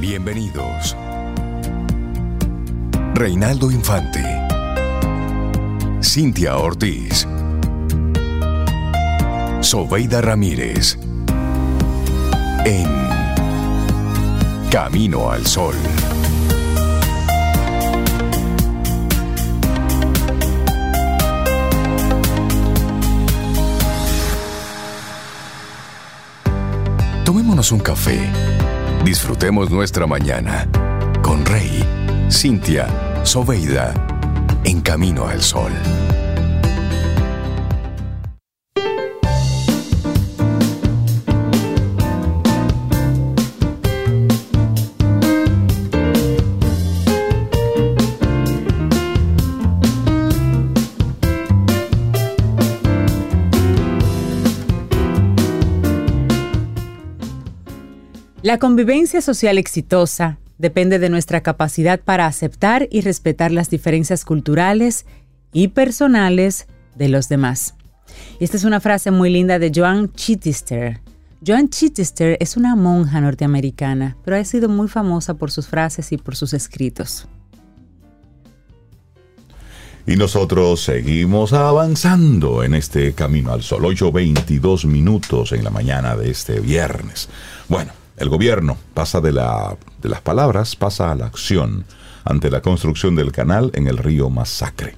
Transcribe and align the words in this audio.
Bienvenidos. 0.00 0.96
Reinaldo 3.14 3.68
Infante. 3.72 4.22
Cintia 6.00 6.56
Ortiz. 6.56 7.26
Sobeida 9.60 10.20
Ramírez. 10.20 10.96
En 12.64 12.86
Camino 14.70 15.32
al 15.32 15.44
Sol. 15.44 15.74
Tomémonos 27.24 27.72
un 27.72 27.80
café. 27.80 28.67
Disfrutemos 29.04 29.70
nuestra 29.70 30.06
mañana 30.06 30.68
con 31.22 31.44
Rey, 31.44 31.84
Cintia, 32.30 32.86
Soveida, 33.24 33.94
en 34.64 34.80
camino 34.80 35.26
al 35.26 35.42
sol. 35.42 35.72
La 58.48 58.58
convivencia 58.58 59.20
social 59.20 59.58
exitosa 59.58 60.38
depende 60.56 60.98
de 60.98 61.10
nuestra 61.10 61.42
capacidad 61.42 62.00
para 62.00 62.24
aceptar 62.24 62.88
y 62.90 63.02
respetar 63.02 63.52
las 63.52 63.68
diferencias 63.68 64.24
culturales 64.24 65.04
y 65.52 65.68
personales 65.68 66.66
de 66.96 67.10
los 67.10 67.28
demás. 67.28 67.74
Esta 68.40 68.56
es 68.56 68.64
una 68.64 68.80
frase 68.80 69.10
muy 69.10 69.28
linda 69.28 69.58
de 69.58 69.70
Joan 69.74 70.10
Chittister. 70.14 71.02
Joan 71.46 71.68
Chittister 71.68 72.38
es 72.40 72.56
una 72.56 72.74
monja 72.74 73.20
norteamericana, 73.20 74.16
pero 74.24 74.38
ha 74.38 74.44
sido 74.46 74.70
muy 74.70 74.88
famosa 74.88 75.34
por 75.34 75.50
sus 75.50 75.66
frases 75.66 76.10
y 76.12 76.16
por 76.16 76.34
sus 76.34 76.54
escritos. 76.54 77.28
Y 80.06 80.16
nosotros 80.16 80.80
seguimos 80.80 81.52
avanzando 81.52 82.64
en 82.64 82.72
este 82.72 83.12
camino 83.12 83.52
al 83.52 83.62
sol. 83.62 83.82
8.22 83.82 84.86
minutos 84.86 85.52
en 85.52 85.64
la 85.64 85.70
mañana 85.70 86.16
de 86.16 86.30
este 86.30 86.60
viernes. 86.60 87.28
Bueno, 87.68 87.92
el 88.18 88.28
gobierno 88.28 88.76
pasa 88.94 89.20
de, 89.20 89.32
la, 89.32 89.76
de 90.02 90.08
las 90.08 90.20
palabras, 90.20 90.76
pasa 90.76 91.10
a 91.10 91.14
la 91.14 91.26
acción 91.26 91.84
ante 92.24 92.50
la 92.50 92.60
construcción 92.60 93.16
del 93.16 93.32
canal 93.32 93.70
en 93.74 93.86
el 93.86 93.98
río 93.98 94.30
Masacre. 94.30 94.94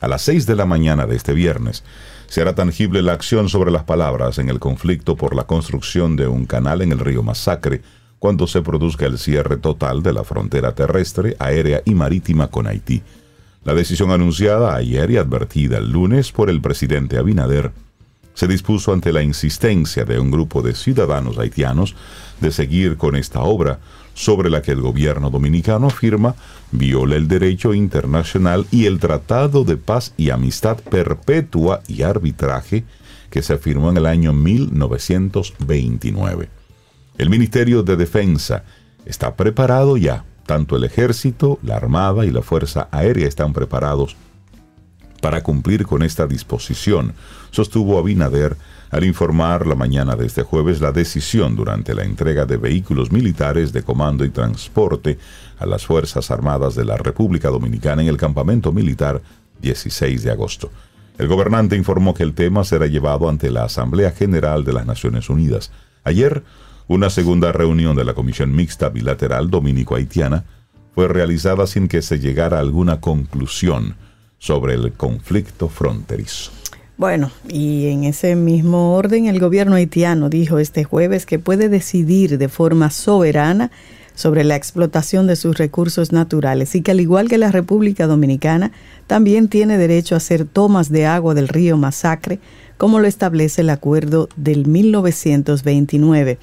A 0.00 0.08
las 0.08 0.22
6 0.22 0.46
de 0.46 0.56
la 0.56 0.66
mañana 0.66 1.06
de 1.06 1.16
este 1.16 1.32
viernes 1.32 1.82
se 2.26 2.42
hará 2.42 2.54
tangible 2.54 3.00
la 3.00 3.12
acción 3.12 3.48
sobre 3.48 3.70
las 3.70 3.84
palabras 3.84 4.38
en 4.38 4.48
el 4.48 4.58
conflicto 4.58 5.16
por 5.16 5.34
la 5.34 5.44
construcción 5.44 6.16
de 6.16 6.26
un 6.26 6.46
canal 6.46 6.82
en 6.82 6.92
el 6.92 6.98
río 6.98 7.22
Masacre 7.22 7.82
cuando 8.18 8.46
se 8.46 8.62
produzca 8.62 9.06
el 9.06 9.18
cierre 9.18 9.56
total 9.56 10.02
de 10.02 10.12
la 10.12 10.24
frontera 10.24 10.74
terrestre, 10.74 11.36
aérea 11.38 11.82
y 11.84 11.94
marítima 11.94 12.48
con 12.48 12.66
Haití. 12.66 13.02
La 13.64 13.74
decisión 13.74 14.10
anunciada 14.10 14.74
ayer 14.74 15.10
y 15.10 15.16
advertida 15.16 15.78
el 15.78 15.90
lunes 15.90 16.32
por 16.32 16.50
el 16.50 16.60
presidente 16.60 17.18
Abinader 17.18 17.72
se 18.34 18.46
dispuso 18.46 18.92
ante 18.92 19.12
la 19.12 19.22
insistencia 19.22 20.04
de 20.04 20.18
un 20.18 20.30
grupo 20.30 20.62
de 20.62 20.74
ciudadanos 20.74 21.38
haitianos 21.38 21.94
de 22.40 22.52
seguir 22.52 22.96
con 22.96 23.16
esta 23.16 23.40
obra, 23.40 23.80
sobre 24.14 24.50
la 24.50 24.62
que 24.62 24.72
el 24.72 24.80
gobierno 24.80 25.30
dominicano 25.30 25.86
afirma 25.88 26.34
viola 26.70 27.16
el 27.16 27.28
derecho 27.28 27.74
internacional 27.74 28.66
y 28.70 28.86
el 28.86 29.00
Tratado 29.00 29.64
de 29.64 29.76
Paz 29.76 30.14
y 30.16 30.30
Amistad 30.30 30.78
Perpetua 30.78 31.82
y 31.88 32.02
Arbitraje 32.02 32.84
que 33.30 33.42
se 33.42 33.58
firmó 33.58 33.90
en 33.90 33.96
el 33.96 34.06
año 34.06 34.32
1929. 34.32 36.48
El 37.18 37.30
Ministerio 37.30 37.82
de 37.82 37.96
Defensa 37.96 38.62
está 39.04 39.34
preparado 39.34 39.96
ya, 39.96 40.24
tanto 40.46 40.76
el 40.76 40.84
ejército, 40.84 41.58
la 41.62 41.74
Armada 41.76 42.24
y 42.24 42.30
la 42.30 42.42
Fuerza 42.42 42.86
Aérea 42.92 43.26
están 43.26 43.52
preparados 43.52 44.14
para 45.24 45.42
cumplir 45.42 45.86
con 45.86 46.02
esta 46.02 46.26
disposición, 46.26 47.14
sostuvo 47.50 47.98
Abinader 47.98 48.58
al 48.90 49.04
informar 49.04 49.66
la 49.66 49.74
mañana 49.74 50.16
de 50.16 50.26
este 50.26 50.42
jueves 50.42 50.82
la 50.82 50.92
decisión 50.92 51.56
durante 51.56 51.94
la 51.94 52.04
entrega 52.04 52.44
de 52.44 52.58
vehículos 52.58 53.10
militares 53.10 53.72
de 53.72 53.82
comando 53.82 54.26
y 54.26 54.28
transporte 54.28 55.16
a 55.58 55.64
las 55.64 55.86
Fuerzas 55.86 56.30
Armadas 56.30 56.74
de 56.74 56.84
la 56.84 56.98
República 56.98 57.48
Dominicana 57.48 58.02
en 58.02 58.08
el 58.08 58.18
campamento 58.18 58.70
militar 58.70 59.22
16 59.62 60.24
de 60.24 60.30
agosto. 60.30 60.70
El 61.16 61.26
gobernante 61.26 61.74
informó 61.74 62.12
que 62.12 62.22
el 62.22 62.34
tema 62.34 62.62
será 62.62 62.86
llevado 62.86 63.30
ante 63.30 63.50
la 63.50 63.64
Asamblea 63.64 64.10
General 64.10 64.62
de 64.62 64.74
las 64.74 64.84
Naciones 64.84 65.30
Unidas. 65.30 65.72
Ayer, 66.04 66.42
una 66.86 67.08
segunda 67.08 67.50
reunión 67.50 67.96
de 67.96 68.04
la 68.04 68.12
Comisión 68.12 68.54
Mixta 68.54 68.90
Bilateral 68.90 69.48
Dominico-Haitiana 69.48 70.44
fue 70.94 71.08
realizada 71.08 71.66
sin 71.66 71.88
que 71.88 72.02
se 72.02 72.18
llegara 72.18 72.58
a 72.58 72.60
alguna 72.60 73.00
conclusión 73.00 73.96
sobre 74.44 74.74
el 74.74 74.92
conflicto 74.92 75.70
fronterizo. 75.70 76.52
Bueno, 76.98 77.30
y 77.48 77.86
en 77.86 78.04
ese 78.04 78.36
mismo 78.36 78.94
orden, 78.94 79.24
el 79.26 79.40
gobierno 79.40 79.76
haitiano 79.76 80.28
dijo 80.28 80.58
este 80.58 80.84
jueves 80.84 81.24
que 81.24 81.38
puede 81.38 81.70
decidir 81.70 82.36
de 82.36 82.48
forma 82.50 82.90
soberana 82.90 83.70
sobre 84.14 84.44
la 84.44 84.54
explotación 84.54 85.26
de 85.26 85.36
sus 85.36 85.56
recursos 85.56 86.12
naturales 86.12 86.74
y 86.74 86.82
que 86.82 86.90
al 86.90 87.00
igual 87.00 87.28
que 87.28 87.38
la 87.38 87.50
República 87.50 88.06
Dominicana, 88.06 88.70
también 89.06 89.48
tiene 89.48 89.78
derecho 89.78 90.14
a 90.14 90.18
hacer 90.18 90.44
tomas 90.44 90.90
de 90.90 91.06
agua 91.06 91.32
del 91.32 91.48
río 91.48 91.78
Masacre, 91.78 92.38
como 92.76 93.00
lo 93.00 93.06
establece 93.06 93.62
el 93.62 93.70
acuerdo 93.70 94.28
del 94.36 94.66
1929. 94.66 96.38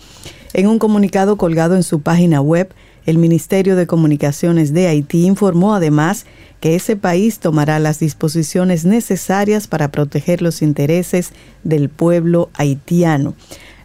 En 0.53 0.67
un 0.67 0.79
comunicado 0.79 1.37
colgado 1.37 1.75
en 1.75 1.83
su 1.83 2.01
página 2.01 2.41
web, 2.41 2.73
el 3.05 3.17
Ministerio 3.17 3.75
de 3.75 3.87
Comunicaciones 3.87 4.73
de 4.73 4.87
Haití 4.87 5.25
informó 5.25 5.73
además 5.73 6.25
que 6.59 6.75
ese 6.75 6.95
país 6.95 7.39
tomará 7.39 7.79
las 7.79 7.99
disposiciones 7.99 8.85
necesarias 8.85 9.67
para 9.67 9.91
proteger 9.91 10.41
los 10.41 10.61
intereses 10.61 11.31
del 11.63 11.89
pueblo 11.89 12.49
haitiano. 12.53 13.33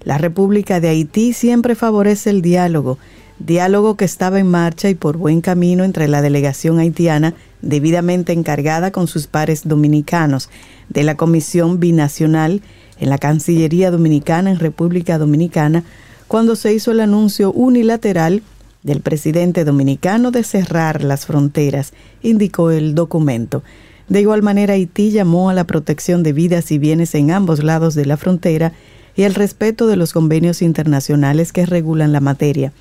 La 0.05 0.19
República 0.19 0.81
de 0.81 0.91
Haití 0.91 1.33
siempre 1.33 1.75
favorece 1.75 2.31
el 2.31 2.43
diálogo, 2.43 2.99
diálogo 3.39 3.97
que 3.97 4.05
estaba 4.05 4.39
en 4.39 4.49
marcha 4.49 4.91
y 4.91 4.95
por 4.95 5.17
buen 5.17 5.41
camino 5.41 5.85
entre 5.85 6.09
la 6.09 6.23
delegación 6.23 6.79
haitiana 6.79 7.35
debidamente 7.63 8.33
encargada 8.33 8.91
con 8.91 9.09
sus 9.09 9.27
pares 9.27 9.63
dominicanos 9.67 10.51
de 10.89 11.03
la 11.03 11.17
Comisión 11.17 11.81
Binacional 11.81 12.63
en 13.01 13.09
la 13.09 13.19
Cancillería 13.19 13.91
Dominicana 13.91 14.51
en 14.51 14.59
República 14.59 15.19
Dominicana 15.19 15.85
cuando 16.29 16.57
se 16.57 16.73
hizo 16.75 16.93
el 16.93 17.01
anuncio 17.01 17.53
unilateral 17.53 18.43
del 18.87 19.01
presidente 19.01 19.65
dominicano 19.65 20.31
de 20.31 20.45
cerrar 20.45 21.03
las 21.03 21.27
fronteras, 21.27 21.93
indicó 22.23 22.71
el 22.71 22.95
documento. 22.95 23.65
De 24.09 24.21
igual 24.21 24.43
manera, 24.43 24.75
Haití 24.75 25.11
llamó 25.11 25.51
a 25.51 25.55
la 25.55 25.65
protección 25.65 26.23
de 26.23 26.33
vidas 26.33 26.71
y 26.71 26.79
bienes 26.79 27.17
en 27.17 27.33
ambos 27.33 27.65
lados 27.65 27.97
de 27.97 28.07
la 28.07 28.17
frontera 28.17 28.73
y 29.17 29.25
el 29.25 29.35
respeto 29.35 29.89
de 29.89 29.97
los 29.97 30.13
convenios 30.13 30.63
internacionales 30.63 31.53
que 31.53 31.67
regulan 31.67 32.13
la 32.13 32.21
materia. 32.21 32.73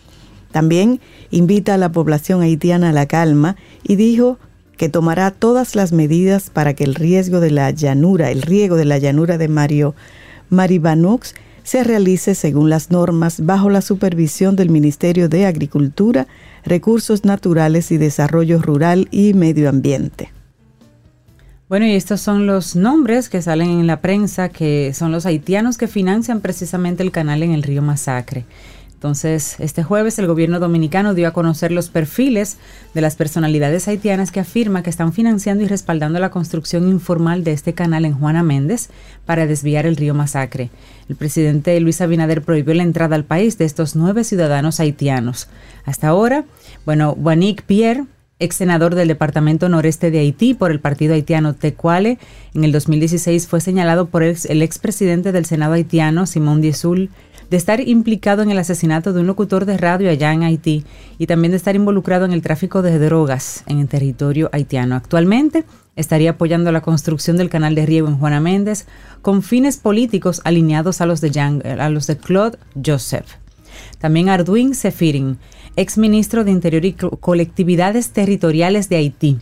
También 0.51 1.01
invita 1.31 1.73
a 1.73 1.77
la 1.79 1.91
población 1.91 2.43
haitiana 2.43 2.89
a 2.89 2.93
la 2.93 3.07
calma 3.07 3.55
y 3.83 3.95
dijo 3.95 4.37
que 4.77 4.89
tomará 4.89 5.31
todas 5.31 5.75
las 5.75 5.91
medidas 5.91 6.51
para 6.51 6.75
que 6.75 6.83
el 6.83 6.93
riesgo 6.93 7.39
de 7.39 7.49
la 7.49 7.71
llanura, 7.71 8.29
el 8.29 8.43
riego 8.43 8.75
de 8.75 8.85
la 8.85 8.99
llanura 8.99 9.39
de 9.39 9.47
Mario 9.47 9.95
Maribanux 10.51 11.33
se 11.65 11.83
realice 11.83 12.35
según 12.35 12.69
las 12.69 12.91
normas 12.91 13.43
bajo 13.43 13.69
la 13.69 13.81
supervisión 13.81 14.55
del 14.55 14.69
Ministerio 14.69 15.27
de 15.27 15.47
Agricultura, 15.47 16.27
Recursos 16.63 17.25
Naturales 17.25 17.91
y 17.91 17.97
Desarrollo 17.97 18.61
Rural 18.61 19.07
y 19.11 19.33
Medio 19.33 19.67
Ambiente. 19.67 20.31
Bueno, 21.67 21.87
y 21.87 21.95
estos 21.95 22.21
son 22.21 22.45
los 22.45 22.75
nombres 22.75 23.27
que 23.27 23.41
salen 23.41 23.71
en 23.71 23.87
la 23.87 23.99
prensa, 23.99 24.49
que 24.49 24.93
son 24.93 25.11
los 25.11 25.25
haitianos 25.25 25.79
que 25.79 25.87
financian 25.87 26.39
precisamente 26.39 27.01
el 27.01 27.11
canal 27.11 27.41
en 27.41 27.51
el 27.51 27.63
río 27.63 27.81
Masacre. 27.81 28.45
Entonces, 29.05 29.57
este 29.59 29.83
jueves 29.83 30.17
el 30.17 30.25
gobierno 30.25 30.59
dominicano 30.59 31.13
dio 31.13 31.27
a 31.27 31.31
conocer 31.31 31.71
los 31.71 31.89
perfiles 31.89 32.57
de 32.95 33.01
las 33.01 33.15
personalidades 33.15 33.87
haitianas 33.87 34.31
que 34.31 34.39
afirma 34.39 34.81
que 34.81 34.89
están 34.89 35.13
financiando 35.13 35.63
y 35.63 35.67
respaldando 35.67 36.17
la 36.17 36.31
construcción 36.31 36.87
informal 36.87 37.43
de 37.43 37.51
este 37.51 37.73
canal 37.73 38.05
en 38.05 38.15
Juana 38.15 38.41
Méndez 38.41 38.89
para 39.23 39.45
desviar 39.45 39.85
el 39.85 39.95
río 39.95 40.15
Masacre. 40.15 40.71
El 41.07 41.17
presidente 41.17 41.79
Luis 41.79 42.01
Abinader 42.01 42.41
prohibió 42.41 42.73
la 42.73 42.81
entrada 42.81 43.15
al 43.15 43.25
país 43.25 43.59
de 43.59 43.65
estos 43.65 43.95
nueve 43.95 44.23
ciudadanos 44.23 44.79
haitianos. 44.79 45.49
Hasta 45.85 46.07
ahora, 46.07 46.45
bueno, 46.83 47.11
Wanik 47.11 47.61
Pierre, 47.61 48.05
ex 48.39 48.55
senador 48.55 48.95
del 48.95 49.07
Departamento 49.07 49.69
Noreste 49.69 50.09
de 50.09 50.17
Haití 50.17 50.55
por 50.55 50.71
el 50.71 50.79
partido 50.79 51.13
haitiano 51.13 51.53
Tecuale, 51.53 52.17
en 52.55 52.63
el 52.63 52.71
2016 52.71 53.47
fue 53.47 53.61
señalado 53.61 54.07
por 54.07 54.23
el, 54.23 54.61
expresidente 54.63 55.31
del 55.31 55.45
Senado 55.45 55.73
haitiano, 55.73 56.25
Simón 56.25 56.61
Diesul, 56.61 57.11
de 57.49 57.57
estar 57.57 57.79
implicado 57.79 58.41
en 58.41 58.51
el 58.51 58.57
asesinato 58.57 59.13
de 59.13 59.21
un 59.21 59.27
locutor 59.27 59.65
de 59.65 59.77
radio 59.77 60.09
allá 60.09 60.33
en 60.33 60.43
Haití 60.43 60.83
y 61.17 61.27
también 61.27 61.51
de 61.51 61.57
estar 61.57 61.75
involucrado 61.75 62.25
en 62.25 62.31
el 62.31 62.41
tráfico 62.41 62.81
de 62.81 62.97
drogas 62.99 63.63
en 63.67 63.79
el 63.79 63.87
territorio 63.87 64.49
haitiano. 64.51 64.95
Actualmente 64.95 65.65
estaría 65.95 66.31
apoyando 66.31 66.71
la 66.71 66.81
construcción 66.81 67.37
del 67.37 67.49
canal 67.49 67.75
de 67.75 67.85
riego 67.85 68.07
en 68.07 68.17
Juana 68.17 68.39
Méndez 68.39 68.85
con 69.21 69.43
fines 69.43 69.77
políticos 69.77 70.41
alineados 70.43 71.01
a 71.01 71.05
los 71.05 71.21
de, 71.21 71.39
a 71.39 71.89
los 71.89 72.07
de 72.07 72.17
Claude 72.17 72.57
Joseph. 72.83 73.27
También 73.99 74.29
Arduin 74.29 74.75
Sefirin, 74.75 75.37
ex 75.75 75.97
ministro 75.97 76.43
de 76.43 76.51
Interior 76.51 76.85
y 76.85 76.93
Colectividades 76.93 78.11
Territoriales 78.11 78.89
de 78.89 78.95
Haití. 78.97 79.39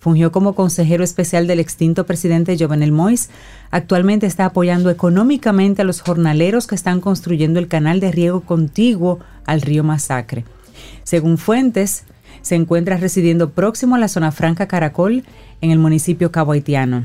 Fungió 0.00 0.30
como 0.30 0.54
consejero 0.54 1.02
especial 1.02 1.46
del 1.46 1.60
extinto 1.60 2.06
presidente 2.06 2.56
Jovenel 2.58 2.92
Moïse. 2.92 3.28
Actualmente 3.70 4.26
está 4.26 4.44
apoyando 4.44 4.90
económicamente 4.90 5.82
a 5.82 5.84
los 5.84 6.00
jornaleros 6.00 6.66
que 6.66 6.76
están 6.76 7.00
construyendo 7.00 7.58
el 7.58 7.68
canal 7.68 7.98
de 7.98 8.12
riego 8.12 8.42
contiguo 8.42 9.18
al 9.44 9.60
río 9.60 9.82
Masacre. 9.82 10.44
Según 11.02 11.36
fuentes, 11.36 12.04
se 12.42 12.54
encuentra 12.54 12.96
residiendo 12.96 13.50
próximo 13.50 13.96
a 13.96 13.98
la 13.98 14.08
zona 14.08 14.30
franca 14.30 14.68
Caracol 14.68 15.24
en 15.60 15.70
el 15.70 15.78
municipio 15.78 16.30
cabo 16.30 16.52
haitiano. 16.52 17.04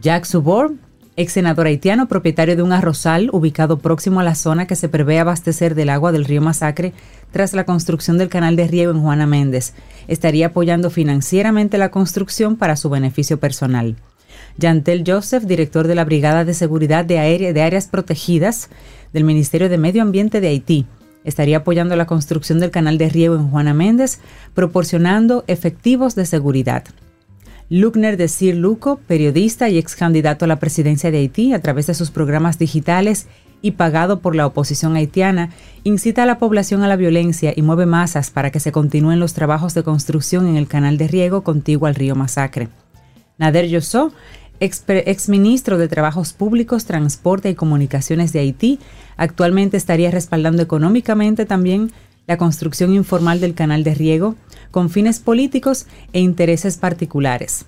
Jacques 0.00 0.30
Subor, 0.30 0.72
ex 1.16 1.32
senador 1.32 1.66
haitiano, 1.66 2.08
propietario 2.08 2.56
de 2.56 2.62
un 2.62 2.72
arrozal 2.72 3.28
ubicado 3.32 3.78
próximo 3.78 4.20
a 4.20 4.24
la 4.24 4.34
zona 4.34 4.66
que 4.66 4.76
se 4.76 4.88
prevé 4.88 5.18
abastecer 5.18 5.74
del 5.74 5.90
agua 5.90 6.12
del 6.12 6.24
río 6.24 6.40
Masacre 6.40 6.92
tras 7.30 7.52
la 7.52 7.64
construcción 7.64 8.18
del 8.18 8.28
canal 8.28 8.56
de 8.56 8.66
riego 8.66 8.92
en 8.92 9.02
Juana 9.02 9.26
Méndez. 9.26 9.74
Estaría 10.08 10.46
apoyando 10.46 10.90
financieramente 10.90 11.78
la 11.78 11.90
construcción 11.90 12.56
para 12.56 12.76
su 12.76 12.90
beneficio 12.90 13.38
personal. 13.38 13.96
Yantel 14.58 15.04
Joseph, 15.06 15.44
director 15.44 15.86
de 15.86 15.94
la 15.94 16.04
Brigada 16.04 16.44
de 16.44 16.54
Seguridad 16.54 17.04
de, 17.04 17.52
de 17.52 17.62
Áreas 17.62 17.86
Protegidas 17.86 18.68
del 19.12 19.24
Ministerio 19.24 19.68
de 19.68 19.78
Medio 19.78 20.02
Ambiente 20.02 20.40
de 20.40 20.48
Haití, 20.48 20.86
estaría 21.24 21.58
apoyando 21.58 21.96
la 21.96 22.06
construcción 22.06 22.58
del 22.58 22.70
canal 22.70 22.98
de 22.98 23.08
riego 23.08 23.36
en 23.36 23.50
Juana 23.50 23.74
Méndez, 23.74 24.18
proporcionando 24.54 25.44
efectivos 25.46 26.14
de 26.14 26.26
seguridad. 26.26 26.84
Luckner 27.72 28.18
de 28.18 28.28
Sir 28.28 28.54
Luco, 28.54 29.00
periodista 29.06 29.70
y 29.70 29.78
ex 29.78 29.96
candidato 29.96 30.44
a 30.44 30.48
la 30.48 30.58
presidencia 30.58 31.10
de 31.10 31.16
Haití 31.16 31.54
a 31.54 31.62
través 31.62 31.86
de 31.86 31.94
sus 31.94 32.10
programas 32.10 32.58
digitales 32.58 33.28
y 33.62 33.70
pagado 33.70 34.20
por 34.20 34.36
la 34.36 34.46
oposición 34.46 34.94
haitiana, 34.94 35.48
incita 35.82 36.24
a 36.24 36.26
la 36.26 36.38
población 36.38 36.82
a 36.82 36.86
la 36.86 36.96
violencia 36.96 37.54
y 37.56 37.62
mueve 37.62 37.86
masas 37.86 38.30
para 38.30 38.50
que 38.50 38.60
se 38.60 38.72
continúen 38.72 39.20
los 39.20 39.32
trabajos 39.32 39.72
de 39.72 39.84
construcción 39.84 40.48
en 40.48 40.56
el 40.56 40.68
canal 40.68 40.98
de 40.98 41.08
riego 41.08 41.44
contiguo 41.44 41.88
al 41.88 41.94
río 41.94 42.14
Masacre. 42.14 42.68
Nader 43.38 43.66
Yosso, 43.68 44.12
ex, 44.60 45.30
ministro 45.30 45.78
de 45.78 45.88
Trabajos 45.88 46.34
Públicos, 46.34 46.84
Transporte 46.84 47.48
y 47.48 47.54
Comunicaciones 47.54 48.34
de 48.34 48.40
Haití, 48.40 48.80
actualmente 49.16 49.78
estaría 49.78 50.10
respaldando 50.10 50.62
económicamente 50.62 51.46
también 51.46 51.90
la 52.32 52.38
construcción 52.38 52.94
informal 52.94 53.40
del 53.40 53.52
canal 53.52 53.84
de 53.84 53.94
riego 53.94 54.36
con 54.70 54.88
fines 54.88 55.20
políticos 55.20 55.86
e 56.14 56.20
intereses 56.20 56.78
particulares. 56.78 57.66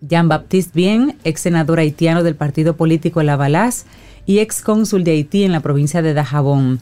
Jean-Baptiste 0.00 0.70
Bien, 0.72 1.16
ex 1.24 1.40
senador 1.40 1.80
haitiano 1.80 2.22
del 2.22 2.36
partido 2.36 2.76
político 2.76 3.20
La 3.24 3.72
y 4.26 4.38
ex 4.38 4.62
cónsul 4.62 5.02
de 5.02 5.10
Haití 5.10 5.42
en 5.42 5.50
la 5.50 5.58
provincia 5.58 6.02
de 6.02 6.14
Dajabón. 6.14 6.78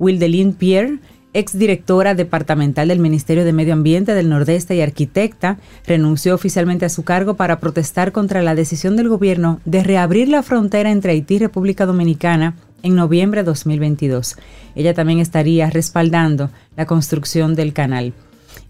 Wildeline 0.00 0.52
Pierre, 0.52 0.98
ex 1.32 1.56
directora 1.56 2.14
departamental 2.14 2.88
del 2.88 2.98
Ministerio 2.98 3.44
de 3.44 3.52
Medio 3.52 3.74
Ambiente 3.74 4.12
del 4.12 4.28
Nordeste 4.28 4.74
y 4.74 4.80
arquitecta, 4.80 5.58
renunció 5.86 6.34
oficialmente 6.34 6.86
a 6.86 6.88
su 6.88 7.04
cargo 7.04 7.34
para 7.34 7.60
protestar 7.60 8.10
contra 8.10 8.42
la 8.42 8.56
decisión 8.56 8.96
del 8.96 9.08
gobierno 9.08 9.60
de 9.64 9.84
reabrir 9.84 10.28
la 10.28 10.42
frontera 10.42 10.90
entre 10.90 11.12
Haití 11.12 11.36
y 11.36 11.38
República 11.38 11.86
Dominicana 11.86 12.56
en 12.82 12.94
noviembre 12.94 13.42
de 13.42 13.46
2022. 13.46 14.36
Ella 14.74 14.94
también 14.94 15.18
estaría 15.18 15.70
respaldando 15.70 16.50
la 16.76 16.86
construcción 16.86 17.54
del 17.54 17.72
canal. 17.72 18.12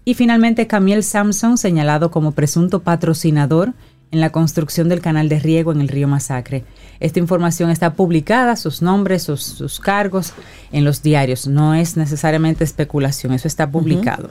Y 0.05 0.13
finalmente 0.13 0.67
Camille 0.67 1.03
Samson, 1.03 1.57
señalado 1.57 2.11
como 2.11 2.31
presunto 2.31 2.81
patrocinador 2.81 3.73
en 4.11 4.21
la 4.21 4.31
construcción 4.31 4.89
del 4.89 5.01
canal 5.01 5.29
de 5.29 5.39
riego 5.39 5.71
en 5.71 5.81
el 5.81 5.89
río 5.89 6.07
Masacre. 6.07 6.63
Esta 6.99 7.19
información 7.19 7.69
está 7.69 7.93
publicada, 7.93 8.55
sus 8.55 8.81
nombres, 8.81 9.23
sus, 9.23 9.79
cargos 9.79 10.33
en 10.71 10.85
los 10.85 11.03
diarios. 11.03 11.47
No 11.47 11.75
es 11.75 11.97
necesariamente 11.97 12.63
especulación, 12.63 13.33
eso 13.33 13.47
está 13.47 13.69
publicado. 13.69 14.29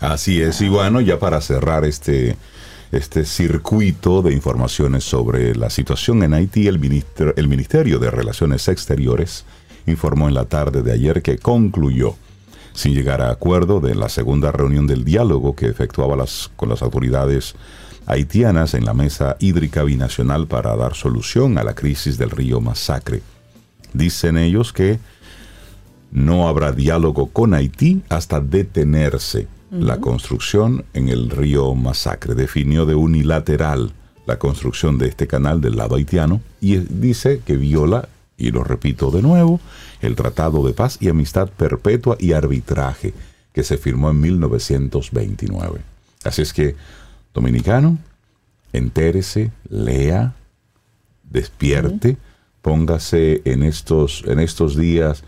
Así 0.00 0.42
es, 0.42 0.60
y 0.60 0.68
bueno, 0.68 1.00
ya 1.00 1.20
para 1.20 1.40
cerrar 1.40 1.84
este, 1.84 2.36
este 2.92 3.24
circuito 3.24 4.20
de 4.20 4.34
informaciones 4.34 5.02
sobre 5.04 5.54
la 5.54 5.70
situación 5.70 6.22
en 6.22 6.34
Haití, 6.34 6.68
el, 6.68 6.78
el 7.36 7.48
Ministerio 7.48 7.98
de 7.98 8.10
Relaciones 8.10 8.68
Exteriores 8.68 9.46
informó 9.86 10.28
en 10.28 10.34
la 10.34 10.44
tarde 10.44 10.82
de 10.82 10.92
ayer 10.92 11.22
que 11.22 11.38
concluyó 11.38 12.14
sin 12.74 12.94
llegar 12.94 13.22
a 13.22 13.30
acuerdo 13.30 13.80
de 13.80 13.94
la 13.94 14.08
segunda 14.08 14.52
reunión 14.52 14.86
del 14.86 15.04
diálogo 15.04 15.56
que 15.56 15.66
efectuaba 15.66 16.16
las, 16.16 16.50
con 16.54 16.68
las 16.68 16.82
autoridades 16.82 17.54
haitianas 18.06 18.74
en 18.74 18.84
la 18.84 18.94
mesa 18.94 19.36
hídrica 19.40 19.84
binacional 19.84 20.46
para 20.46 20.76
dar 20.76 20.94
solución 20.94 21.56
a 21.56 21.64
la 21.64 21.74
crisis 21.74 22.18
del 22.18 22.30
río 22.30 22.60
Masacre. 22.60 23.22
Dicen 23.94 24.36
ellos 24.36 24.72
que 24.72 24.98
no 26.10 26.46
habrá 26.46 26.72
diálogo 26.72 27.28
con 27.28 27.54
Haití 27.54 28.02
hasta 28.10 28.40
detenerse 28.40 29.48
la 29.72 30.00
construcción 30.00 30.84
en 30.92 31.08
el 31.08 31.30
río 31.30 31.74
Masacre. 31.74 32.34
Definió 32.34 32.84
de 32.84 32.94
unilateral 32.94 33.92
la 34.26 34.38
construcción 34.38 34.98
de 34.98 35.08
este 35.08 35.26
canal 35.26 35.62
del 35.62 35.76
lado 35.76 35.96
haitiano 35.96 36.42
y 36.60 36.76
dice 36.76 37.40
que 37.44 37.56
viola, 37.56 38.08
y 38.36 38.50
lo 38.50 38.64
repito 38.64 39.10
de 39.10 39.22
nuevo, 39.22 39.60
el 40.02 40.14
Tratado 40.14 40.64
de 40.66 40.74
Paz 40.74 40.98
y 41.00 41.08
Amistad 41.08 41.48
Perpetua 41.48 42.16
y 42.20 42.32
Arbitraje 42.32 43.14
que 43.54 43.64
se 43.64 43.78
firmó 43.78 44.10
en 44.10 44.20
1929. 44.20 45.80
Así 46.24 46.42
es 46.42 46.52
que 46.52 46.76
dominicano, 47.32 47.98
entérese, 48.74 49.52
lea, 49.70 50.34
despierte, 51.24 52.18
póngase 52.60 53.40
en 53.46 53.62
estos, 53.62 54.22
en 54.26 54.38
estos 54.38 54.76
días, 54.76 55.24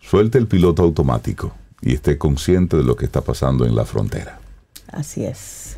suelte 0.00 0.38
el 0.38 0.46
piloto 0.46 0.82
automático 0.82 1.52
y 1.82 1.94
esté 1.94 2.16
consciente 2.16 2.76
de 2.76 2.84
lo 2.84 2.96
que 2.96 3.04
está 3.04 3.20
pasando 3.20 3.66
en 3.66 3.74
la 3.74 3.84
frontera. 3.84 4.38
Así 4.86 5.24
es. 5.24 5.76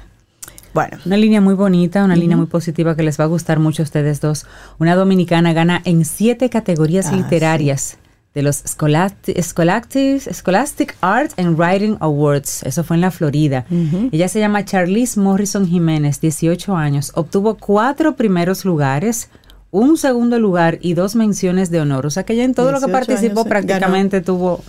Bueno. 0.75 0.99
Una 1.07 1.17
línea 1.17 1.41
muy 1.41 1.55
bonita, 1.55 2.05
una 2.05 2.17
línea 2.17 2.37
muy 2.37 2.47
positiva 2.47 2.97
que 2.97 3.03
les 3.03 3.19
va 3.19 3.25
a 3.25 3.29
gustar 3.29 3.59
mucho 3.59 3.83
a 3.83 3.85
ustedes 3.85 4.21
dos. 4.21 4.47
Una 4.79 4.97
dominicana 4.97 5.53
gana 5.53 5.81
en 5.85 6.05
siete 6.05 6.51
categorías 6.51 7.07
ah, 7.07 7.17
literarias 7.17 7.97
de 8.35 8.43
los 8.43 8.57
Scholastic, 8.67 9.41
Scholastic, 9.41 10.97
Art 11.01 11.33
and 11.39 11.57
Writing 11.57 11.97
Awards. 12.01 12.65
Eso 12.65 12.83
fue 12.83 12.97
en 12.97 13.03
la 13.03 13.13
Florida. 13.13 13.65
Ella 14.11 14.29
se 14.29 14.41
llama 14.41 14.65
Charlize 14.65 15.19
Morrison 15.21 15.67
Jiménez, 15.69 16.21
18 16.21 16.77
años. 16.77 17.13
Obtuvo 17.15 17.55
cuatro 17.55 18.17
primeros 18.17 18.65
lugares, 18.65 19.31
un 19.71 19.97
segundo 19.97 20.41
lugar 20.41 20.79
y 20.81 20.95
dos 20.95 21.15
menciones 21.15 21.71
de 21.71 21.81
honor. 21.81 22.07
O 22.07 22.11
sea 22.11 22.25
que 22.25 22.33
ella 22.33 22.43
en 22.43 22.55
todo 22.55 22.73
lo 22.73 22.81
que 22.81 22.89
participó 22.89 23.45
prácticamente 23.45 24.21
tuvo, 24.21 24.65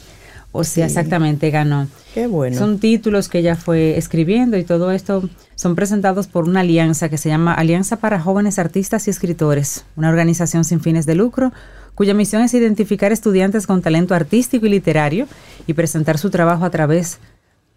o 0.56 0.64
sea, 0.64 0.86
exactamente 0.86 1.50
ganó. 1.52 1.88
Qué 2.14 2.28
bueno. 2.28 2.58
Son 2.58 2.80
títulos 2.80 3.30
que 3.30 3.40
ella 3.40 3.56
fue 3.56 3.98
escribiendo 3.98 4.58
y 4.58 4.64
todo 4.64 4.92
esto 4.92 5.30
son 5.56 5.76
presentados 5.76 6.28
por 6.28 6.46
una 6.46 6.62
alianza 6.62 7.10
que 7.10 7.18
se 7.18 7.30
llama 7.30 7.54
Alianza 7.54 7.98
para 7.98 8.20
Jóvenes 8.20 8.60
Artistas 8.60 9.08
y 9.08 9.10
Escritores, 9.10 9.86
una 9.96 10.10
organización 10.10 10.64
sin 10.64 10.80
fines 10.80 11.06
de 11.06 11.16
lucro 11.16 11.52
cuya 11.96 12.14
misión 12.14 12.42
es 12.42 12.54
identificar 12.54 13.12
estudiantes 13.12 13.66
con 13.66 13.82
talento 13.82 14.14
artístico 14.14 14.66
y 14.66 14.70
literario 14.70 15.28
y 15.66 15.74
presentar 15.74 16.18
su 16.18 16.30
trabajo 16.30 16.66
a 16.66 16.70
través 16.70 17.20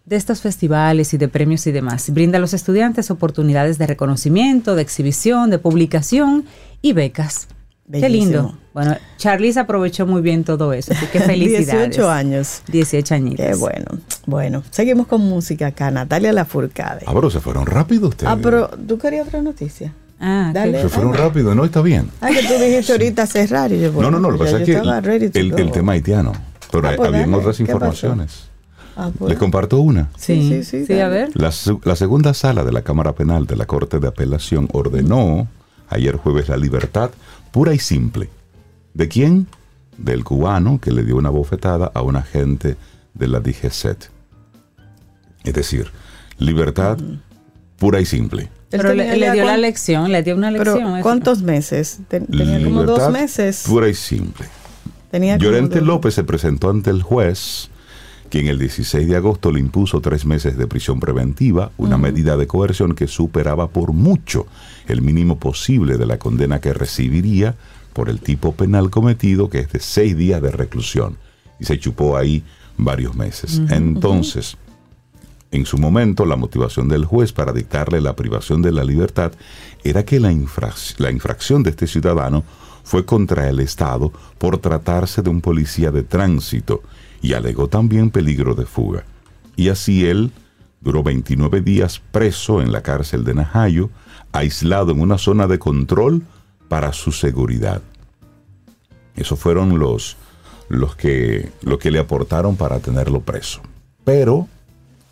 de 0.05 0.15
estos 0.15 0.41
festivales 0.41 1.13
y 1.13 1.17
de 1.17 1.27
premios 1.27 1.65
y 1.67 1.71
demás. 1.71 2.09
Brinda 2.11 2.37
a 2.37 2.41
los 2.41 2.53
estudiantes 2.53 3.11
oportunidades 3.11 3.77
de 3.77 3.87
reconocimiento, 3.87 4.75
de 4.75 4.81
exhibición, 4.81 5.49
de 5.49 5.59
publicación 5.59 6.45
y 6.81 6.93
becas. 6.93 7.47
Qué 7.91 8.09
lindo. 8.09 8.55
Bueno, 8.73 8.95
Charlize 9.17 9.59
aprovechó 9.59 10.05
muy 10.05 10.21
bien 10.21 10.43
todo 10.43 10.73
eso, 10.73 10.93
así 10.93 11.07
que 11.07 11.19
felicidades. 11.19 11.89
18 11.89 12.09
años. 12.09 12.61
18 12.67 13.15
añitos. 13.15 13.45
Qué 13.45 13.55
bueno. 13.55 13.85
Bueno, 14.25 14.63
seguimos 14.69 15.07
con 15.07 15.21
música 15.21 15.67
acá. 15.67 15.89
Natalia 15.89 16.31
Lafourcade. 16.31 17.01
Ah, 17.07 17.11
pero 17.13 17.31
se 17.31 17.39
fueron 17.39 17.65
rápido 17.65 18.09
ustedes. 18.09 18.31
Ah, 18.31 18.37
pero 18.41 18.69
tú 18.69 18.97
querías 18.99 19.27
otra 19.27 19.41
noticia. 19.41 19.93
Ah, 20.19 20.51
Dale. 20.53 20.81
Se 20.81 20.89
fueron 20.89 21.13
rápido, 21.13 21.55
¿no? 21.55 21.65
Está 21.65 21.81
bien. 21.81 22.11
Ah, 22.21 22.29
que 22.29 22.43
tú 22.43 22.61
dijiste 22.61 22.91
ahorita 22.91 23.25
cerrar. 23.25 23.71
Y 23.71 23.79
no, 23.79 24.11
no, 24.11 24.19
no, 24.19 24.29
lo 24.29 24.37
que 24.37 24.43
pasa 24.43 24.59
es 24.59 24.65
que 24.65 25.39
el, 25.39 25.71
tema 25.71 25.93
haitiano, 25.93 26.33
pero 26.71 26.89
ah, 26.89 26.93
pues 26.95 27.09
había 27.09 27.37
otras 27.37 27.59
informaciones. 27.59 28.49
Ah, 28.95 29.11
pues. 29.17 29.29
Les 29.29 29.39
comparto 29.39 29.79
una. 29.79 30.09
Sí, 30.17 30.61
sí, 30.63 30.85
sí. 30.85 30.99
a 30.99 31.07
ver. 31.07 31.29
La, 31.33 31.51
la, 31.83 31.95
segunda 31.95 32.33
sala 32.33 32.65
de 32.65 32.71
la 32.73 32.81
Cámara 32.81 33.13
Penal 33.13 33.47
de 33.47 33.55
la 33.55 33.65
Corte 33.65 33.99
de 33.99 34.09
Apelación 34.09 34.67
ordenó 34.73 35.47
ayer 35.89 36.15
jueves 36.17 36.49
la 36.49 36.57
libertad 36.57 37.11
pura 37.51 37.73
y 37.73 37.79
simple. 37.79 38.29
¿De 38.93 39.07
quién? 39.07 39.47
Del 39.97 40.23
cubano 40.23 40.79
que 40.79 40.91
le 40.91 41.03
dio 41.03 41.17
una 41.17 41.29
bofetada 41.29 41.91
a 41.93 42.01
un 42.01 42.15
agente 42.15 42.77
de 43.13 43.27
la 43.27 43.39
DGCET. 43.39 44.09
Es 45.43 45.53
decir, 45.53 45.91
libertad 46.37 46.97
pura 47.77 47.99
y 47.99 48.05
simple. 48.05 48.49
Pero 48.69 48.93
le, 48.93 49.31
dio 49.31 49.45
la 49.45 49.57
lección, 49.57 50.11
le 50.11 50.21
dio 50.21 50.35
una 50.35 50.51
lección. 50.51 51.01
¿Cuántos 51.01 51.41
meses? 51.41 51.99
tenía 52.07 52.63
como 52.63 52.83
dos 52.83 53.11
meses. 53.11 53.63
Pura 53.65 53.89
y 53.89 53.93
simple. 53.93 54.45
Tenía 55.09 55.37
Llorente 55.37 55.79
dos- 55.79 55.87
López 55.87 56.13
se 56.13 56.23
presentó 56.23 56.69
ante 56.69 56.91
el 56.91 57.01
juez, 57.01 57.69
quien 58.29 58.47
el 58.47 58.59
16 58.59 59.07
de 59.07 59.15
agosto 59.15 59.51
le 59.51 59.59
impuso 59.59 60.01
tres 60.01 60.25
meses 60.25 60.57
de 60.57 60.67
prisión 60.67 60.99
preventiva, 60.99 61.71
una 61.77 61.97
medida 61.97 62.37
de 62.37 62.47
coerción 62.47 62.93
que 62.93 63.07
superaba 63.07 63.69
por 63.69 63.91
mucho 63.93 64.45
el 64.87 65.01
mínimo 65.01 65.37
posible 65.39 65.97
de 65.97 66.05
la 66.05 66.17
condena 66.19 66.59
que 66.59 66.73
recibiría 66.73 67.55
por 67.93 68.09
el 68.09 68.19
tipo 68.21 68.53
penal 68.53 68.89
cometido, 68.89 69.49
que 69.49 69.59
es 69.59 69.71
de 69.71 69.79
seis 69.79 70.15
días 70.15 70.41
de 70.41 70.51
reclusión. 70.51 71.17
Y 71.59 71.65
se 71.65 71.79
chupó 71.79 72.17
ahí 72.17 72.43
varios 72.77 73.15
meses. 73.15 73.61
Entonces, 73.69 74.55
en 75.51 75.65
su 75.65 75.77
momento, 75.77 76.25
la 76.25 76.35
motivación 76.35 76.87
del 76.87 77.05
juez 77.05 77.33
para 77.33 77.51
dictarle 77.51 77.99
la 77.99 78.15
privación 78.15 78.61
de 78.61 78.71
la 78.71 78.83
libertad 78.83 79.31
era 79.83 80.05
que 80.05 80.19
la, 80.19 80.31
infrac- 80.31 80.95
la 80.99 81.11
infracción 81.11 81.63
de 81.63 81.71
este 81.71 81.87
ciudadano 81.87 82.43
fue 82.83 83.05
contra 83.05 83.49
el 83.49 83.59
Estado 83.59 84.11
por 84.37 84.59
tratarse 84.59 85.21
de 85.21 85.29
un 85.29 85.41
policía 85.41 85.91
de 85.91 86.03
tránsito 86.03 86.81
y 87.21 87.33
alegó 87.33 87.67
también 87.67 88.11
peligro 88.11 88.55
de 88.55 88.65
fuga. 88.65 89.03
Y 89.55 89.69
así 89.69 90.05
él 90.05 90.31
duró 90.81 91.03
29 91.03 91.61
días 91.61 92.01
preso 92.11 92.61
en 92.61 92.71
la 92.71 92.81
cárcel 92.81 93.23
de 93.23 93.33
Najayo, 93.33 93.89
aislado 94.31 94.91
en 94.91 95.01
una 95.01 95.17
zona 95.17 95.47
de 95.47 95.59
control 95.59 96.23
para 96.67 96.93
su 96.93 97.11
seguridad. 97.11 97.81
Esos 99.15 99.39
fueron 99.39 99.79
los, 99.79 100.15
los, 100.69 100.95
que, 100.95 101.51
lo 101.61 101.77
que 101.77 101.91
le 101.91 101.99
aportaron 101.99 102.55
para 102.55 102.79
tenerlo 102.79 103.21
preso. 103.21 103.61
Pero 104.05 104.47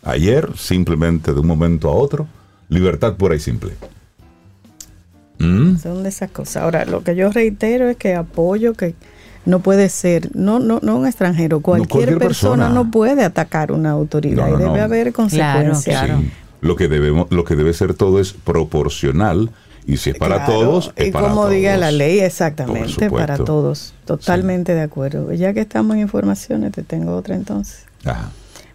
ayer, 0.02 0.56
simplemente 0.56 1.34
de 1.34 1.40
un 1.40 1.46
momento 1.46 1.90
a 1.90 1.94
otro, 1.94 2.26
libertad 2.68 3.16
pura 3.16 3.34
y 3.36 3.40
simple. 3.40 3.72
¿Mm? 5.38 5.76
Son 5.76 6.02
de 6.02 6.08
esas 6.08 6.30
cosas. 6.30 6.62
Ahora, 6.62 6.84
lo 6.84 7.02
que 7.04 7.14
yo 7.14 7.30
reitero 7.30 7.88
es 7.88 7.96
que 7.96 8.14
apoyo 8.14 8.72
que 8.72 8.94
no 9.48 9.60
puede 9.60 9.88
ser, 9.88 10.30
no, 10.36 10.58
no, 10.58 10.78
no 10.82 10.96
un 10.96 11.06
extranjero, 11.06 11.60
cualquier, 11.60 11.88
cualquier 11.88 12.18
persona, 12.18 12.64
persona. 12.64 12.68
no 12.84 12.90
puede 12.90 13.24
atacar 13.24 13.72
una 13.72 13.90
autoridad 13.90 14.46
No, 14.48 14.50
no, 14.52 14.56
y 14.56 14.62
debe 14.64 14.78
no. 14.78 14.84
haber 14.84 15.12
consecuencias. 15.12 16.04
Claro. 16.04 16.20
Sí. 16.20 16.30
Lo 16.60 16.76
que 16.76 16.88
debemos, 16.88 17.28
lo 17.30 17.44
que 17.44 17.56
debe 17.56 17.72
ser 17.72 17.94
todo 17.94 18.20
es 18.20 18.32
proporcional 18.32 19.50
y 19.86 19.96
si 19.96 20.10
es 20.10 20.18
para 20.18 20.44
Claro, 20.44 20.52
todos, 20.52 20.92
es 20.96 21.08
y 21.08 21.10
para 21.12 21.28
como 21.28 21.42
todos. 21.42 21.54
diga 21.54 21.76
la 21.78 21.90
ley, 21.90 22.20
exactamente, 22.20 23.10
para 23.10 23.38
todos. 23.38 23.94
Totalmente 24.04 24.74
de 24.74 24.82
acuerdo. 24.82 25.32
Ya 25.32 25.54
que 25.54 25.60
estamos 25.60 25.96
en 25.96 26.02
informaciones, 26.02 26.72
te 26.72 26.82
tengo 26.82 27.16
otra 27.16 27.34
entonces. 27.34 27.84
Ajá. 28.04 28.30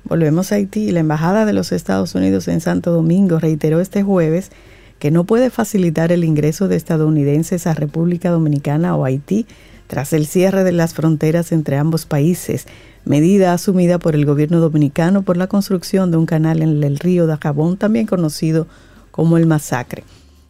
Volvemos 0.06 0.51
a 0.51 0.56
Haití. 0.56 0.92
La 0.92 1.01
Embajada 1.01 1.46
de 1.46 1.53
los 1.53 1.72
Estados 1.72 2.15
Unidos 2.15 2.48
en 2.48 2.62
Santo 2.62 2.92
Domingo 2.92 3.38
reiteró 3.39 3.80
este 3.80 4.01
jueves 4.03 4.50
que 5.00 5.12
no 5.12 5.24
puede 5.25 5.50
facilitar 5.50 6.12
el 6.12 6.24
ingreso 6.24 6.68
de 6.68 6.77
estadounidenses 6.77 7.68
a 7.68 7.74
República 7.74 8.30
Dominicana 8.32 8.96
o 8.96 9.06
Haití 9.06 9.46
tras 9.88 10.13
el 10.13 10.25
cierre 10.25 10.63
de 10.63 10.72
las 10.72 10.94
fronteras 10.94 11.52
entre 11.52 11.78
ambos 11.78 12.06
países, 12.06 12.66
medida 13.06 13.54
asumida 13.54 14.00
por 14.00 14.16
el 14.16 14.25
gobierno 14.25 14.60
dominicano 14.60 15.24
por 15.24 15.38
la 15.38 15.48
construcción 15.48 16.12
de 16.12 16.18
un 16.18 16.25
canal 16.25 16.62
en 16.62 16.84
el 16.84 17.00
río 17.00 17.28
Dajabón, 17.28 17.78
también 17.78 18.06
conocido 18.06 18.68
como 19.12 19.38
el 19.38 19.46
Masacre. 19.46 20.04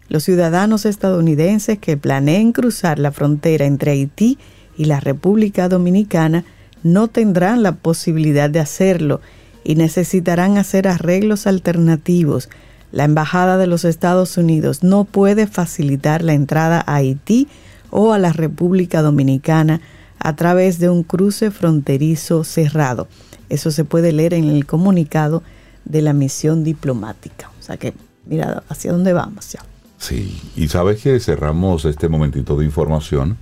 Los 0.09 0.23
ciudadanos 0.23 0.85
estadounidenses 0.85 1.79
que 1.79 1.97
planeen 1.97 2.51
cruzar 2.51 2.99
la 2.99 3.11
frontera 3.11 3.65
entre 3.65 3.91
Haití 3.91 4.37
y 4.77 4.85
la 4.85 4.99
República 4.99 5.69
Dominicana 5.69 6.45
no 6.83 7.07
tendrán 7.07 7.63
la 7.63 7.75
posibilidad 7.75 8.49
de 8.49 8.59
hacerlo 8.59 9.21
y 9.63 9.75
necesitarán 9.75 10.57
hacer 10.57 10.87
arreglos 10.87 11.47
alternativos. 11.47 12.49
La 12.91 13.05
Embajada 13.05 13.57
de 13.57 13.67
los 13.67 13.85
Estados 13.85 14.37
Unidos 14.37 14.83
no 14.83 15.05
puede 15.05 15.47
facilitar 15.47 16.21
la 16.23 16.33
entrada 16.33 16.83
a 16.85 16.95
Haití 16.95 17.47
o 17.93 18.11
a 18.11 18.17
la 18.17 18.33
República 18.33 19.01
Dominicana 19.01 19.79
a 20.19 20.35
través 20.35 20.79
de 20.79 20.89
un 20.89 21.03
cruce 21.03 21.51
fronterizo 21.51 22.43
cerrado. 22.43 23.07
Eso 23.49 23.71
se 23.71 23.85
puede 23.85 24.11
leer 24.11 24.33
en 24.33 24.45
el 24.45 24.65
comunicado 24.65 25.43
de 25.85 26.01
la 26.01 26.13
misión 26.13 26.63
diplomática. 26.63 27.51
O 27.59 27.63
sea 27.63 27.77
que, 27.77 27.93
mira, 28.25 28.63
hacia 28.67 28.91
dónde 28.91 29.13
vamos 29.13 29.51
ya. 29.51 29.59
Sí, 29.99 30.41
y 30.55 30.67
sabes 30.69 31.01
que 31.01 31.19
cerramos 31.19 31.85
este 31.85 32.09
momentito 32.09 32.57
de 32.57 32.65
información 32.65 33.37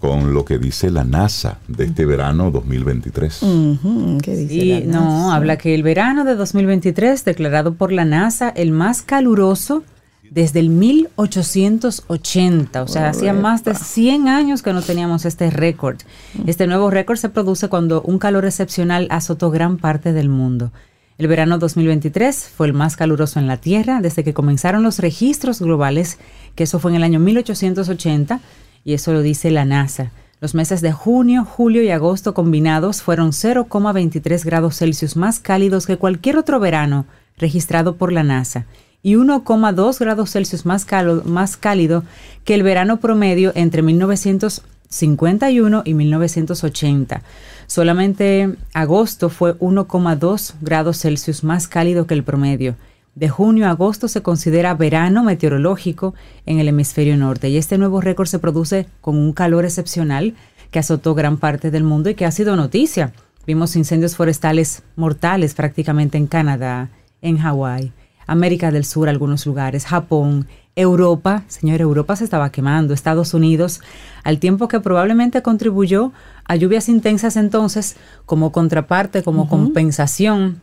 con 0.00 0.32
lo 0.32 0.44
que 0.44 0.58
dice 0.58 0.90
la 0.90 1.04
NASA 1.04 1.58
de 1.68 1.84
este 1.84 2.06
verano 2.06 2.50
2023. 2.50 3.42
Ujú, 3.42 4.18
¿Qué 4.22 4.36
dice 4.36 4.54
Y 4.54 4.84
la 4.84 5.00
no, 5.00 5.32
habla 5.32 5.58
que 5.58 5.74
el 5.74 5.82
verano 5.82 6.24
de 6.24 6.34
2023, 6.34 7.24
declarado 7.24 7.74
por 7.74 7.92
la 7.92 8.04
NASA 8.04 8.48
el 8.48 8.72
más 8.72 9.02
caluroso 9.02 9.84
desde 10.32 10.60
el 10.60 10.68
1880, 10.70 12.82
o 12.82 12.88
sea, 12.88 13.10
hacía 13.10 13.34
más 13.34 13.64
de 13.64 13.74
100 13.74 14.28
años 14.28 14.62
que 14.62 14.72
no 14.72 14.80
teníamos 14.80 15.26
este 15.26 15.50
récord. 15.50 15.98
Este 16.46 16.66
nuevo 16.66 16.90
récord 16.90 17.18
se 17.18 17.28
produce 17.28 17.68
cuando 17.68 18.00
un 18.00 18.18
calor 18.18 18.46
excepcional 18.46 19.08
azotó 19.10 19.50
gran 19.50 19.76
parte 19.76 20.14
del 20.14 20.30
mundo. 20.30 20.72
El 21.18 21.26
verano 21.26 21.58
2023 21.58 22.50
fue 22.56 22.66
el 22.66 22.72
más 22.72 22.96
caluroso 22.96 23.40
en 23.40 23.46
la 23.46 23.58
Tierra 23.58 24.00
desde 24.00 24.24
que 24.24 24.32
comenzaron 24.32 24.82
los 24.82 25.00
registros 25.00 25.60
globales, 25.60 26.16
que 26.54 26.64
eso 26.64 26.78
fue 26.78 26.92
en 26.92 26.96
el 26.96 27.04
año 27.04 27.20
1880, 27.20 28.40
y 28.84 28.94
eso 28.94 29.12
lo 29.12 29.20
dice 29.20 29.50
la 29.50 29.66
NASA. 29.66 30.12
Los 30.40 30.54
meses 30.54 30.80
de 30.80 30.92
junio, 30.92 31.44
julio 31.44 31.82
y 31.82 31.90
agosto 31.90 32.32
combinados 32.32 33.02
fueron 33.02 33.32
0,23 33.32 34.46
grados 34.46 34.78
Celsius 34.78 35.14
más 35.14 35.40
cálidos 35.40 35.86
que 35.86 35.98
cualquier 35.98 36.38
otro 36.38 36.58
verano 36.58 37.04
registrado 37.36 37.96
por 37.96 38.12
la 38.12 38.22
NASA 38.22 38.64
y 39.02 39.14
1,2 39.14 39.98
grados 39.98 40.30
Celsius 40.30 40.64
más, 40.64 41.56
cálido 41.56 42.04
que 42.44 42.54
el 42.54 42.62
verano 42.62 43.00
promedio 43.00 43.52
entre 43.54 43.82
1951 43.82 45.82
y 45.84 45.94
1980. 45.94 47.22
Solamente 47.66 48.54
agosto 48.74 49.28
fue 49.28 49.58
1,2 49.58 50.54
grados 50.60 51.00
Celsius 51.00 51.42
más 51.42 51.68
cálido 51.68 52.06
que 52.06 52.14
el 52.14 52.22
promedio. 52.22 52.76
De 53.14 53.28
junio 53.28 53.66
a 53.66 53.70
agosto 53.70 54.08
se 54.08 54.22
considera 54.22 54.74
verano 54.74 55.22
meteorológico 55.22 56.14
en 56.46 56.58
el 56.58 56.68
hemisferio 56.68 57.16
norte 57.16 57.50
y 57.50 57.58
este 57.58 57.76
nuevo 57.76 58.00
récord 58.00 58.26
se 58.26 58.38
produce 58.38 58.86
con 59.00 59.16
un 59.16 59.32
calor 59.32 59.64
excepcional 59.64 60.34
que 60.70 60.78
azotó 60.78 61.14
gran 61.14 61.36
parte 61.36 61.70
del 61.70 61.84
mundo 61.84 62.08
y 62.08 62.14
que 62.14 62.24
ha 62.24 62.30
sido 62.30 62.56
noticia. 62.56 63.12
Vimos 63.46 63.76
incendios 63.76 64.16
forestales 64.16 64.82
mortales 64.96 65.52
prácticamente 65.52 66.16
en 66.16 66.26
Canadá, 66.26 66.88
en 67.20 67.38
Hawái, 67.38 67.92
América 68.26 68.70
del 68.70 68.84
Sur, 68.84 69.08
algunos 69.08 69.46
lugares, 69.46 69.84
Japón, 69.86 70.46
Europa, 70.74 71.44
señor, 71.48 71.80
Europa 71.80 72.16
se 72.16 72.24
estaba 72.24 72.50
quemando, 72.50 72.94
Estados 72.94 73.34
Unidos, 73.34 73.80
al 74.24 74.38
tiempo 74.38 74.68
que 74.68 74.80
probablemente 74.80 75.42
contribuyó 75.42 76.12
a 76.44 76.56
lluvias 76.56 76.88
intensas 76.88 77.36
entonces 77.36 77.96
como 78.24 78.52
contraparte, 78.52 79.22
como 79.22 79.48
compensación 79.48 80.60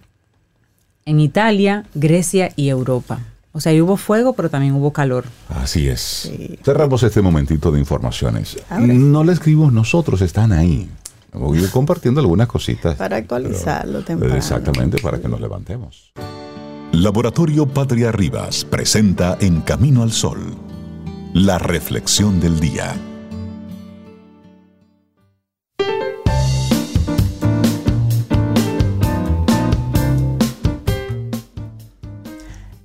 en 1.06 1.20
Italia, 1.20 1.86
Grecia 1.94 2.52
y 2.56 2.70
Europa. 2.70 3.20
O 3.52 3.60
sea, 3.62 3.72
hubo 3.84 3.98
fuego, 3.98 4.34
pero 4.34 4.50
también 4.50 4.74
hubo 4.76 4.94
calor. 4.94 5.26
Así 5.50 5.88
es. 5.88 6.32
Cerramos 6.64 7.02
este 7.04 7.22
momentito 7.22 7.72
de 7.72 7.80
informaciones. 7.80 8.50
Sí. 8.50 8.88
No 8.88 9.24
le 9.24 9.34
escribimos 9.34 9.74
nosotros, 9.74 10.22
están 10.22 10.52
ahí. 10.52 10.88
Voy 11.34 11.62
compartiendo 11.68 12.22
algunas 12.22 12.48
cositas. 12.48 12.96
Para 12.96 13.18
actualizarlo 13.18 13.94
Pero- 14.00 14.06
temprano. 14.06 14.36
Exactamente, 14.36 14.98
para 15.02 15.20
que 15.20 15.28
nos 15.28 15.40
levantemos. 15.42 16.12
Laboratorio 16.92 17.68
Patria 17.68 18.12
Rivas 18.12 18.66
presenta 18.66 19.38
En 19.40 19.62
Camino 19.62 20.02
al 20.02 20.12
Sol, 20.12 20.58
la 21.36 21.60
reflexión 21.60 22.40
del 22.40 22.60
día. 22.60 22.96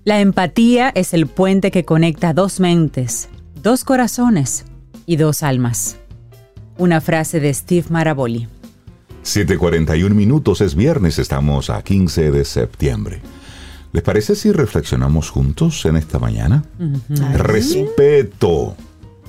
La 0.04 0.20
empatía 0.20 0.92
es 0.94 1.14
el 1.14 1.26
puente 1.26 1.70
que 1.70 1.86
conecta 1.86 2.34
dos 2.34 2.60
mentes, 2.60 3.30
dos 3.62 3.84
corazones 3.84 4.66
y 5.06 5.16
dos 5.16 5.42
almas. 5.42 5.96
Una 6.76 7.00
frase 7.00 7.40
de 7.40 7.54
Steve 7.54 7.86
Maraboli. 7.88 8.48
7.41 9.24 10.10
minutos 10.10 10.60
es 10.60 10.74
viernes, 10.74 11.18
estamos 11.18 11.70
a 11.70 11.82
15 11.82 12.30
de 12.30 12.44
septiembre. 12.44 13.22
¿Les 13.94 14.02
parece 14.02 14.34
si 14.34 14.50
reflexionamos 14.50 15.30
juntos 15.30 15.86
en 15.86 15.96
esta 15.96 16.18
mañana? 16.18 16.64
Respeto 17.34 18.74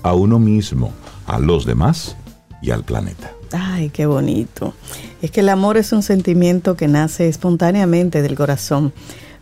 a 0.01 0.15
uno 0.15 0.39
mismo, 0.39 0.91
a 1.27 1.37
los 1.37 1.67
demás 1.67 2.17
y 2.63 2.71
al 2.71 2.83
planeta. 2.83 3.31
Ay, 3.51 3.91
qué 3.91 4.07
bonito. 4.07 4.73
Es 5.21 5.29
que 5.29 5.41
el 5.41 5.49
amor 5.49 5.77
es 5.77 5.91
un 5.91 6.01
sentimiento 6.01 6.75
que 6.75 6.87
nace 6.87 7.29
espontáneamente 7.29 8.23
del 8.23 8.33
corazón, 8.33 8.91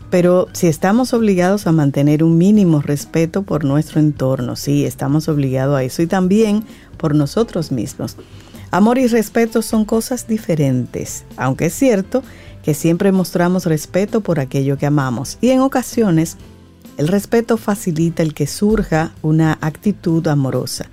pero 0.10 0.50
si 0.52 0.68
estamos 0.68 1.14
obligados 1.14 1.68
a 1.68 1.72
mantener 1.72 2.22
un 2.22 2.38
mínimo 2.38 2.82
respeto 2.82 3.44
por 3.44 3.64
nuestro 3.64 4.02
entorno, 4.02 4.58
sí, 4.58 4.84
estamos 4.84 5.30
obligados 5.30 5.78
a 5.78 5.84
eso 5.84 6.02
y 6.02 6.08
también 6.08 6.66
por 6.98 7.16
nosotros 7.16 7.72
mismos. 7.72 8.18
Amor 8.72 8.98
y 8.98 9.08
respeto 9.08 9.62
son 9.62 9.86
cosas 9.86 10.28
diferentes, 10.28 11.24
aunque 11.38 11.68
es 11.68 11.74
cierto 11.76 12.24
que 12.64 12.74
siempre 12.74 13.12
mostramos 13.12 13.66
respeto 13.66 14.22
por 14.22 14.40
aquello 14.40 14.78
que 14.78 14.86
amamos 14.86 15.38
y 15.42 15.50
en 15.50 15.60
ocasiones 15.60 16.38
el 16.98 17.08
respeto 17.08 17.58
facilita 17.58 18.24
el 18.24 18.34
que 18.34 18.48
surja 18.48 19.12
una 19.22 19.58
actitud 19.62 20.28
amorosa. 20.28 20.86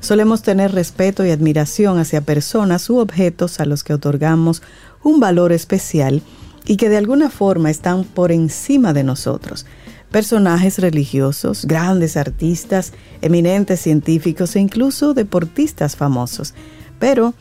Solemos 0.00 0.42
tener 0.42 0.72
respeto 0.72 1.26
y 1.26 1.30
admiración 1.30 1.98
hacia 1.98 2.22
personas 2.22 2.88
u 2.88 2.98
objetos 2.98 3.60
a 3.60 3.66
los 3.66 3.84
que 3.84 3.92
otorgamos 3.92 4.62
un 5.02 5.20
valor 5.20 5.52
especial 5.52 6.22
y 6.66 6.76
que 6.76 6.88
de 6.88 6.96
alguna 6.96 7.30
forma 7.30 7.70
están 7.70 8.04
por 8.04 8.32
encima 8.32 8.92
de 8.92 9.04
nosotros. 9.04 9.66
Personajes 10.10 10.78
religiosos, 10.78 11.66
grandes 11.66 12.16
artistas, 12.16 12.92
eminentes 13.20 13.80
científicos 13.80 14.56
e 14.56 14.60
incluso 14.60 15.14
deportistas 15.14 15.96
famosos. 15.96 16.54
Pero 16.98 17.34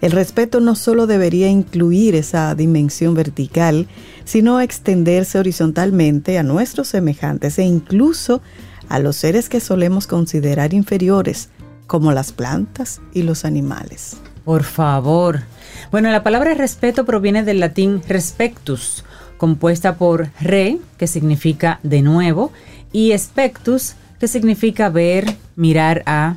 el 0.00 0.12
respeto 0.12 0.60
no 0.60 0.74
solo 0.74 1.06
debería 1.06 1.48
incluir 1.48 2.14
esa 2.14 2.54
dimensión 2.54 3.14
vertical, 3.14 3.86
sino 4.24 4.60
extenderse 4.60 5.38
horizontalmente 5.38 6.38
a 6.38 6.42
nuestros 6.42 6.88
semejantes 6.88 7.58
e 7.58 7.64
incluso 7.64 8.40
a 8.88 8.98
los 8.98 9.16
seres 9.16 9.48
que 9.48 9.60
solemos 9.60 10.06
considerar 10.06 10.74
inferiores, 10.74 11.50
como 11.86 12.12
las 12.12 12.32
plantas 12.32 13.00
y 13.12 13.22
los 13.22 13.44
animales. 13.44 14.16
Por 14.44 14.64
favor. 14.64 15.42
Bueno, 15.90 16.10
la 16.10 16.22
palabra 16.22 16.54
respeto 16.54 17.04
proviene 17.04 17.42
del 17.42 17.60
latín 17.60 18.02
respectus, 18.08 19.04
compuesta 19.36 19.96
por 19.96 20.30
re, 20.40 20.78
que 20.98 21.06
significa 21.06 21.78
de 21.82 22.02
nuevo, 22.02 22.52
y 22.92 23.16
spectus, 23.16 23.94
que 24.18 24.28
significa 24.28 24.88
ver, 24.88 25.36
mirar 25.56 26.02
a, 26.06 26.36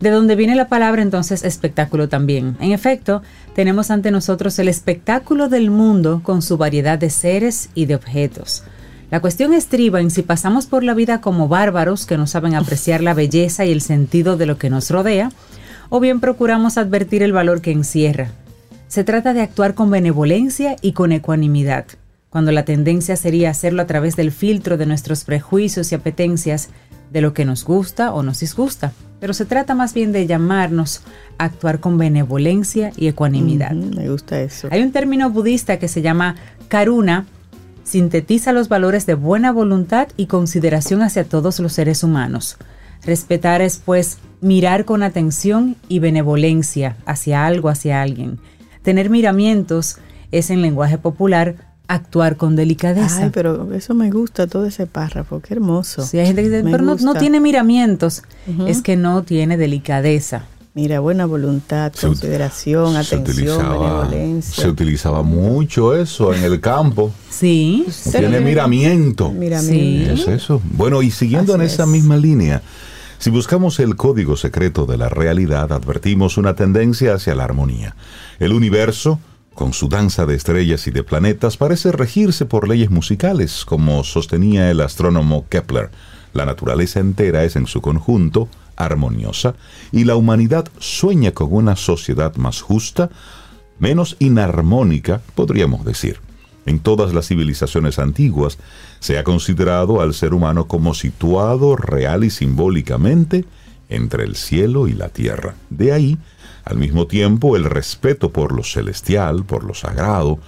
de 0.00 0.10
donde 0.10 0.36
viene 0.36 0.54
la 0.54 0.68
palabra 0.68 1.02
entonces 1.02 1.44
espectáculo 1.44 2.08
también. 2.08 2.56
En 2.60 2.72
efecto, 2.72 3.22
tenemos 3.54 3.90
ante 3.90 4.10
nosotros 4.10 4.58
el 4.58 4.68
espectáculo 4.68 5.48
del 5.48 5.70
mundo 5.70 6.20
con 6.22 6.42
su 6.42 6.56
variedad 6.56 6.98
de 6.98 7.10
seres 7.10 7.70
y 7.74 7.86
de 7.86 7.94
objetos. 7.94 8.64
La 9.10 9.20
cuestión 9.20 9.54
estriba 9.54 10.00
en 10.00 10.10
si 10.10 10.22
pasamos 10.22 10.66
por 10.66 10.82
la 10.82 10.94
vida 10.94 11.20
como 11.20 11.48
bárbaros 11.48 12.06
que 12.06 12.16
no 12.16 12.26
saben 12.26 12.54
apreciar 12.54 13.02
la 13.02 13.14
belleza 13.14 13.64
y 13.64 13.72
el 13.72 13.80
sentido 13.80 14.36
de 14.36 14.46
lo 14.46 14.58
que 14.58 14.68
nos 14.68 14.90
rodea, 14.90 15.30
o 15.88 16.00
bien 16.00 16.18
procuramos 16.18 16.76
advertir 16.76 17.22
el 17.22 17.32
valor 17.32 17.60
que 17.60 17.70
encierra. 17.70 18.30
Se 18.88 19.04
trata 19.04 19.32
de 19.32 19.42
actuar 19.42 19.74
con 19.74 19.90
benevolencia 19.90 20.76
y 20.82 20.92
con 20.92 21.12
ecuanimidad, 21.12 21.86
cuando 22.30 22.52
la 22.52 22.64
tendencia 22.64 23.16
sería 23.16 23.50
hacerlo 23.50 23.82
a 23.82 23.86
través 23.86 24.16
del 24.16 24.32
filtro 24.32 24.76
de 24.76 24.86
nuestros 24.86 25.24
prejuicios 25.24 25.92
y 25.92 25.94
apetencias, 25.94 26.68
de 27.10 27.20
lo 27.20 27.32
que 27.32 27.44
nos 27.44 27.64
gusta 27.64 28.12
o 28.12 28.22
nos 28.22 28.40
disgusta, 28.40 28.92
pero 29.20 29.32
se 29.34 29.44
trata 29.44 29.74
más 29.74 29.94
bien 29.94 30.12
de 30.12 30.26
llamarnos 30.26 31.02
a 31.38 31.44
actuar 31.44 31.80
con 31.80 31.98
benevolencia 31.98 32.92
y 32.96 33.08
ecuanimidad. 33.08 33.72
me 33.72 34.08
gusta 34.08 34.40
eso. 34.40 34.68
Hay 34.70 34.82
un 34.82 34.92
término 34.92 35.30
budista 35.30 35.78
que 35.78 35.88
se 35.88 36.02
llama 36.02 36.36
karuna, 36.68 37.26
sintetiza 37.84 38.52
los 38.52 38.68
valores 38.68 39.06
de 39.06 39.14
buena 39.14 39.52
voluntad 39.52 40.08
y 40.16 40.26
consideración 40.26 41.02
hacia 41.02 41.24
todos 41.24 41.60
los 41.60 41.72
seres 41.72 42.02
humanos. 42.02 42.56
Respetar 43.04 43.62
es, 43.62 43.80
pues, 43.84 44.18
mirar 44.40 44.84
con 44.84 45.02
atención 45.02 45.76
y 45.88 46.00
benevolencia 46.00 46.96
hacia 47.06 47.46
algo, 47.46 47.68
hacia 47.68 48.02
alguien. 48.02 48.38
Tener 48.82 49.10
miramientos 49.10 49.98
es, 50.32 50.50
en 50.50 50.62
lenguaje 50.62 50.98
popular, 50.98 51.54
actuar 51.88 52.36
con 52.36 52.56
delicadeza. 52.56 53.24
Ay, 53.24 53.30
pero 53.32 53.72
eso 53.72 53.94
me 53.94 54.10
gusta, 54.10 54.46
todo 54.46 54.66
ese 54.66 54.86
párrafo, 54.86 55.40
qué 55.40 55.54
hermoso. 55.54 56.04
Sí, 56.04 56.18
hay 56.18 56.26
gente 56.26 56.42
que 56.42 56.50
dice, 56.50 56.64
pero 56.70 56.82
no, 56.82 57.14
tiene 57.14 57.40
miramientos, 57.40 58.22
es 58.66 58.82
que 58.82 58.96
no 58.96 59.22
tiene 59.22 59.56
delicadeza. 59.56 60.44
Mira, 60.74 61.00
buena 61.00 61.24
voluntad, 61.24 61.90
consideración, 61.98 62.96
atención, 62.96 63.58
benevolencia. 63.58 64.62
Se 64.62 64.68
utilizaba 64.68 65.22
mucho 65.22 65.96
eso 65.96 66.34
en 66.34 66.44
el 66.44 66.60
campo. 66.60 67.12
Sí. 67.30 67.86
Tiene 68.10 68.40
miramiento. 68.40 69.30
Miramiento. 69.32 70.12
Es 70.12 70.28
eso. 70.28 70.60
Bueno, 70.72 71.00
y 71.00 71.10
siguiendo 71.10 71.54
en 71.54 71.62
esa 71.62 71.86
misma 71.86 72.18
línea, 72.18 72.60
si 73.16 73.30
buscamos 73.30 73.80
el 73.80 73.96
código 73.96 74.36
secreto 74.36 74.84
de 74.84 74.98
la 74.98 75.08
realidad, 75.08 75.72
advertimos 75.72 76.36
una 76.36 76.54
tendencia 76.54 77.14
hacia 77.14 77.34
la 77.34 77.44
armonía. 77.44 77.96
El 78.38 78.52
universo, 78.52 79.18
con 79.56 79.72
su 79.72 79.88
danza 79.88 80.26
de 80.26 80.36
estrellas 80.36 80.86
y 80.86 80.90
de 80.92 81.02
planetas, 81.02 81.56
parece 81.56 81.90
regirse 81.90 82.44
por 82.44 82.68
leyes 82.68 82.90
musicales, 82.90 83.64
como 83.64 84.04
sostenía 84.04 84.70
el 84.70 84.82
astrónomo 84.82 85.46
Kepler. 85.48 85.90
La 86.34 86.44
naturaleza 86.44 87.00
entera 87.00 87.42
es 87.42 87.56
en 87.56 87.66
su 87.66 87.80
conjunto 87.80 88.48
armoniosa 88.76 89.54
y 89.90 90.04
la 90.04 90.14
humanidad 90.14 90.68
sueña 90.78 91.32
con 91.32 91.48
una 91.50 91.74
sociedad 91.74 92.36
más 92.36 92.60
justa, 92.60 93.08
menos 93.78 94.16
inarmónica, 94.18 95.22
podríamos 95.34 95.84
decir. 95.84 96.20
En 96.66 96.78
todas 96.78 97.14
las 97.14 97.28
civilizaciones 97.28 97.98
antiguas 97.98 98.58
se 99.00 99.18
ha 99.18 99.24
considerado 99.24 100.02
al 100.02 100.12
ser 100.12 100.34
humano 100.34 100.66
como 100.66 100.92
situado 100.92 101.76
real 101.76 102.24
y 102.24 102.30
simbólicamente 102.30 103.46
entre 103.88 104.24
el 104.24 104.36
cielo 104.36 104.86
y 104.86 104.92
la 104.92 105.08
tierra. 105.08 105.54
De 105.70 105.92
ahí, 105.92 106.18
al 106.66 106.78
mismo 106.78 107.06
tiempo, 107.06 107.56
el 107.56 107.64
respeto 107.64 108.32
por 108.32 108.52
lo 108.52 108.64
celestial, 108.64 109.44
por 109.44 109.62
lo 109.64 109.72
sagrado, 109.72 110.40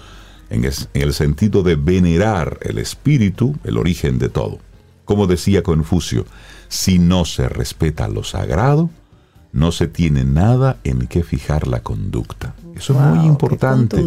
en, 0.51 0.69
el 0.95 1.15
sentido 1.15 1.63
de 1.63 1.77
venerar 1.77 2.59
el 2.63 2.79
espíritu, 2.79 3.57
el 3.65 3.79
origen 3.79 4.19
de 4.19 4.29
todo. 4.29 4.59
Como 5.05 5.29
decía 5.29 5.63
Confucio, 5.63 6.27
si 6.67 6.99
no 6.99 7.25
se 7.25 7.49
respeta 7.49 8.09
lo 8.09 8.25
sagrado, 8.25 8.91
no 9.53 9.71
se 9.71 9.87
tiene 9.87 10.25
nada 10.25 10.79
en 10.83 11.07
qué 11.07 11.23
fijar 11.23 11.69
la 11.69 11.85
conducta. 11.85 12.55
Eso 12.75 12.95
es 12.95 13.01
muy 13.01 13.27
importante. 13.27 14.05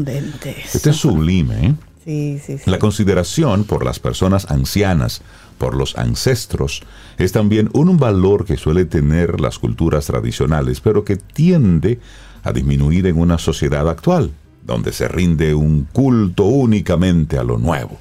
Este 0.74 0.90
es 0.90 0.96
sublime. 0.98 1.68
¿eh? 1.68 1.76
Sí, 2.04 2.42
sí, 2.46 2.58
sí. 2.58 2.70
La 2.70 2.78
consideración 2.78 3.64
por 3.64 3.86
las 3.86 4.00
personas 4.00 4.52
ancianas, 4.52 5.22
por 5.62 5.76
los 5.76 5.96
ancestros, 5.96 6.82
es 7.20 7.32
también 7.32 7.70
un 7.74 7.98
valor 7.98 8.46
que 8.46 8.58
suele 8.58 8.86
tener 8.86 9.40
las 9.40 9.60
culturas 9.60 10.08
tradicionales, 10.08 10.82
pero 10.82 11.06
que 11.06 11.18
tiende 11.18 12.00
a 12.44 12.52
disminuir 12.52 13.06
en 13.06 13.20
una 13.20 13.38
sociedad 13.38 13.88
actual, 13.88 14.32
donde 14.66 14.92
se 14.92 15.08
rinde 15.08 15.54
un 15.54 15.84
culto 15.84 16.46
únicamente 16.46 17.38
a 17.38 17.44
lo 17.44 17.60
nuevo. 17.60 18.00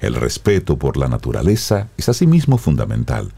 El 0.00 0.16
respeto 0.16 0.76
por 0.76 0.96
la 0.96 1.08
naturaleza 1.08 1.88
es 1.96 2.08
asimismo 2.08 2.58
fundamental 2.58 3.32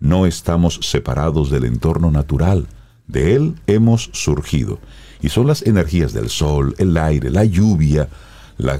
no 0.00 0.26
estamos 0.26 0.78
separados 0.82 1.50
del 1.50 1.64
entorno 1.64 2.10
natural, 2.10 2.66
de 3.06 3.34
él 3.34 3.54
hemos 3.66 4.10
surgido. 4.12 4.78
Y 5.20 5.30
son 5.30 5.46
las 5.46 5.62
energías 5.62 6.12
del 6.12 6.28
sol, 6.28 6.74
el 6.78 6.96
aire, 6.96 7.30
la 7.30 7.44
lluvia, 7.44 8.08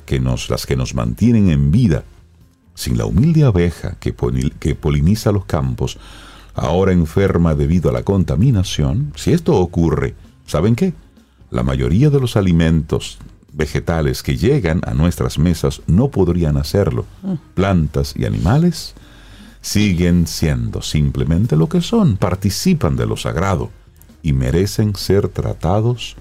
que 0.06 0.20
nos, 0.20 0.50
las 0.50 0.66
que 0.66 0.76
nos 0.76 0.94
mantienen 0.94 1.50
en 1.50 1.70
vida. 1.70 2.04
Sin 2.78 2.96
la 2.96 3.06
humilde 3.06 3.42
abeja 3.42 3.96
que, 3.98 4.12
poliniza 4.12 5.32
los 5.32 5.46
campos, 5.46 5.98
ahora 6.54 6.92
enferma 6.92 7.56
debido 7.56 7.90
a 7.90 7.92
la 7.92 8.04
contaminación, 8.04 9.12
si 9.16 9.32
esto 9.32 9.56
ocurre, 9.56 10.14
¿saben 10.46 10.76
qué? 10.76 10.94
La 11.50 11.64
mayoría 11.64 12.08
de 12.08 12.20
los 12.20 12.36
alimentos 12.36 13.18
vegetales 13.52 14.22
que 14.22 14.36
llegan 14.36 14.80
a 14.86 14.94
nuestras 14.94 15.40
mesas 15.40 15.82
no 15.88 16.12
podrían 16.12 16.56
hacerlo. 16.56 17.04
Plantas 17.54 18.14
y 18.16 18.26
animales 18.26 18.94
siguen 19.60 20.28
siendo 20.28 20.80
simplemente 20.80 21.56
lo 21.56 21.68
que 21.68 21.80
son, 21.80 22.16
participan 22.16 22.94
de 22.94 23.06
lo 23.06 23.16
sagrado 23.16 23.70
y 24.22 24.32
merecen 24.32 24.94
ser 24.94 25.26
tratados 25.26 26.14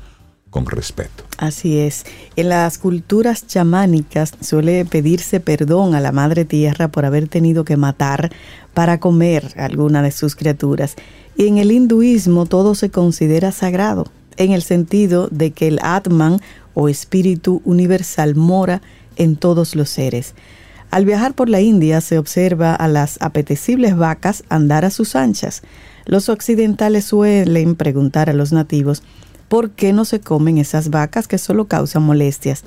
respeto. 0.65 1.23
Así 1.37 1.77
es. 1.77 2.05
En 2.35 2.49
las 2.49 2.77
culturas 2.77 3.45
chamánicas 3.45 4.33
suele 4.41 4.85
pedirse 4.85 5.39
perdón 5.39 5.93
a 5.93 6.01
la 6.01 6.11
Madre 6.11 6.45
Tierra 6.45 6.87
por 6.87 7.05
haber 7.05 7.27
tenido 7.27 7.63
que 7.63 7.77
matar 7.77 8.31
para 8.73 8.99
comer 8.99 9.53
alguna 9.57 10.01
de 10.01 10.11
sus 10.11 10.35
criaturas. 10.35 10.95
Y 11.35 11.47
en 11.47 11.57
el 11.59 11.71
hinduismo 11.71 12.45
todo 12.45 12.73
se 12.75 12.89
considera 12.89 13.51
sagrado, 13.51 14.07
en 14.37 14.51
el 14.51 14.63
sentido 14.63 15.27
de 15.29 15.51
que 15.51 15.67
el 15.67 15.79
Atman 15.83 16.39
o 16.73 16.89
espíritu 16.89 17.61
universal 17.65 18.35
mora 18.35 18.81
en 19.15 19.35
todos 19.35 19.75
los 19.75 19.89
seres. 19.89 20.33
Al 20.89 21.05
viajar 21.05 21.33
por 21.33 21.49
la 21.49 21.59
India 21.59 22.01
se 22.01 22.17
observa 22.17 22.73
a 22.73 22.87
las 22.87 23.17
apetecibles 23.21 23.97
vacas 23.97 24.43
andar 24.49 24.85
a 24.85 24.89
sus 24.89 25.15
anchas. 25.15 25.61
Los 26.05 26.29
occidentales 26.29 27.05
suelen 27.05 27.75
preguntar 27.75 28.29
a 28.29 28.33
los 28.33 28.53
nativos 28.53 29.03
por 29.47 29.71
qué 29.71 29.93
no 29.93 30.05
se 30.05 30.19
comen 30.19 30.57
esas 30.57 30.89
vacas 30.89 31.27
que 31.27 31.37
solo 31.37 31.65
causan 31.65 32.03
molestias. 32.03 32.63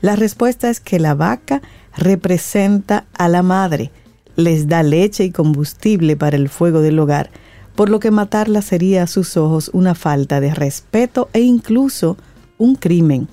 La 0.00 0.16
respuesta 0.16 0.70
es 0.70 0.80
que 0.80 0.98
la 0.98 1.14
vaca 1.14 1.62
representa 1.96 3.06
a 3.14 3.28
la 3.28 3.42
madre, 3.42 3.90
les 4.36 4.68
da 4.68 4.82
leche 4.82 5.24
y 5.24 5.30
combustible 5.30 6.16
para 6.16 6.36
el 6.36 6.48
fuego 6.48 6.80
del 6.80 6.98
hogar, 6.98 7.30
por 7.74 7.88
lo 7.88 8.00
que 8.00 8.10
matarla 8.10 8.62
sería 8.62 9.04
a 9.04 9.06
sus 9.06 9.36
ojos 9.36 9.70
una 9.72 9.94
falta 9.94 10.40
de 10.40 10.54
respeto 10.54 11.28
e 11.32 11.40
incluso 11.40 12.16
un 12.58 12.74
crimen. 12.74 13.28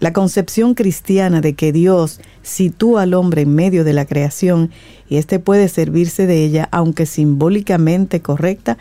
La 0.00 0.12
concepción 0.12 0.74
cristiana 0.74 1.40
de 1.40 1.54
que 1.54 1.72
Dios 1.72 2.20
sitúa 2.42 3.02
al 3.02 3.14
hombre 3.14 3.42
en 3.42 3.54
medio 3.54 3.84
de 3.84 3.92
la 3.92 4.04
creación 4.04 4.70
y 5.08 5.16
éste 5.16 5.38
puede 5.38 5.68
servirse 5.68 6.26
de 6.26 6.44
ella, 6.44 6.68
aunque 6.72 7.06
simbólicamente 7.06 8.20
correcta, 8.20 8.76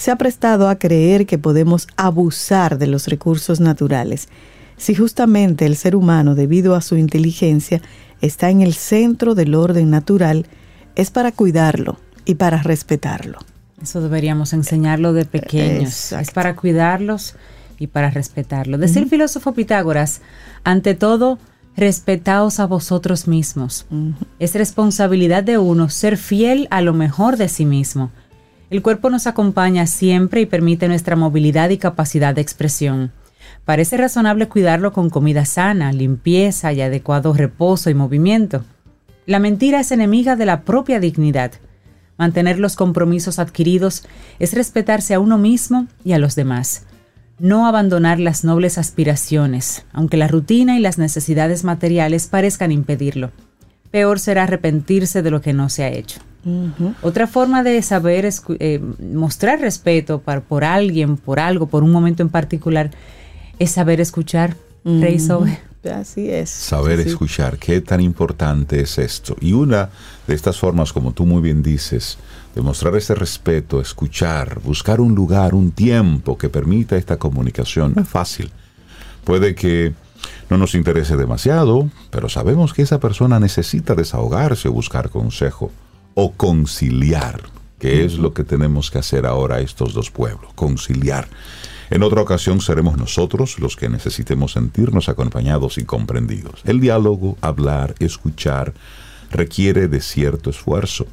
se 0.00 0.10
ha 0.10 0.16
prestado 0.16 0.70
a 0.70 0.78
creer 0.78 1.26
que 1.26 1.36
podemos 1.36 1.86
abusar 1.94 2.78
de 2.78 2.86
los 2.86 3.06
recursos 3.06 3.60
naturales. 3.60 4.28
Si 4.78 4.94
justamente 4.94 5.66
el 5.66 5.76
ser 5.76 5.94
humano, 5.94 6.34
debido 6.34 6.74
a 6.74 6.80
su 6.80 6.96
inteligencia, 6.96 7.82
está 8.22 8.48
en 8.48 8.62
el 8.62 8.72
centro 8.72 9.34
del 9.34 9.54
orden 9.54 9.90
natural, 9.90 10.46
es 10.94 11.10
para 11.10 11.32
cuidarlo 11.32 11.98
y 12.24 12.36
para 12.36 12.62
respetarlo. 12.62 13.40
Eso 13.82 14.00
deberíamos 14.00 14.54
enseñarlo 14.54 15.12
de 15.12 15.26
pequeños. 15.26 16.12
Es 16.12 16.30
para 16.30 16.56
cuidarlos 16.56 17.34
y 17.78 17.88
para 17.88 18.08
respetarlos. 18.08 18.80
Decía 18.80 19.02
el 19.02 19.08
filósofo 19.10 19.52
Pitágoras, 19.52 20.22
ante 20.64 20.94
todo, 20.94 21.38
respetaos 21.76 22.58
a 22.58 22.66
vosotros 22.66 23.28
mismos. 23.28 23.84
Es 24.38 24.54
responsabilidad 24.54 25.44
de 25.44 25.58
uno 25.58 25.90
ser 25.90 26.16
fiel 26.16 26.68
a 26.70 26.80
lo 26.80 26.94
mejor 26.94 27.36
de 27.36 27.50
sí 27.50 27.66
mismo. 27.66 28.10
El 28.70 28.82
cuerpo 28.82 29.10
nos 29.10 29.26
acompaña 29.26 29.86
siempre 29.88 30.40
y 30.40 30.46
permite 30.46 30.86
nuestra 30.86 31.16
movilidad 31.16 31.70
y 31.70 31.78
capacidad 31.78 32.36
de 32.36 32.40
expresión. 32.40 33.10
Parece 33.64 33.96
razonable 33.96 34.46
cuidarlo 34.46 34.92
con 34.92 35.10
comida 35.10 35.44
sana, 35.44 35.92
limpieza 35.92 36.72
y 36.72 36.80
adecuado 36.80 37.32
reposo 37.32 37.90
y 37.90 37.94
movimiento. 37.94 38.64
La 39.26 39.40
mentira 39.40 39.80
es 39.80 39.90
enemiga 39.90 40.36
de 40.36 40.46
la 40.46 40.62
propia 40.62 41.00
dignidad. 41.00 41.52
Mantener 42.16 42.60
los 42.60 42.76
compromisos 42.76 43.40
adquiridos 43.40 44.04
es 44.38 44.54
respetarse 44.54 45.14
a 45.14 45.20
uno 45.20 45.36
mismo 45.36 45.88
y 46.04 46.12
a 46.12 46.18
los 46.18 46.36
demás. 46.36 46.86
No 47.40 47.66
abandonar 47.66 48.20
las 48.20 48.44
nobles 48.44 48.78
aspiraciones, 48.78 49.84
aunque 49.92 50.16
la 50.16 50.28
rutina 50.28 50.78
y 50.78 50.80
las 50.80 50.96
necesidades 50.96 51.64
materiales 51.64 52.28
parezcan 52.28 52.70
impedirlo. 52.70 53.32
Peor 53.90 54.18
será 54.18 54.44
arrepentirse 54.44 55.22
de 55.22 55.30
lo 55.30 55.40
que 55.40 55.52
no 55.52 55.68
se 55.68 55.84
ha 55.84 55.88
hecho. 55.88 56.20
Otra 57.02 57.26
forma 57.26 57.62
de 57.62 57.82
saber 57.82 58.26
eh, 58.58 58.80
mostrar 59.12 59.60
respeto 59.60 60.20
por 60.20 60.64
alguien, 60.64 61.16
por 61.16 61.38
algo, 61.38 61.66
por 61.66 61.82
un 61.82 61.90
momento 61.90 62.22
en 62.22 62.30
particular, 62.30 62.90
es 63.58 63.72
saber 63.72 64.00
escuchar. 64.00 64.56
Rey 64.84 65.18
Así 65.88 66.30
es. 66.30 66.50
Saber 66.50 67.00
escuchar, 67.00 67.58
qué 67.58 67.80
tan 67.80 68.00
importante 68.00 68.80
es 68.80 68.98
esto. 68.98 69.36
Y 69.40 69.52
una 69.52 69.88
de 70.26 70.34
estas 70.34 70.58
formas, 70.58 70.92
como 70.92 71.12
tú 71.12 71.24
muy 71.24 71.40
bien 71.40 71.62
dices, 71.62 72.18
demostrar 72.54 72.94
ese 72.96 73.14
respeto, 73.14 73.80
escuchar, 73.80 74.60
buscar 74.60 75.00
un 75.00 75.14
lugar, 75.14 75.54
un 75.54 75.70
tiempo 75.70 76.36
que 76.36 76.50
permita 76.50 76.96
esta 76.96 77.18
comunicación, 77.18 77.94
no 77.96 78.02
es 78.02 78.08
fácil. 78.08 78.50
Puede 79.24 79.54
que 79.54 79.94
no 80.48 80.58
nos 80.58 80.74
interese 80.74 81.16
demasiado, 81.16 81.88
pero 82.10 82.28
sabemos 82.28 82.74
que 82.74 82.82
esa 82.82 83.00
persona 83.00 83.40
necesita 83.40 83.94
desahogarse 83.94 84.68
o 84.68 84.72
buscar 84.72 85.10
consejo 85.10 85.70
o 86.14 86.32
conciliar, 86.32 87.42
que 87.78 88.04
es 88.04 88.14
lo 88.14 88.34
que 88.34 88.44
tenemos 88.44 88.90
que 88.90 88.98
hacer 88.98 89.26
ahora 89.26 89.60
estos 89.60 89.94
dos 89.94 90.10
pueblos, 90.10 90.52
conciliar. 90.54 91.28
En 91.90 92.04
otra 92.04 92.22
ocasión 92.22 92.60
seremos 92.60 92.96
nosotros 92.96 93.58
los 93.58 93.74
que 93.74 93.88
necesitemos 93.88 94.52
sentirnos 94.52 95.08
acompañados 95.08 95.76
y 95.76 95.84
comprendidos. 95.84 96.60
El 96.64 96.80
diálogo, 96.80 97.36
hablar, 97.40 97.96
escuchar, 97.98 98.74
requiere 99.30 99.88
de 99.88 100.00
cierto 100.00 100.50
esfuerzo. 100.50 101.06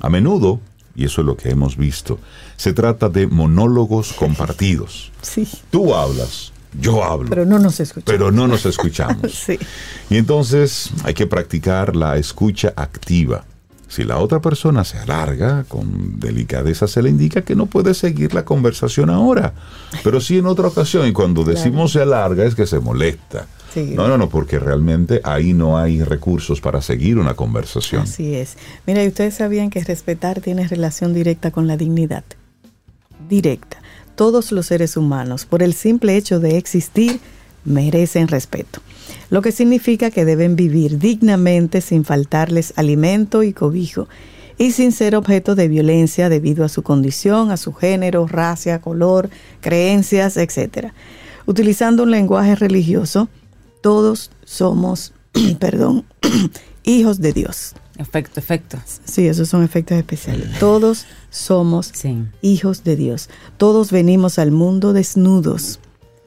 A 0.00 0.08
menudo, 0.08 0.60
y 0.96 1.04
eso 1.04 1.20
es 1.20 1.26
lo 1.26 1.36
que 1.36 1.50
hemos 1.50 1.76
visto, 1.76 2.18
se 2.56 2.72
trata 2.72 3.10
de 3.10 3.26
monólogos 3.26 4.14
compartidos. 4.14 5.12
Sí. 5.20 5.46
Tú 5.70 5.94
hablas, 5.94 6.53
yo 6.80 7.04
hablo. 7.04 7.28
Pero 7.28 7.44
no 7.44 7.58
nos 7.58 7.80
escuchamos. 7.80 8.04
Pero 8.06 8.30
no 8.30 8.46
nos 8.46 8.66
escuchamos. 8.66 9.32
sí. 9.46 9.58
Y 10.10 10.16
entonces 10.16 10.90
hay 11.04 11.14
que 11.14 11.26
practicar 11.26 11.96
la 11.96 12.16
escucha 12.16 12.72
activa. 12.76 13.44
Si 13.88 14.02
la 14.02 14.18
otra 14.18 14.40
persona 14.40 14.82
se 14.82 14.98
alarga, 14.98 15.64
con 15.68 16.18
delicadeza 16.18 16.88
se 16.88 17.00
le 17.00 17.10
indica 17.10 17.42
que 17.42 17.54
no 17.54 17.66
puede 17.66 17.94
seguir 17.94 18.34
la 18.34 18.44
conversación 18.44 19.08
ahora. 19.08 19.54
Pero 20.02 20.20
sí 20.20 20.38
en 20.38 20.46
otra 20.46 20.66
ocasión, 20.66 21.06
y 21.06 21.12
cuando 21.12 21.44
decimos 21.44 21.92
se 21.92 22.02
alarga 22.02 22.44
es 22.44 22.54
que 22.54 22.66
se 22.66 22.80
molesta. 22.80 23.46
No, 23.76 24.08
no, 24.08 24.18
no, 24.18 24.28
porque 24.28 24.58
realmente 24.58 25.20
ahí 25.24 25.52
no 25.52 25.78
hay 25.78 26.02
recursos 26.02 26.60
para 26.60 26.80
seguir 26.80 27.18
una 27.18 27.34
conversación. 27.34 28.02
Así 28.02 28.34
es. 28.34 28.56
Mira, 28.86 29.02
y 29.04 29.08
ustedes 29.08 29.34
sabían 29.34 29.70
que 29.70 29.82
respetar 29.82 30.40
tiene 30.40 30.66
relación 30.68 31.12
directa 31.12 31.50
con 31.50 31.66
la 31.66 31.76
dignidad. 31.76 32.24
Directa. 33.28 33.78
Todos 34.14 34.52
los 34.52 34.66
seres 34.66 34.96
humanos, 34.96 35.44
por 35.44 35.62
el 35.62 35.74
simple 35.74 36.16
hecho 36.16 36.40
de 36.40 36.56
existir, 36.56 37.20
merecen 37.64 38.28
respeto 38.28 38.80
lo 39.30 39.42
que 39.42 39.52
significa 39.52 40.10
que 40.10 40.24
deben 40.24 40.56
vivir 40.56 40.98
dignamente 40.98 41.80
sin 41.80 42.04
faltarles 42.04 42.72
alimento 42.76 43.42
y 43.42 43.52
cobijo 43.52 44.08
y 44.58 44.72
sin 44.72 44.92
ser 44.92 45.16
objeto 45.16 45.54
de 45.54 45.68
violencia 45.68 46.28
debido 46.28 46.64
a 46.64 46.68
su 46.68 46.82
condición, 46.82 47.50
a 47.50 47.56
su 47.56 47.72
género, 47.72 48.26
raza, 48.26 48.80
color, 48.80 49.30
creencias, 49.60 50.36
etc. 50.36 50.92
Utilizando 51.46 52.04
un 52.04 52.12
lenguaje 52.12 52.54
religioso, 52.54 53.28
todos 53.80 54.30
somos, 54.44 55.12
perdón, 55.58 56.04
hijos 56.84 57.20
de 57.20 57.32
Dios. 57.32 57.74
Efecto, 57.96 58.40
efecto. 58.40 58.78
Sí, 59.04 59.28
esos 59.28 59.48
son 59.48 59.62
efectos 59.62 59.96
especiales. 59.96 60.58
Todos 60.58 61.06
somos 61.30 61.92
hijos 62.42 62.82
de 62.82 62.96
Dios. 62.96 63.28
Todos 63.56 63.92
venimos 63.92 64.38
al 64.38 64.50
mundo 64.50 64.92
desnudos. 64.92 65.78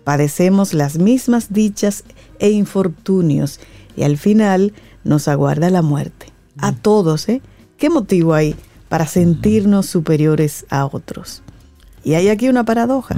Padecemos 0.04 0.74
las 0.74 0.98
mismas 0.98 1.52
dichas 1.52 2.06
e 2.40 2.52
infortunios 2.52 3.60
y 3.98 4.04
al 4.04 4.18
final 4.18 4.74
nos 5.04 5.28
aguarda 5.28 5.70
la 5.70 5.82
muerte. 5.82 6.28
A 6.58 6.72
todos, 6.72 7.28
¿eh? 7.28 7.42
¿Qué 7.78 7.90
motivo 7.90 8.34
hay 8.34 8.56
para 8.88 9.06
sentirnos 9.06 9.86
superiores 9.88 10.66
a 10.70 10.86
otros? 10.86 11.44
Y 12.04 12.14
hay 12.14 12.30
aquí 12.30 12.48
una 12.48 12.64
paradoja. 12.64 13.16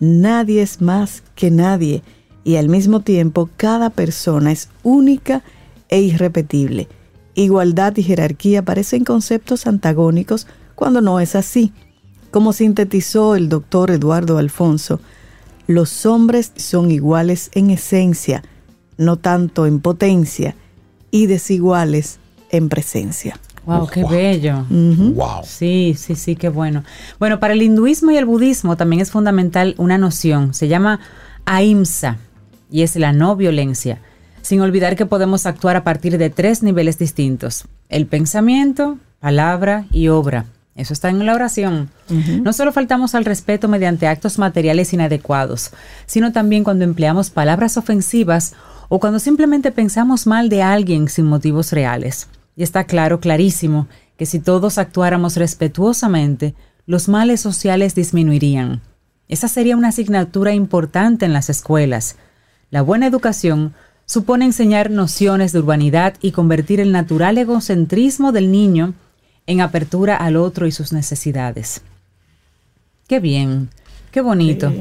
Nadie 0.00 0.62
es 0.62 0.80
más 0.80 1.22
que 1.34 1.50
nadie 1.50 2.02
y 2.42 2.56
al 2.56 2.70
mismo 2.70 3.00
tiempo 3.00 3.50
cada 3.58 3.90
persona 3.90 4.50
es 4.50 4.70
única 4.82 5.42
e 5.90 6.00
irrepetible. 6.00 6.88
Igualdad 7.34 7.96
y 7.96 8.02
jerarquía 8.02 8.64
parecen 8.64 9.04
conceptos 9.04 9.66
antagónicos 9.66 10.46
cuando 10.74 11.00
no 11.00 11.20
es 11.20 11.34
así. 11.34 11.72
Como 12.30 12.52
sintetizó 12.52 13.36
el 13.36 13.48
doctor 13.48 13.90
Eduardo 13.90 14.38
Alfonso, 14.38 15.00
los 15.66 16.04
hombres 16.06 16.52
son 16.56 16.90
iguales 16.90 17.50
en 17.54 17.70
esencia, 17.70 18.42
no 18.96 19.16
tanto 19.16 19.66
en 19.66 19.80
potencia, 19.80 20.56
y 21.10 21.26
desiguales 21.26 22.18
en 22.50 22.68
presencia. 22.68 23.38
Wow, 23.66 23.86
qué 23.86 24.04
bello. 24.04 24.66
Wow. 24.68 25.42
Sí, 25.44 25.94
sí, 25.96 26.16
sí, 26.16 26.36
qué 26.36 26.48
bueno. 26.48 26.84
Bueno, 27.18 27.40
para 27.40 27.54
el 27.54 27.62
hinduismo 27.62 28.10
y 28.10 28.16
el 28.16 28.26
budismo 28.26 28.76
también 28.76 29.00
es 29.00 29.10
fundamental 29.10 29.74
una 29.78 29.96
noción, 29.96 30.54
se 30.54 30.68
llama 30.68 31.00
ahimsa, 31.46 32.18
y 32.70 32.82
es 32.82 32.96
la 32.96 33.12
no 33.12 33.36
violencia, 33.36 34.00
sin 34.44 34.60
olvidar 34.60 34.94
que 34.94 35.06
podemos 35.06 35.46
actuar 35.46 35.74
a 35.74 35.84
partir 35.84 36.18
de 36.18 36.28
tres 36.28 36.62
niveles 36.62 36.98
distintos, 36.98 37.64
el 37.88 38.06
pensamiento, 38.06 38.98
palabra 39.18 39.86
y 39.90 40.08
obra. 40.08 40.44
Eso 40.76 40.92
está 40.92 41.08
en 41.08 41.24
la 41.24 41.34
oración. 41.34 41.88
No 42.42 42.52
solo 42.52 42.70
faltamos 42.70 43.14
al 43.14 43.24
respeto 43.24 43.68
mediante 43.68 44.06
actos 44.06 44.38
materiales 44.38 44.92
inadecuados, 44.92 45.70
sino 46.04 46.30
también 46.32 46.62
cuando 46.62 46.84
empleamos 46.84 47.30
palabras 47.30 47.78
ofensivas 47.78 48.52
o 48.90 49.00
cuando 49.00 49.18
simplemente 49.18 49.72
pensamos 49.72 50.26
mal 50.26 50.50
de 50.50 50.62
alguien 50.62 51.08
sin 51.08 51.24
motivos 51.24 51.72
reales. 51.72 52.28
Y 52.54 52.64
está 52.64 52.84
claro, 52.84 53.20
clarísimo, 53.20 53.88
que 54.18 54.26
si 54.26 54.40
todos 54.40 54.76
actuáramos 54.76 55.36
respetuosamente, 55.36 56.54
los 56.84 57.08
males 57.08 57.40
sociales 57.40 57.94
disminuirían. 57.94 58.82
Esa 59.26 59.48
sería 59.48 59.76
una 59.76 59.88
asignatura 59.88 60.52
importante 60.52 61.24
en 61.24 61.32
las 61.32 61.48
escuelas. 61.48 62.16
La 62.70 62.82
buena 62.82 63.06
educación 63.06 63.72
supone 64.06 64.44
enseñar 64.44 64.90
nociones 64.90 65.52
de 65.52 65.60
urbanidad 65.60 66.14
y 66.20 66.32
convertir 66.32 66.80
el 66.80 66.92
natural 66.92 67.38
egocentrismo 67.38 68.32
del 68.32 68.50
niño 68.52 68.94
en 69.46 69.60
apertura 69.60 70.16
al 70.16 70.36
otro 70.36 70.66
y 70.66 70.72
sus 70.72 70.92
necesidades. 70.92 71.82
Qué 73.08 73.20
bien, 73.20 73.68
qué 74.10 74.20
bonito. 74.20 74.72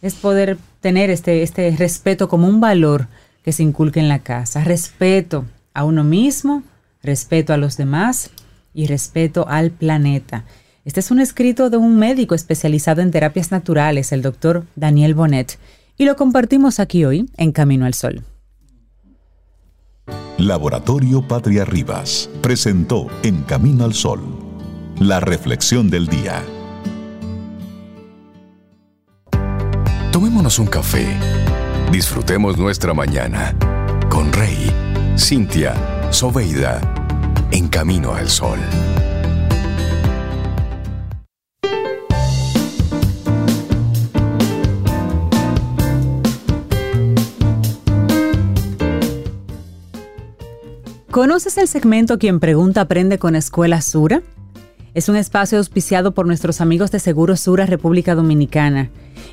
Es 0.00 0.14
poder 0.14 0.58
tener 0.80 1.10
este, 1.10 1.42
este 1.42 1.74
respeto 1.76 2.28
como 2.28 2.48
un 2.48 2.60
valor 2.60 3.08
que 3.44 3.52
se 3.52 3.62
inculque 3.62 4.00
en 4.00 4.08
la 4.08 4.20
casa. 4.20 4.64
Respeto 4.64 5.44
a 5.74 5.84
uno 5.84 6.04
mismo, 6.04 6.62
respeto 7.02 7.52
a 7.52 7.56
los 7.56 7.76
demás 7.76 8.30
y 8.74 8.86
respeto 8.86 9.46
al 9.48 9.70
planeta. 9.70 10.44
Este 10.84 11.00
es 11.00 11.10
un 11.10 11.20
escrito 11.20 11.70
de 11.70 11.76
un 11.76 11.98
médico 11.98 12.34
especializado 12.34 13.02
en 13.02 13.10
terapias 13.10 13.52
naturales, 13.52 14.12
el 14.12 14.22
doctor 14.22 14.66
Daniel 14.74 15.14
Bonet, 15.14 15.58
y 15.96 16.04
lo 16.04 16.16
compartimos 16.16 16.80
aquí 16.80 17.04
hoy 17.04 17.28
en 17.36 17.52
Camino 17.52 17.86
al 17.86 17.94
Sol. 17.94 18.24
Laboratorio 20.38 21.22
Patria 21.22 21.64
Rivas 21.64 22.28
presentó 22.42 23.06
En 23.22 23.42
Camino 23.42 23.84
al 23.84 23.94
Sol, 23.94 24.20
la 24.98 25.20
reflexión 25.20 25.90
del 25.90 26.08
día. 26.08 26.42
Tomémonos 30.10 30.58
un 30.58 30.66
café. 30.66 31.06
Disfrutemos 31.90 32.58
nuestra 32.58 32.94
mañana 32.94 33.56
con 34.10 34.32
Rey, 34.32 34.70
Cintia, 35.16 35.74
Soveida, 36.10 36.80
En 37.50 37.68
Camino 37.68 38.14
al 38.14 38.28
Sol. 38.28 38.58
¿Conoces 51.12 51.58
el 51.58 51.68
segmento 51.68 52.18
Quien 52.18 52.40
Pregunta 52.40 52.80
Aprende 52.80 53.18
con 53.18 53.36
Escuela 53.36 53.82
Sura? 53.82 54.22
Es 54.94 55.10
un 55.10 55.16
espacio 55.16 55.58
auspiciado 55.58 56.12
por 56.12 56.26
nuestros 56.26 56.62
amigos 56.62 56.90
de 56.90 57.00
Seguro 57.00 57.36
Sura 57.36 57.66
República 57.66 58.14
Dominicana. 58.14 58.88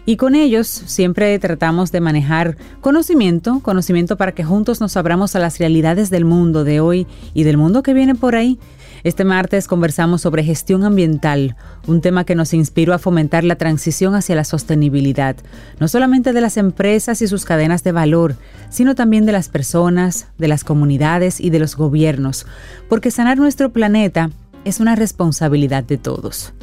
Y 0.06 0.18
con 0.18 0.36
ellos 0.36 0.68
siempre 0.68 1.40
tratamos 1.40 1.94
de 1.94 2.02
manejar 2.02 2.58
conocimiento, 2.82 3.62
conocimiento 3.62 4.18
para 4.18 4.34
que 4.34 4.44
juntos 4.44 4.82
nos 4.82 4.98
abramos 4.98 5.38
a 5.38 5.40
las 5.40 5.58
realidades 5.58 6.10
del 6.10 6.26
mundo 6.26 6.66
de 6.66 6.82
hoy 6.82 7.08
y 7.34 7.44
del 7.44 7.56
mundo 7.56 7.82
que 7.82 7.94
viene 7.94 8.14
por 8.14 8.36
ahí. 8.36 8.60
Este 9.04 9.24
martes 9.24 9.68
conversamos 9.68 10.22
sobre 10.22 10.44
gestión 10.44 10.84
ambiental, 10.84 11.56
un 11.88 12.02
tema 12.02 12.26
que 12.26 12.36
nos 12.36 12.54
inspiró 12.54 12.94
a 12.94 13.00
fomentar 13.00 13.44
la 13.44 13.56
transición 13.56 14.16
hacia 14.16 14.36
la 14.36 14.44
sostenibilidad, 14.44 15.38
no 15.80 15.88
solamente 15.88 16.34
de 16.34 16.42
las 16.42 16.58
empresas 16.58 17.22
y 17.22 17.28
sus 17.28 17.46
cadenas 17.46 17.84
de 17.84 17.94
valor, 17.94 18.36
sino 18.70 18.96
también 18.96 19.26
de 19.26 19.32
las 19.32 19.48
personas, 19.48 20.28
de 20.38 20.50
las 20.50 20.64
comunidades 20.64 21.40
y 21.40 21.50
de 21.50 21.60
los 21.60 21.78
gobiernos, 21.78 22.46
porque 22.90 23.12
sanar 23.12 23.38
nuestro 23.38 23.72
planeta 23.72 24.32
es 24.66 24.80
una 24.82 24.96
responsabilidad 24.96 25.84
de 25.84 25.98
todos. 25.98 26.54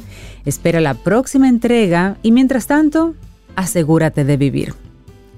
Espera 0.45 0.79
la 0.79 0.93
próxima 0.93 1.49
entrega 1.49 2.17
y 2.21 2.31
mientras 2.31 2.67
tanto, 2.67 3.15
asegúrate 3.55 4.23
de 4.23 4.37
vivir. 4.37 4.73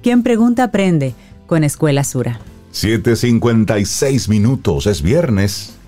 Quien 0.03 0.23
pregunta 0.23 0.65
aprende 0.65 1.13
con 1.47 1.63
Escuela 1.63 2.03
Sura. 2.03 2.39
7.56 2.73 4.29
minutos, 4.29 4.85
es 4.85 5.01
viernes 5.01 5.78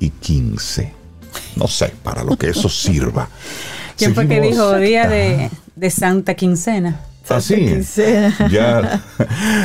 y 0.00 0.10
15. 0.10 0.92
No 1.56 1.66
sé, 1.66 1.92
para 2.02 2.24
lo 2.24 2.36
que 2.36 2.50
eso 2.50 2.68
sirva. 2.68 3.28
¿Quién 3.96 4.14
fue 4.14 4.28
que 4.28 4.40
dijo 4.40 4.76
día 4.78 5.08
de, 5.08 5.90
Santa 5.90 6.34
Quincena? 6.34 7.00
Así. 7.28 7.74
Ah, 7.98 8.48
ya 8.50 9.02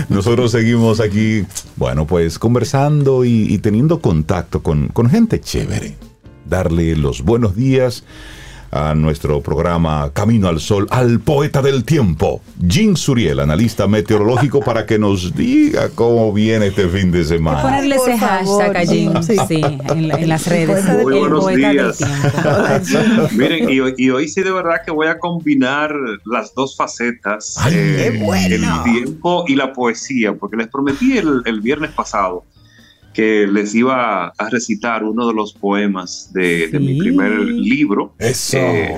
nosotros 0.09 0.51
seguimos 0.51 0.99
aquí, 0.99 1.45
bueno, 1.75 2.05
pues 2.05 2.39
conversando 2.39 3.23
y, 3.23 3.57
teniendo 3.59 4.01
contacto 4.01 4.63
con, 4.63 4.87
con 4.87 5.09
gente 5.09 5.39
chévere. 5.39 5.95
Darle 6.45 6.95
los 6.95 7.21
buenos 7.21 7.55
días 7.55 8.03
a 8.73 8.95
nuestro 8.95 9.39
programa 9.41 10.09
Camino 10.13 10.47
al 10.47 10.59
Sol, 10.59 10.87
al 10.89 11.19
poeta 11.19 11.61
del 11.61 11.83
tiempo, 11.83 12.41
Jim 12.67 12.95
Suriel, 12.95 13.39
analista 13.39 13.87
meteorológico, 13.87 14.61
para 14.61 14.85
que 14.85 14.97
nos 14.97 15.35
diga 15.35 15.89
cómo 15.89 16.33
viene 16.33 16.67
este 16.67 16.87
fin 16.89 17.11
de 17.11 17.23
semana. 17.23 17.61
Ponerle 17.61 17.95
ese 17.95 18.17
hashtag 18.17 18.77
a 18.77 18.85
Jim, 18.85 19.13
sí, 19.21 19.61
en, 19.61 20.27
las 20.27 20.47
redes. 20.47 20.85
Muy 20.85 21.19
buenos 21.19 21.47
días. 21.47 21.99
Miren, 23.33 23.69
y, 23.69 24.09
hoy 24.09 24.27
sí 24.27 24.41
de 24.41 24.51
verdad 24.51 24.77
que 24.83 24.91
voy 24.91 25.07
a 25.07 25.19
combinar 25.19 25.93
las 26.25 26.55
dos 26.55 26.75
facetas, 26.75 27.57
eh, 27.71 28.07
el 28.07 28.83
tiempo 28.83 29.45
y 29.47 29.55
la 29.55 29.71
poesía, 29.71 30.33
porque 30.33 30.57
les 30.57 30.67
prometí 30.67 31.17
el, 31.17 31.43
el 31.45 31.61
viernes 31.61 31.91
pasado 31.91 32.43
que 33.13 33.47
les 33.47 33.75
iba 33.75 34.27
a 34.27 34.49
recitar 34.49 35.03
uno 35.03 35.27
de 35.27 35.33
los 35.33 35.53
poemas 35.53 36.31
de, 36.33 36.69
mi 36.79 36.97
primer 36.97 37.31
libro. 37.31 38.13
Eso. 38.17 38.57
Eh, 38.57 38.97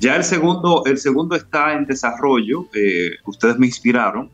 ya 0.00 0.16
el 0.16 0.24
segundo, 0.24 0.82
el 0.86 0.98
segundo 0.98 1.34
está 1.36 1.72
en 1.74 1.86
desarrollo. 1.86 2.66
Eh, 2.74 3.10
ustedes 3.26 3.58
me 3.58 3.66
inspiraron 3.66 4.30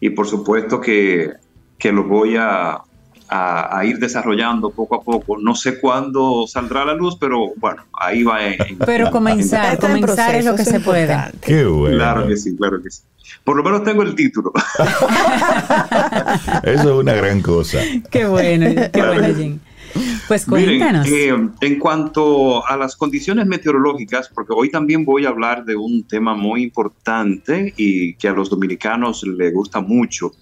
y 0.00 0.10
por 0.10 0.26
supuesto 0.26 0.80
que, 0.80 1.30
que 1.78 1.92
lo 1.92 2.04
voy 2.04 2.36
a, 2.36 2.82
a, 3.28 3.84
ir 3.84 3.98
desarrollando 3.98 4.70
poco 4.70 4.96
a 4.96 5.02
poco. 5.02 5.38
No 5.38 5.54
sé 5.54 5.80
cuándo 5.80 6.46
saldrá 6.46 6.82
a 6.82 6.86
la 6.86 6.94
luz, 6.94 7.16
pero 7.18 7.52
bueno, 7.56 7.82
ahí 7.92 8.22
va. 8.22 8.46
En, 8.46 8.78
pero 8.78 9.10
comenzar, 9.10 9.78
comenzar 9.78 10.34
es 10.34 10.44
lo 10.44 10.54
que 10.54 10.64
se 10.64 10.80
puede. 10.80 11.16
Qué 11.40 11.64
bueno. 11.64 11.96
Claro 11.96 12.26
que 12.28 12.36
sí, 12.36 12.56
claro 12.56 12.82
que 12.82 12.90
sí. 12.90 13.02
Por 13.42 13.56
lo 13.56 13.62
menos 13.62 13.82
tengo 13.84 14.02
el 14.02 14.14
título. 14.14 14.52
Eso 16.62 16.80
es 16.80 17.02
una 17.02 17.14
gran 17.14 17.40
cosa. 17.42 17.78
Qué 18.10 18.26
bueno, 18.26 18.66
qué 18.92 19.02
bueno, 19.02 19.34
Jim. 19.34 19.58
Pues 20.26 20.46
cuéntanos. 20.46 21.06
Miren, 21.08 21.52
eh, 21.60 21.66
en 21.66 21.78
cuanto 21.78 22.66
a 22.66 22.76
las 22.76 22.96
condiciones 22.96 23.46
meteorológicas, 23.46 24.28
porque 24.34 24.52
hoy 24.54 24.70
también 24.70 25.04
voy 25.04 25.26
a 25.26 25.28
hablar 25.28 25.64
de 25.64 25.76
un 25.76 26.04
tema 26.04 26.34
muy 26.34 26.62
importante 26.62 27.72
y 27.76 28.14
que 28.14 28.28
a 28.28 28.32
los 28.32 28.50
dominicanos 28.50 29.22
les 29.24 29.52
gusta 29.52 29.80
mucho, 29.80 30.32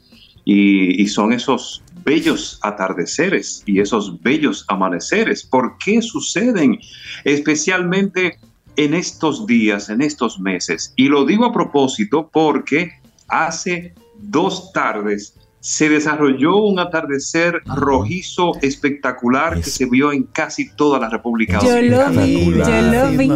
y, 0.45 1.03
y 1.03 1.07
son 1.09 1.33
esos 1.33 1.83
bellos 2.05 2.59
atardeceres 2.63 3.63
y 3.67 3.81
esos 3.81 4.21
bellos 4.23 4.65
amaneceres. 4.69 5.43
¿Por 5.43 5.77
qué 5.79 6.03
suceden? 6.03 6.79
Especialmente 7.25 8.39
en 8.77 8.95
estos 8.95 9.47
días, 9.47 9.89
en 9.89 10.03
estos 10.03 10.41
meses. 10.41 10.93
Y 10.97 11.09
lo 11.09 11.25
digo 11.25 11.45
a 11.45 11.53
propósito 11.53 12.31
porque 12.33 12.93
hace 13.29 13.95
dos 14.19 14.73
tardes 14.73 15.35
se 15.63 15.89
desarrolló 15.89 16.57
un 16.57 16.81
atardecer 16.81 17.63
rojizo 17.67 18.53
espectacular 18.63 19.61
que 19.61 19.71
se 19.71 19.87
vio 19.87 20.13
en 20.13 20.25
casi 20.25 20.69
toda 20.71 20.99
la 20.99 21.09
República 21.09 21.61
Yo 21.63 21.81
lo 21.81 22.11
vi, 22.11 22.53
yo 22.53 22.83
lo 22.83 23.11
vi. 23.11 23.29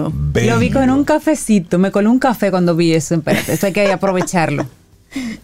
Lo 0.48 0.58
vi 0.58 0.70
con 0.70 0.90
un 0.90 1.04
cafecito, 1.04 1.78
me 1.78 1.92
colé 1.92 2.08
un 2.08 2.18
café 2.18 2.50
cuando 2.50 2.74
vi 2.74 2.94
eso. 2.94 3.22
Esto 3.24 3.66
hay 3.66 3.72
que 3.72 3.92
aprovecharlo. 3.92 4.66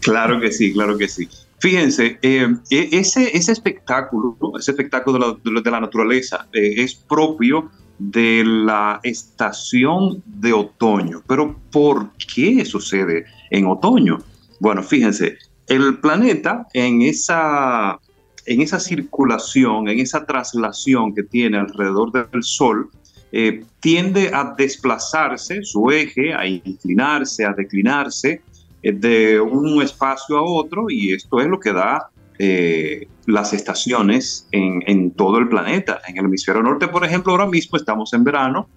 Claro 0.00 0.40
que 0.40 0.50
sí, 0.50 0.72
claro 0.72 0.98
que 0.98 1.06
sí. 1.08 1.28
Fíjense, 1.62 2.18
eh, 2.22 2.56
e, 2.70 2.88
ese, 2.90 3.36
ese 3.36 3.52
espectáculo, 3.52 4.36
ese 4.58 4.72
espectáculo 4.72 5.36
de 5.38 5.52
la, 5.52 5.60
de 5.60 5.70
la 5.70 5.78
naturaleza 5.78 6.48
eh, 6.52 6.74
es 6.78 6.96
propio 6.96 7.70
de 8.00 8.42
la 8.44 8.98
estación 9.04 10.24
de 10.26 10.52
otoño. 10.52 11.22
Pero 11.28 11.56
¿por 11.70 12.10
qué 12.34 12.64
sucede 12.64 13.26
en 13.52 13.68
otoño? 13.68 14.18
Bueno, 14.58 14.82
fíjense, 14.82 15.36
el 15.68 16.00
planeta 16.00 16.66
en 16.74 17.02
esa, 17.02 17.96
en 18.44 18.60
esa 18.60 18.80
circulación, 18.80 19.86
en 19.86 20.00
esa 20.00 20.26
traslación 20.26 21.14
que 21.14 21.22
tiene 21.22 21.58
alrededor 21.58 22.10
del 22.10 22.42
Sol, 22.42 22.90
eh, 23.30 23.64
tiende 23.78 24.32
a 24.34 24.52
desplazarse 24.58 25.62
su 25.62 25.92
eje, 25.92 26.34
a 26.34 26.44
inclinarse, 26.44 27.44
a 27.44 27.52
declinarse 27.52 28.42
de 28.82 29.40
un 29.40 29.80
espacio 29.80 30.36
a 30.36 30.42
otro 30.42 30.86
y 30.88 31.12
esto 31.12 31.40
es 31.40 31.46
lo 31.46 31.60
que 31.60 31.72
da 31.72 32.10
eh, 32.38 33.06
las 33.26 33.52
estaciones 33.52 34.48
en, 34.50 35.12
todo 35.12 35.38
el 35.38 35.48
planeta. 35.48 36.00
En 36.08 36.18
el 36.18 36.24
hemisferio 36.24 36.62
norte, 36.62 36.88
por 36.88 37.04
ejemplo, 37.04 37.32
ahora 37.32 37.46
mismo 37.46 37.76
estamos 37.76 38.12
en 38.14 38.24
verano, 38.24 38.68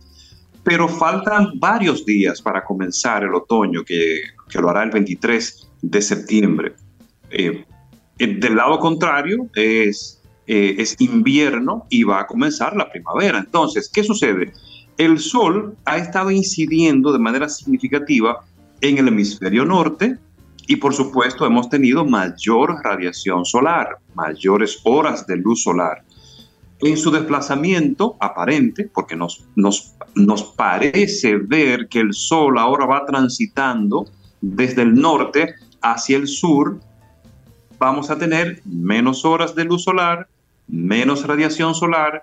pero 0.63 0.87
faltan 0.87 1.59
varios 1.59 2.05
días 2.05 2.41
para 2.41 2.63
comenzar 2.63 3.23
el 3.23 3.33
otoño, 3.33 3.83
que, 3.83 4.21
lo 4.53 4.69
hará 4.69 4.83
el 4.83 4.91
23 4.91 5.71
de 5.81 6.01
septiembre. 6.01 6.75
Eh, 7.31 7.65
del 8.19 8.55
lado 8.55 8.77
contrario 8.77 9.49
es, 9.55 10.21
eh, 10.45 10.75
es 10.77 10.95
invierno 10.99 11.87
y 11.89 12.03
va 12.03 12.19
a 12.19 12.27
comenzar 12.27 12.75
la 12.75 12.91
primavera. 12.91 13.39
Entonces, 13.39 13.89
¿qué 13.91 14.03
sucede? 14.03 14.53
El 14.97 15.17
sol 15.17 15.75
ha 15.85 15.97
estado 15.97 16.29
incidiendo 16.29 17.11
de 17.11 17.19
manera 17.19 17.49
significativa 17.49 18.45
en 18.81 18.97
el 18.97 19.07
hemisferio 19.07 19.65
norte, 19.65 20.17
y 20.67 20.77
por 20.77 20.93
supuesto 20.93 21.45
hemos 21.45 21.69
tenido 21.69 22.05
mayor 22.05 22.81
radiación 22.83 23.45
solar, 23.45 23.99
mayores 24.15 24.79
horas 24.83 25.27
de 25.27 25.37
luz 25.37 25.63
solar. 25.63 26.03
En 26.81 26.97
su 26.97 27.11
desplazamiento 27.11 28.17
aparente, 28.19 28.89
porque 28.93 29.15
nos, 29.15 29.45
nos, 29.55 29.93
nos 30.15 30.43
parece 30.43 31.37
ver 31.37 31.87
que 31.87 31.99
el 31.99 32.13
Sol 32.13 32.57
ahora 32.57 32.85
va 32.85 33.05
transitando 33.05 34.07
desde 34.41 34.81
el 34.81 34.95
norte 34.95 35.55
hacia 35.81 36.17
el 36.17 36.27
sur, 36.27 36.79
vamos 37.77 38.09
a 38.09 38.17
tener 38.17 38.61
menos 38.65 39.23
horas 39.23 39.55
de 39.55 39.65
luz 39.65 39.83
solar, 39.83 40.27
menos 40.67 41.25
radiación 41.25 41.75
solar 41.75 42.21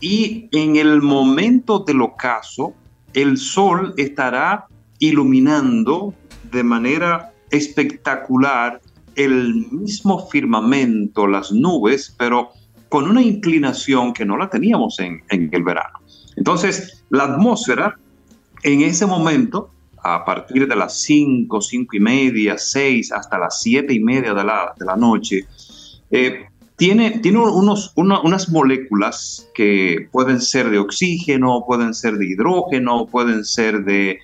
y 0.00 0.48
en 0.52 0.76
el 0.76 1.02
momento 1.02 1.80
del 1.80 2.02
ocaso 2.02 2.74
el 3.12 3.36
Sol 3.36 3.94
estará 3.96 4.66
iluminando 5.02 6.14
de 6.52 6.62
manera 6.62 7.32
espectacular 7.50 8.80
el 9.16 9.66
mismo 9.72 10.28
firmamento, 10.28 11.26
las 11.26 11.50
nubes, 11.50 12.14
pero 12.16 12.50
con 12.88 13.10
una 13.10 13.20
inclinación 13.20 14.12
que 14.12 14.24
no 14.24 14.36
la 14.36 14.48
teníamos 14.48 15.00
en, 15.00 15.22
el 15.28 15.62
verano. 15.64 15.98
Entonces, 16.36 17.04
la 17.10 17.24
atmósfera 17.24 17.98
en 18.62 18.82
ese 18.82 19.04
momento, 19.06 19.70
a 20.04 20.24
partir 20.24 20.68
de 20.68 20.76
las 20.76 21.00
5, 21.00 21.60
5 21.60 21.96
y 21.96 22.00
media, 22.00 22.56
6, 22.56 23.10
hasta 23.12 23.38
las 23.38 23.60
7 23.60 23.92
y 23.92 24.00
media 24.00 24.34
de 24.34 24.44
la, 24.44 24.96
noche, 24.96 25.46
eh, 26.12 26.46
tiene, 26.76 27.18
tiene 27.18 27.38
unos, 27.38 27.92
unas 27.96 28.48
moléculas 28.50 29.48
que 29.52 30.08
pueden 30.12 30.40
ser 30.40 30.70
de 30.70 30.78
oxígeno, 30.78 31.64
pueden 31.66 31.92
ser 31.92 32.18
de 32.18 32.26
hidrógeno, 32.26 33.06
pueden 33.06 33.44
ser 33.44 33.84
de, 33.84 34.20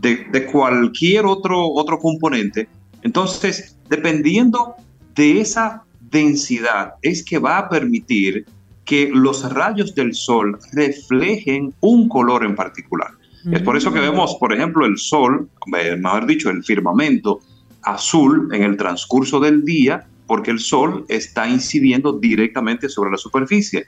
de, 0.00 0.46
cualquier 0.46 1.26
otro, 1.26 1.68
otro 1.68 1.98
componente. 1.98 2.68
Entonces, 3.02 3.76
dependiendo 3.88 4.74
de 5.14 5.40
esa 5.40 5.84
densidad, 6.00 6.94
es 7.02 7.24
que 7.24 7.38
va 7.38 7.58
a 7.58 7.68
permitir 7.68 8.46
que 8.84 9.10
los 9.12 9.52
rayos 9.52 9.94
del 9.94 10.14
sol 10.14 10.58
reflejen 10.72 11.74
un 11.80 12.08
color 12.08 12.44
en 12.44 12.54
particular. 12.54 13.10
Es 13.50 13.62
por 13.62 13.76
eso 13.76 13.92
que 13.92 14.00
mm. 14.00 14.10
vemos, 14.10 14.36
por 14.40 14.52
ejemplo, 14.52 14.86
el 14.86 14.98
sol, 14.98 15.48
mejor 15.66 16.26
dicho, 16.26 16.50
el 16.50 16.64
firmamento 16.64 17.40
azul 17.82 18.48
en 18.52 18.62
el 18.64 18.76
transcurso 18.76 19.38
del 19.38 19.64
día, 19.64 20.06
porque 20.26 20.50
el 20.50 20.58
sol 20.58 21.04
está 21.08 21.48
incidiendo 21.48 22.12
directamente 22.12 22.88
sobre 22.88 23.12
la 23.12 23.16
superficie. 23.16 23.86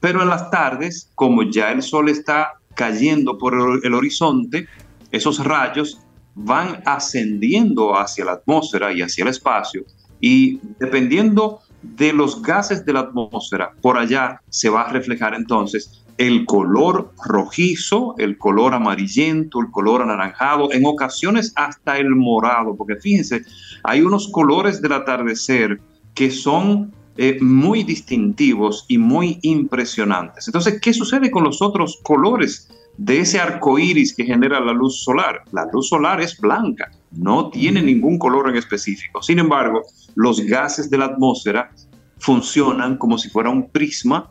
Pero 0.00 0.22
en 0.22 0.28
las 0.28 0.50
tardes, 0.50 1.10
como 1.14 1.42
ya 1.42 1.72
el 1.72 1.82
sol 1.82 2.10
está 2.10 2.52
cayendo 2.74 3.38
por 3.38 3.54
el 3.82 3.94
horizonte, 3.94 4.68
esos 5.10 5.44
rayos 5.44 6.00
van 6.34 6.82
ascendiendo 6.84 7.98
hacia 7.98 8.24
la 8.24 8.32
atmósfera 8.32 8.92
y 8.92 9.02
hacia 9.02 9.22
el 9.22 9.30
espacio 9.30 9.84
y 10.20 10.60
dependiendo 10.78 11.60
de 11.82 12.12
los 12.12 12.42
gases 12.42 12.84
de 12.84 12.92
la 12.92 13.00
atmósfera, 13.00 13.72
por 13.80 13.98
allá 13.98 14.40
se 14.48 14.68
va 14.68 14.82
a 14.82 14.92
reflejar 14.92 15.34
entonces 15.34 16.04
el 16.18 16.44
color 16.46 17.12
rojizo, 17.24 18.16
el 18.18 18.36
color 18.38 18.74
amarillento, 18.74 19.60
el 19.60 19.70
color 19.70 20.02
anaranjado, 20.02 20.72
en 20.72 20.84
ocasiones 20.84 21.52
hasta 21.54 21.96
el 21.98 22.10
morado, 22.10 22.76
porque 22.76 22.96
fíjense, 22.96 23.42
hay 23.84 24.00
unos 24.00 24.28
colores 24.28 24.82
del 24.82 24.92
atardecer 24.92 25.80
que 26.14 26.32
son 26.32 26.92
eh, 27.16 27.38
muy 27.40 27.84
distintivos 27.84 28.84
y 28.88 28.98
muy 28.98 29.38
impresionantes. 29.42 30.48
Entonces, 30.48 30.80
¿qué 30.80 30.92
sucede 30.92 31.30
con 31.30 31.44
los 31.44 31.62
otros 31.62 32.00
colores 32.02 32.68
de 32.98 33.20
ese 33.20 33.40
arco 33.40 33.78
iris 33.78 34.14
que 34.14 34.24
genera 34.24 34.60
la 34.60 34.72
luz 34.72 35.02
solar? 35.02 35.42
La 35.52 35.66
luz 35.72 35.88
solar 35.88 36.20
es 36.20 36.38
blanca, 36.38 36.90
no 37.12 37.48
tiene 37.48 37.80
ningún 37.80 38.18
color 38.18 38.50
en 38.50 38.56
específico. 38.56 39.22
Sin 39.22 39.38
embargo, 39.38 39.82
los 40.14 40.40
gases 40.40 40.90
de 40.90 40.98
la 40.98 41.06
atmósfera 41.06 41.70
funcionan 42.18 42.98
como 42.98 43.16
si 43.16 43.30
fuera 43.30 43.48
un 43.48 43.70
prisma 43.70 44.30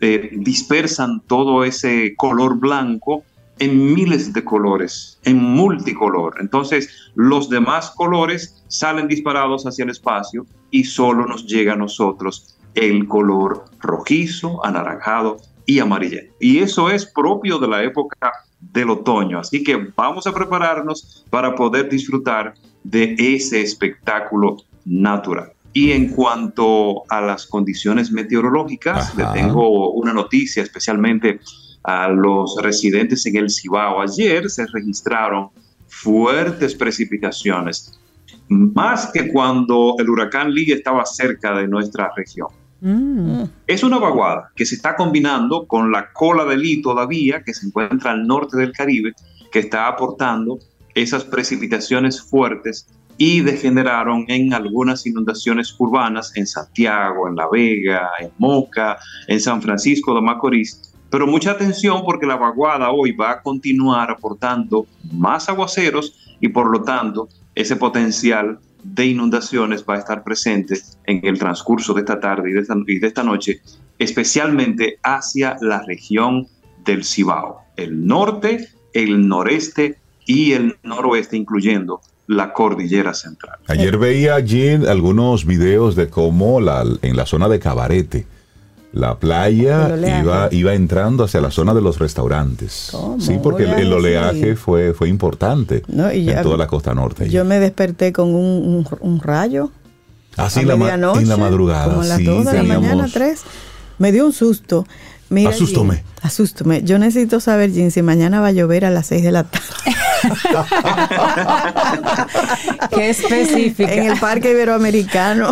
eh, 0.00 0.30
dispersan 0.32 1.22
todo 1.26 1.64
ese 1.64 2.14
color 2.16 2.58
blanco 2.58 3.24
en 3.58 3.94
miles 3.94 4.34
de 4.34 4.44
colores, 4.44 5.18
en 5.24 5.42
multicolor. 5.42 6.34
Entonces, 6.40 6.90
los 7.14 7.48
demás 7.48 7.92
colores 7.96 8.62
salen 8.68 9.08
disparados 9.08 9.64
hacia 9.64 9.84
el 9.84 9.90
espacio 9.90 10.44
y 10.70 10.84
solo 10.84 11.24
nos 11.26 11.46
llega 11.46 11.72
a 11.72 11.76
nosotros 11.76 12.58
el 12.74 13.08
color 13.08 13.64
rojizo, 13.80 14.62
anaranjado 14.66 15.38
y 15.66 15.80
amarillo. 15.80 16.20
Y 16.40 16.58
eso 16.58 16.88
es 16.88 17.04
propio 17.04 17.58
de 17.58 17.68
la 17.68 17.82
época 17.82 18.32
del 18.60 18.90
otoño. 18.90 19.40
Así 19.40 19.62
que 19.62 19.92
vamos 19.96 20.26
a 20.26 20.32
prepararnos 20.32 21.24
para 21.28 21.54
poder 21.54 21.88
disfrutar 21.88 22.54
de 22.84 23.14
ese 23.18 23.60
espectáculo 23.60 24.56
natural. 24.84 25.52
Y 25.72 25.92
en 25.92 26.08
cuanto 26.08 27.02
a 27.10 27.20
las 27.20 27.46
condiciones 27.46 28.10
meteorológicas, 28.10 29.14
le 29.14 29.26
tengo 29.34 29.90
una 29.90 30.12
noticia 30.14 30.62
especialmente 30.62 31.40
a 31.82 32.08
los 32.08 32.56
residentes 32.62 33.26
en 33.26 33.36
el 33.36 33.50
Cibao. 33.50 34.00
Ayer 34.00 34.48
se 34.48 34.66
registraron 34.66 35.50
fuertes 35.86 36.74
precipitaciones, 36.74 37.98
más 38.48 39.10
que 39.12 39.30
cuando 39.32 39.96
el 39.98 40.08
huracán 40.08 40.52
Lee 40.52 40.72
estaba 40.72 41.04
cerca 41.04 41.54
de 41.56 41.68
nuestra 41.68 42.10
región. 42.16 42.48
Mm. 42.80 43.44
Es 43.66 43.82
una 43.82 43.98
vaguada 43.98 44.50
que 44.54 44.66
se 44.66 44.74
está 44.74 44.96
combinando 44.96 45.66
con 45.66 45.90
la 45.90 46.12
cola 46.12 46.44
de 46.44 46.56
Lee 46.56 46.82
todavía, 46.82 47.42
que 47.42 47.54
se 47.54 47.66
encuentra 47.66 48.12
al 48.12 48.26
norte 48.26 48.56
del 48.56 48.72
Caribe, 48.72 49.12
que 49.50 49.60
está 49.60 49.88
aportando 49.88 50.58
esas 50.94 51.24
precipitaciones 51.24 52.20
fuertes 52.22 52.88
y 53.18 53.40
degeneraron 53.40 54.24
en 54.28 54.52
algunas 54.52 55.06
inundaciones 55.06 55.74
urbanas 55.78 56.32
en 56.36 56.46
Santiago, 56.46 57.28
en 57.28 57.36
La 57.36 57.48
Vega, 57.50 58.10
en 58.20 58.30
Moca, 58.38 58.98
en 59.26 59.40
San 59.40 59.62
Francisco 59.62 60.14
de 60.14 60.20
Macorís. 60.20 60.92
Pero 61.10 61.26
mucha 61.26 61.52
atención 61.52 62.02
porque 62.04 62.26
la 62.26 62.36
vaguada 62.36 62.90
hoy 62.90 63.12
va 63.12 63.30
a 63.30 63.42
continuar 63.42 64.10
aportando 64.10 64.86
más 65.12 65.48
aguaceros 65.48 66.36
y 66.40 66.48
por 66.48 66.70
lo 66.70 66.82
tanto 66.82 67.28
ese 67.54 67.76
potencial 67.76 68.58
de 68.94 69.06
inundaciones 69.06 69.84
va 69.88 69.94
a 69.94 69.98
estar 69.98 70.22
presente 70.22 70.78
en 71.04 71.20
el 71.24 71.38
transcurso 71.38 71.92
de 71.94 72.00
esta 72.00 72.20
tarde 72.20 72.50
y 72.50 72.98
de 72.98 73.06
esta, 73.06 73.22
noche, 73.22 73.60
especialmente 73.98 74.98
hacia 75.02 75.56
la 75.60 75.82
región 75.82 76.46
del 76.84 77.04
Cibao, 77.04 77.62
el 77.76 78.06
norte, 78.06 78.68
el 78.92 79.26
noreste 79.26 79.98
y 80.24 80.52
el 80.52 80.76
noroeste, 80.82 81.36
incluyendo 81.36 82.00
la 82.28 82.52
cordillera 82.52 83.14
central. 83.14 83.58
Ayer 83.68 83.98
veía 83.98 84.34
allí 84.34 84.68
algunos 84.68 85.44
videos 85.44 85.94
de 85.94 86.08
cómo 86.08 86.60
la, 86.60 86.84
en 87.02 87.16
la 87.16 87.26
zona 87.26 87.48
de 87.48 87.60
Cabarete, 87.60 88.26
la 88.96 89.18
playa 89.18 89.94
iba, 90.20 90.48
iba 90.50 90.74
entrando 90.74 91.24
hacia 91.24 91.40
la 91.42 91.50
zona 91.50 91.74
de 91.74 91.82
los 91.82 91.98
restaurantes. 91.98 92.96
Sí, 93.18 93.38
porque 93.42 93.64
el, 93.64 93.92
oleaje 93.92 94.56
fue, 94.56 94.94
fue 94.94 95.10
importante 95.10 95.82
en 95.86 96.42
toda 96.42 96.56
la 96.56 96.66
costa 96.66 96.94
norte. 96.94 97.28
Yo 97.28 97.44
me 97.44 97.60
desperté 97.60 98.12
con 98.12 98.34
un, 98.34 99.20
rayo. 99.22 99.70
Así 100.36 100.60
ah, 100.60 100.62
en 100.62 101.28
la 101.28 101.36
madrugada. 101.36 101.84
Como 101.84 102.02
a 102.02 102.04
las 102.04 102.24
2 102.24 102.44
de 102.46 102.52
la 102.54 102.62
mañana, 102.62 103.08
3. 103.12 103.40
Me 103.98 104.12
dio 104.12 104.26
un 104.26 104.32
susto. 104.32 104.86
Mira, 105.28 105.50
asústome. 105.50 106.04
asústome. 106.22 106.82
Yo 106.84 106.98
necesito 106.98 107.40
saber, 107.40 107.72
Jim, 107.72 107.90
si 107.90 108.02
mañana 108.02 108.40
va 108.40 108.48
a 108.48 108.52
llover 108.52 108.84
a 108.84 108.90
las 108.90 109.06
6 109.06 109.24
de 109.24 109.32
la 109.32 109.44
tarde. 109.44 109.66
Qué 112.94 113.10
específico. 113.10 113.90
En 113.90 114.04
el 114.04 114.18
Parque 114.18 114.52
Iberoamericano. 114.52 115.50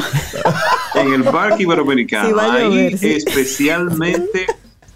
en 0.95 1.13
el 1.13 1.25
Parque 1.25 1.65
Iberoamericano. 1.65 2.39
ahí 2.41 2.97
especialmente 3.01 4.47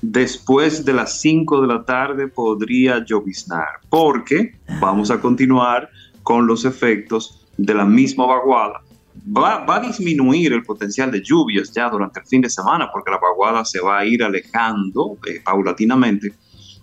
después 0.00 0.84
de 0.84 0.92
las 0.92 1.20
5 1.20 1.62
de 1.62 1.66
la 1.66 1.84
tarde 1.84 2.28
podría 2.28 3.04
lloviznar, 3.04 3.66
porque 3.88 4.54
vamos 4.80 5.10
a 5.10 5.20
continuar 5.20 5.90
con 6.22 6.46
los 6.46 6.64
efectos 6.64 7.44
de 7.56 7.74
la 7.74 7.84
misma 7.84 8.26
vaguada 8.26 8.80
Va, 9.26 9.64
a 9.66 9.80
disminuir 9.80 10.52
el 10.52 10.62
potencial 10.62 11.10
de 11.10 11.22
lluvias 11.22 11.72
ya 11.72 11.88
durante 11.88 12.20
el 12.20 12.26
fin 12.26 12.40
de 12.40 12.50
semana 12.50 12.88
porque 12.92 13.10
la 13.10 13.18
vaguada 13.18 13.64
se 13.64 13.80
va 13.80 13.98
a 13.98 14.04
ir 14.04 14.22
alejando 14.22 15.18
eh, 15.26 15.40
paulatinamente, 15.44 16.32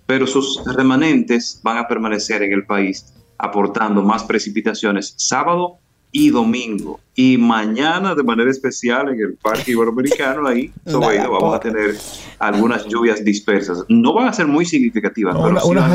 pero 0.05 0.27
sus 0.27 0.61
remanentes 0.75 1.59
van 1.63 1.77
a 1.77 1.87
permanecer 1.87 2.43
en 2.43 2.53
el 2.53 2.65
país 2.65 3.13
aportando 3.37 4.01
más 4.01 4.23
precipitaciones 4.23 5.13
sábado 5.17 5.79
y 6.11 6.29
domingo. 6.29 7.01
Y 7.13 7.37
mañana 7.37 8.15
de 8.15 8.23
manera 8.23 8.49
especial 8.49 9.09
en 9.09 9.19
el 9.19 9.33
Parque 9.35 9.71
Iberoamericano, 9.71 10.47
ahí 10.47 10.71
vamos 10.85 11.55
a 11.55 11.59
tener 11.59 11.95
algunas 12.39 12.85
lluvias 12.85 13.23
dispersas. 13.23 13.83
No 13.89 14.13
van 14.13 14.29
a 14.29 14.33
ser 14.33 14.47
muy 14.47 14.65
significativas, 14.65 15.35
pero 15.35 15.59
sí 15.59 15.67
una 15.69 15.87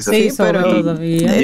Sí, 0.00 0.30
pero 0.38 0.62
todavía. 0.62 1.34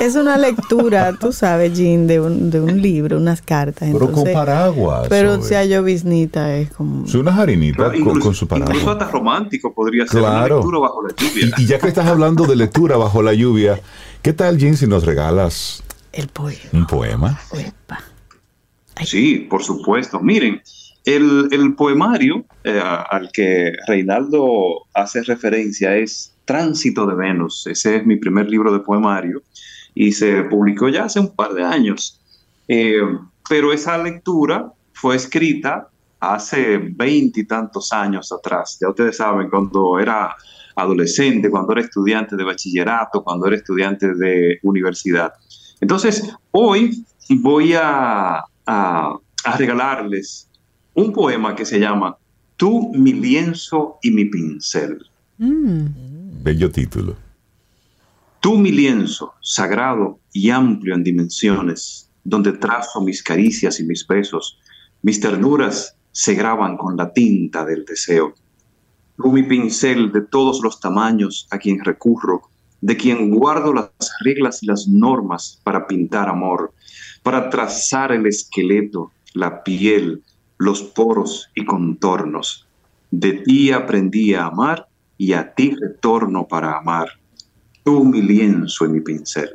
Es 0.00 0.16
una 0.16 0.36
lectura, 0.36 1.14
tú 1.18 1.32
sabes, 1.32 1.76
Jean, 1.76 2.06
de 2.06 2.20
un, 2.20 2.50
de 2.50 2.60
un 2.60 2.80
libro, 2.80 3.16
unas 3.16 3.42
cartas. 3.42 3.88
Pero 3.92 4.10
con 4.10 4.32
paraguas. 4.32 5.08
Pero 5.08 5.42
si 5.42 5.54
hay 5.54 5.68
lloviznita 5.68 6.56
es 6.56 6.70
como... 6.70 7.04
Es 7.04 7.14
una 7.14 7.32
jarinita 7.32 7.92
con, 8.02 8.34
su 8.34 8.46
paraguas. 8.46 8.76
Incluso 8.76 8.92
hasta 8.92 9.10
romántico 9.10 9.72
podría 9.72 10.06
ser 10.06 10.22
una 10.22 10.46
lectura 10.46 10.78
bajo 10.78 11.02
la 11.02 11.14
lluvia. 11.14 11.54
Y, 11.58 11.66
ya 11.66 11.78
que 11.78 11.88
estás 11.88 12.06
hablando 12.06 12.46
de 12.46 12.56
lectura 12.56 12.96
bajo 12.96 13.22
la 13.22 13.34
lluvia, 13.34 13.80
¿qué 14.22 14.32
tal, 14.32 14.58
Jean, 14.58 14.76
si 14.76 14.86
nos 14.86 15.04
regalas... 15.04 15.82
El 16.12 16.28
poema. 16.28 16.58
Un 16.72 16.86
poema. 16.86 17.40
Sí, 19.04 19.46
por 19.48 19.62
supuesto. 19.62 20.20
Miren, 20.20 20.60
el, 21.04 21.48
el 21.52 21.74
poemario 21.74 22.44
eh, 22.64 22.80
al 22.82 23.30
que 23.32 23.72
Reinaldo 23.86 24.86
hace 24.94 25.22
referencia 25.22 25.96
es 25.96 26.29
Tránsito 26.50 27.06
de 27.06 27.14
Venus. 27.14 27.64
Ese 27.68 27.94
es 27.94 28.04
mi 28.04 28.16
primer 28.16 28.50
libro 28.50 28.72
de 28.72 28.80
poemario 28.80 29.40
y 29.94 30.10
se 30.10 30.42
publicó 30.42 30.88
ya 30.88 31.04
hace 31.04 31.20
un 31.20 31.32
par 31.36 31.54
de 31.54 31.62
años. 31.62 32.20
Eh, 32.66 33.02
pero 33.48 33.72
esa 33.72 33.96
lectura 33.96 34.72
fue 34.92 35.14
escrita 35.14 35.88
hace 36.18 36.78
veintitantos 36.78 37.92
años 37.92 38.32
atrás. 38.32 38.78
Ya 38.80 38.88
ustedes 38.88 39.18
saben, 39.18 39.48
cuando 39.48 40.00
era 40.00 40.34
adolescente, 40.74 41.50
cuando 41.50 41.70
era 41.70 41.82
estudiante 41.82 42.34
de 42.34 42.42
bachillerato, 42.42 43.22
cuando 43.22 43.46
era 43.46 43.54
estudiante 43.54 44.12
de 44.12 44.58
universidad. 44.64 45.32
Entonces, 45.80 46.34
hoy 46.50 47.04
voy 47.28 47.74
a, 47.74 48.42
regalarles 49.56 50.48
un 50.94 51.12
poema 51.12 51.54
que 51.54 51.64
se 51.64 51.78
llama 51.78 52.16
Tú, 52.56 52.90
mi 52.92 53.12
lienzo 53.12 53.98
y 54.02 54.10
mi 54.10 54.24
pincel. 54.24 54.98
Mm. 55.38 56.09
Bello 56.42 56.70
título. 56.70 57.16
Tú 58.40 58.56
mi 58.56 58.72
lienzo, 58.72 59.34
sagrado 59.42 60.20
y 60.32 60.48
amplio 60.48 60.94
en 60.94 61.04
dimensiones, 61.04 62.10
donde 62.24 62.52
trazo 62.52 63.02
mis 63.02 63.22
caricias 63.22 63.78
y 63.78 63.84
mis 63.84 64.06
besos, 64.06 64.58
mis 65.02 65.20
ternuras 65.20 65.98
se 66.12 66.34
graban 66.34 66.78
con 66.78 66.96
la 66.96 67.12
tinta 67.12 67.66
del 67.66 67.84
deseo. 67.84 68.32
Tú 69.18 69.30
mi 69.30 69.42
pincel 69.42 70.12
de 70.12 70.22
todos 70.22 70.60
los 70.62 70.80
tamaños 70.80 71.46
a 71.50 71.58
quien 71.58 71.84
recurro, 71.84 72.48
de 72.80 72.96
quien 72.96 73.30
guardo 73.30 73.74
las 73.74 73.90
reglas 74.24 74.62
y 74.62 74.66
las 74.66 74.88
normas 74.88 75.60
para 75.62 75.86
pintar 75.86 76.30
amor, 76.30 76.72
para 77.22 77.50
trazar 77.50 78.12
el 78.12 78.24
esqueleto, 78.24 79.12
la 79.34 79.62
piel, 79.62 80.22
los 80.56 80.82
poros 80.82 81.50
y 81.54 81.66
contornos. 81.66 82.66
De 83.10 83.32
ti 83.34 83.72
aprendí 83.72 84.32
a 84.32 84.46
amar 84.46 84.86
y 85.20 85.34
a 85.34 85.52
ti 85.52 85.76
retorno 85.78 86.48
para 86.48 86.78
amar. 86.78 87.06
Tú 87.84 88.06
mi 88.06 88.22
lienzo 88.22 88.86
y 88.86 88.88
mi 88.88 89.00
pincel. 89.02 89.50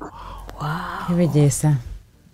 Wow. 0.00 1.06
Qué 1.06 1.14
belleza. 1.14 1.80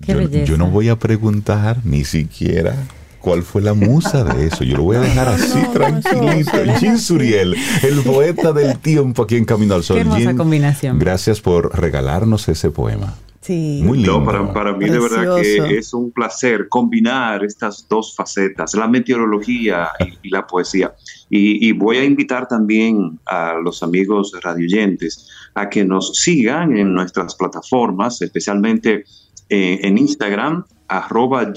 Qué 0.00 0.12
yo, 0.12 0.18
belleza. 0.18 0.44
Yo 0.44 0.58
no 0.58 0.70
voy 0.70 0.88
a 0.90 0.96
preguntar 0.96 1.78
ni 1.82 2.04
siquiera 2.04 2.76
cuál 3.20 3.42
fue 3.42 3.62
la 3.62 3.74
musa 3.74 4.22
de 4.22 4.46
eso. 4.46 4.62
Yo 4.62 4.76
lo 4.76 4.84
voy 4.84 4.98
a 4.98 5.00
dejar 5.00 5.26
así 5.26 5.60
tranquilito. 5.72 6.52
Jean 6.80 7.00
Suriel, 7.00 7.56
el 7.82 8.00
poeta 8.02 8.52
del 8.52 8.78
tiempo 8.78 9.24
aquí 9.24 9.34
en 9.34 9.44
Camino 9.44 9.74
al 9.74 9.82
Sol. 9.82 9.96
Qué 9.96 10.02
hermosa 10.02 10.36
combinación. 10.36 11.00
Gracias 11.00 11.40
por 11.40 11.76
regalarnos 11.76 12.48
ese 12.48 12.70
poema. 12.70 13.16
Sí. 13.46 13.80
Muy 13.84 13.98
lindo. 13.98 14.24
para, 14.52 14.72
mí 14.72 14.88
de 14.88 14.98
verdad 14.98 15.40
que 15.40 15.78
es 15.78 15.94
un 15.94 16.10
placer 16.10 16.68
combinar 16.68 17.44
estas 17.44 17.86
dos 17.88 18.12
facetas, 18.16 18.74
la 18.74 18.88
meteorología 18.88 19.88
y, 20.22 20.30
la 20.30 20.44
poesía. 20.46 20.94
Y, 21.28 21.72
voy 21.72 21.96
a 21.96 22.04
invitar 22.04 22.46
también 22.46 23.18
a 23.26 23.54
los 23.54 23.82
amigos 23.82 24.32
radioyentes 24.42 25.28
a 25.54 25.68
que 25.68 25.84
nos 25.84 26.14
sigan 26.14 26.76
en 26.76 26.94
nuestras 26.94 27.34
plataformas, 27.34 28.22
especialmente 28.22 29.04
eh, 29.48 29.80
en 29.82 29.98
Instagram, 29.98 30.64
arroba 30.86 31.52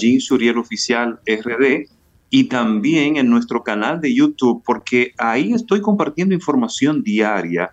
Oficial 0.58 1.20
RD, 1.28 1.88
y 2.32 2.44
también 2.46 3.18
en 3.18 3.30
nuestro 3.30 3.64
canal 3.64 4.02
de 4.02 4.14
YouTube, 4.14 4.64
porque 4.66 5.14
ahí 5.18 5.54
estoy 5.54 5.82
compartiendo 5.82 6.34
información 6.34 7.04
diaria 7.04 7.72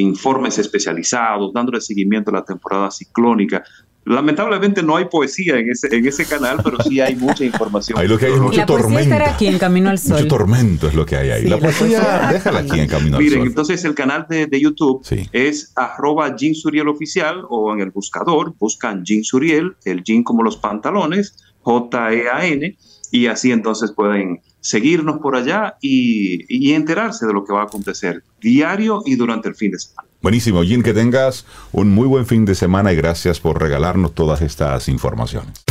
informes 0.00 0.58
especializados, 0.58 1.52
dándole 1.52 1.80
seguimiento 1.80 2.30
a 2.30 2.34
la 2.34 2.44
temporada 2.44 2.90
ciclónica. 2.90 3.62
Lamentablemente 4.04 4.82
no 4.82 4.96
hay 4.96 5.04
poesía 5.04 5.58
en 5.58 5.70
ese, 5.70 5.94
en 5.94 6.06
ese 6.06 6.26
canal, 6.26 6.60
pero 6.62 6.76
sí 6.82 7.00
hay 7.00 7.14
mucha 7.14 7.44
información. 7.44 7.98
Hay 7.98 8.08
lo 8.08 8.18
que 8.18 8.26
hay 8.26 8.32
es 8.32 8.40
mucha 8.40 8.66
tormenta. 8.66 9.30
aquí 9.30 9.46
en 9.46 9.58
Camino 9.58 9.90
al 9.90 9.98
Sol. 9.98 10.16
Mucho 10.16 10.28
tormento 10.28 10.88
es 10.88 10.94
lo 10.94 11.06
que 11.06 11.16
hay 11.16 11.30
ahí. 11.30 11.44
la, 11.48 11.58
poesía, 11.58 12.28
déjala 12.32 12.60
aquí 12.60 12.80
en 12.80 12.88
Camino 12.88 13.16
al 13.16 13.22
Sol. 13.22 13.30
Miren, 13.30 13.46
entonces 13.46 13.84
el 13.84 13.94
canal 13.94 14.26
de, 14.28 14.46
de 14.46 14.60
YouTube 14.60 15.06
es 15.32 15.72
arroba 15.76 16.34
Jean 16.36 16.54
Suriel 16.54 16.88
Oficial 16.88 17.42
o 17.48 17.72
en 17.72 17.80
el 17.80 17.90
buscador 17.90 18.54
buscan 18.58 19.04
Jean 19.04 19.22
Suriel, 19.22 19.76
el 19.84 20.02
Jean 20.02 20.22
como 20.24 20.42
los 20.42 20.56
pantalones, 20.56 21.36
J-E-A-N, 21.60 22.76
y 23.10 23.26
así 23.26 23.52
entonces 23.52 23.92
pueden 23.92 24.40
seguirnos 24.60 25.18
por 25.18 25.36
allá 25.36 25.76
y, 25.80 26.72
enterarse 26.72 27.26
de 27.26 27.34
lo 27.34 27.44
que 27.44 27.52
va 27.52 27.62
a 27.62 27.64
acontecer 27.64 28.22
diario 28.40 29.02
y 29.04 29.16
durante 29.16 29.48
el 29.48 29.54
fin 29.54 29.70
de 29.70 29.78
semana. 29.78 30.08
Buenísimo, 30.22 30.62
Jim, 30.62 30.82
que 30.82 30.94
tengas 30.94 31.44
un 31.72 31.92
muy 31.92 32.06
buen 32.06 32.26
fin 32.26 32.44
de 32.44 32.54
semana 32.54 32.92
y 32.92 32.96
gracias 32.96 33.40
por 33.40 33.60
regalarnos 33.60 34.14
todas 34.14 34.40
estas 34.40 34.88
informaciones. 34.88 35.64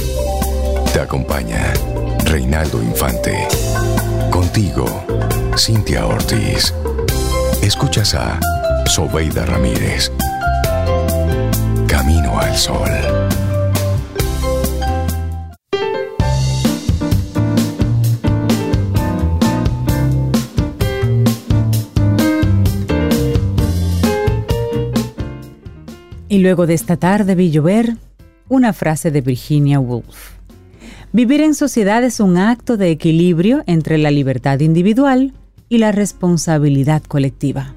Te 0.94 1.00
acompaña 1.00 1.74
Reinaldo 2.26 2.84
Infante. 2.84 3.48
Contigo, 4.30 4.86
Cintia 5.58 6.06
Ortiz. 6.06 6.74
Escuchas 7.62 8.14
a 8.14 8.40
Sobeida 8.88 9.46
Ramírez. 9.46 10.12
Camino 11.88 12.38
al 12.38 12.58
Sol. 12.58 13.21
Y 26.32 26.40
luego 26.40 26.66
de 26.66 26.76
esta 26.76 26.96
tarde 26.96 27.36
vi 27.36 27.52
llover 27.52 27.98
una 28.48 28.72
frase 28.72 29.12
de 29.12 29.20
Virginia 29.20 29.82
Woolf. 29.82 30.30
Vivir 31.12 31.42
en 31.42 31.54
sociedad 31.54 32.06
es 32.06 32.22
un 32.22 32.38
acto 32.38 32.78
de 32.78 32.90
equilibrio 32.90 33.64
entre 33.68 33.98
la 33.98 34.12
libertad 34.12 34.62
individual 34.62 35.34
y 35.68 35.80
la 35.80 35.92
responsabilidad 35.92 37.04
colectiva. 37.04 37.74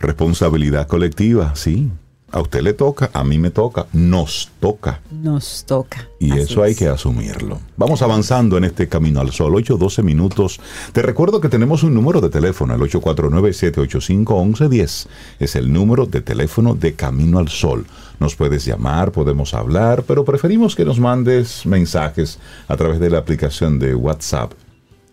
Responsabilidad 0.00 0.88
colectiva, 0.88 1.54
sí. 1.54 1.92
A 2.32 2.40
usted 2.40 2.62
le 2.62 2.74
toca, 2.74 3.10
a 3.12 3.24
mí 3.24 3.38
me 3.38 3.50
toca, 3.50 3.88
nos 3.92 4.52
toca. 4.60 5.00
Nos 5.10 5.64
toca. 5.66 6.06
Y 6.20 6.38
eso 6.38 6.62
hay 6.62 6.76
que 6.76 6.86
asumirlo. 6.86 7.58
Vamos 7.76 8.02
avanzando 8.02 8.56
en 8.56 8.62
este 8.64 8.88
camino 8.88 9.20
al 9.20 9.32
sol. 9.32 9.56
8, 9.56 9.76
12 9.76 10.04
minutos. 10.04 10.60
Te 10.92 11.02
recuerdo 11.02 11.40
que 11.40 11.48
tenemos 11.48 11.82
un 11.82 11.92
número 11.92 12.20
de 12.20 12.28
teléfono, 12.28 12.72
el 12.74 12.80
849-785-1110. 12.82 15.08
Es 15.40 15.56
el 15.56 15.72
número 15.72 16.06
de 16.06 16.20
teléfono 16.20 16.76
de 16.76 16.94
Camino 16.94 17.40
al 17.40 17.48
Sol. 17.48 17.84
Nos 18.20 18.36
puedes 18.36 18.64
llamar, 18.64 19.10
podemos 19.10 19.52
hablar, 19.52 20.04
pero 20.06 20.24
preferimos 20.24 20.76
que 20.76 20.84
nos 20.84 21.00
mandes 21.00 21.66
mensajes 21.66 22.38
a 22.68 22.76
través 22.76 23.00
de 23.00 23.10
la 23.10 23.18
aplicación 23.18 23.80
de 23.80 23.96
WhatsApp 23.96 24.52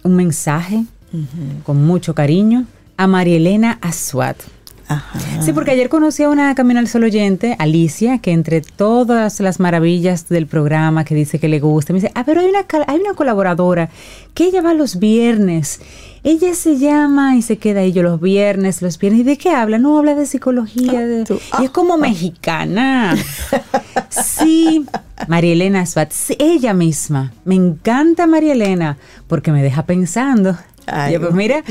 un 0.03 0.17
mensaje 0.17 0.87
con 1.65 1.85
mucho 1.85 2.15
cariño 2.15 2.65
a 2.97 3.07
María 3.07 3.37
Elena 3.37 3.79
Sí, 5.41 5.53
porque 5.53 5.73
ayer 5.73 5.89
conocí 5.89 6.23
a 6.23 6.29
una 6.29 6.55
Camino 6.55 6.81
al 6.81 6.89
Sol 6.89 7.05
oyente, 7.05 7.57
Alicia, 7.59 8.19
que 8.19 8.33
entre 8.33 8.61
todas 8.61 9.41
las 9.41 9.61
maravillas 9.61 10.29
del 10.29 10.47
programa 10.47 11.05
que 11.05 11.15
dice 11.15 11.39
que 11.39 11.49
le 11.49 11.61
gusta, 11.61 11.93
me 11.93 12.01
dice, 12.01 12.13
ah, 12.15 12.25
pero 12.25 12.41
hay 12.41 12.47
una, 12.47 12.67
hay 12.87 12.99
una 12.99 13.15
colaboradora 13.15 13.89
que 14.35 14.45
ella 14.45 14.63
va 14.63 14.75
los 14.75 14.99
viernes. 14.99 15.81
Ella 16.25 16.55
se 16.55 16.79
llama 16.79 17.37
y 17.37 17.43
se 17.43 17.59
queda 17.59 17.81
ahí 17.81 17.93
yo 17.93 18.03
los 18.03 18.21
viernes, 18.21 18.83
los 18.83 18.99
viernes. 18.99 19.21
¿Y 19.21 19.25
de 19.25 19.39
qué 19.39 19.51
habla? 19.51 19.79
No, 19.79 19.99
habla 19.99 20.15
de 20.15 20.27
psicología. 20.27 21.07
y 21.07 21.23
es 21.23 21.31
ah, 21.53 21.63
como 21.73 21.95
ah. 21.95 21.99
mexicana. 21.99 23.17
sí, 24.11 24.85
María 25.29 25.53
Elena 25.53 25.87
Swat, 25.87 26.13
ella 26.39 26.75
misma. 26.75 27.33
Me 27.45 27.55
encanta 27.55 28.27
María 28.27 28.53
Elena 28.53 28.99
porque 29.27 29.53
me 29.53 29.63
deja 29.63 29.85
pensando 29.85 30.57
pues 31.21 31.35
mira, 31.35 31.63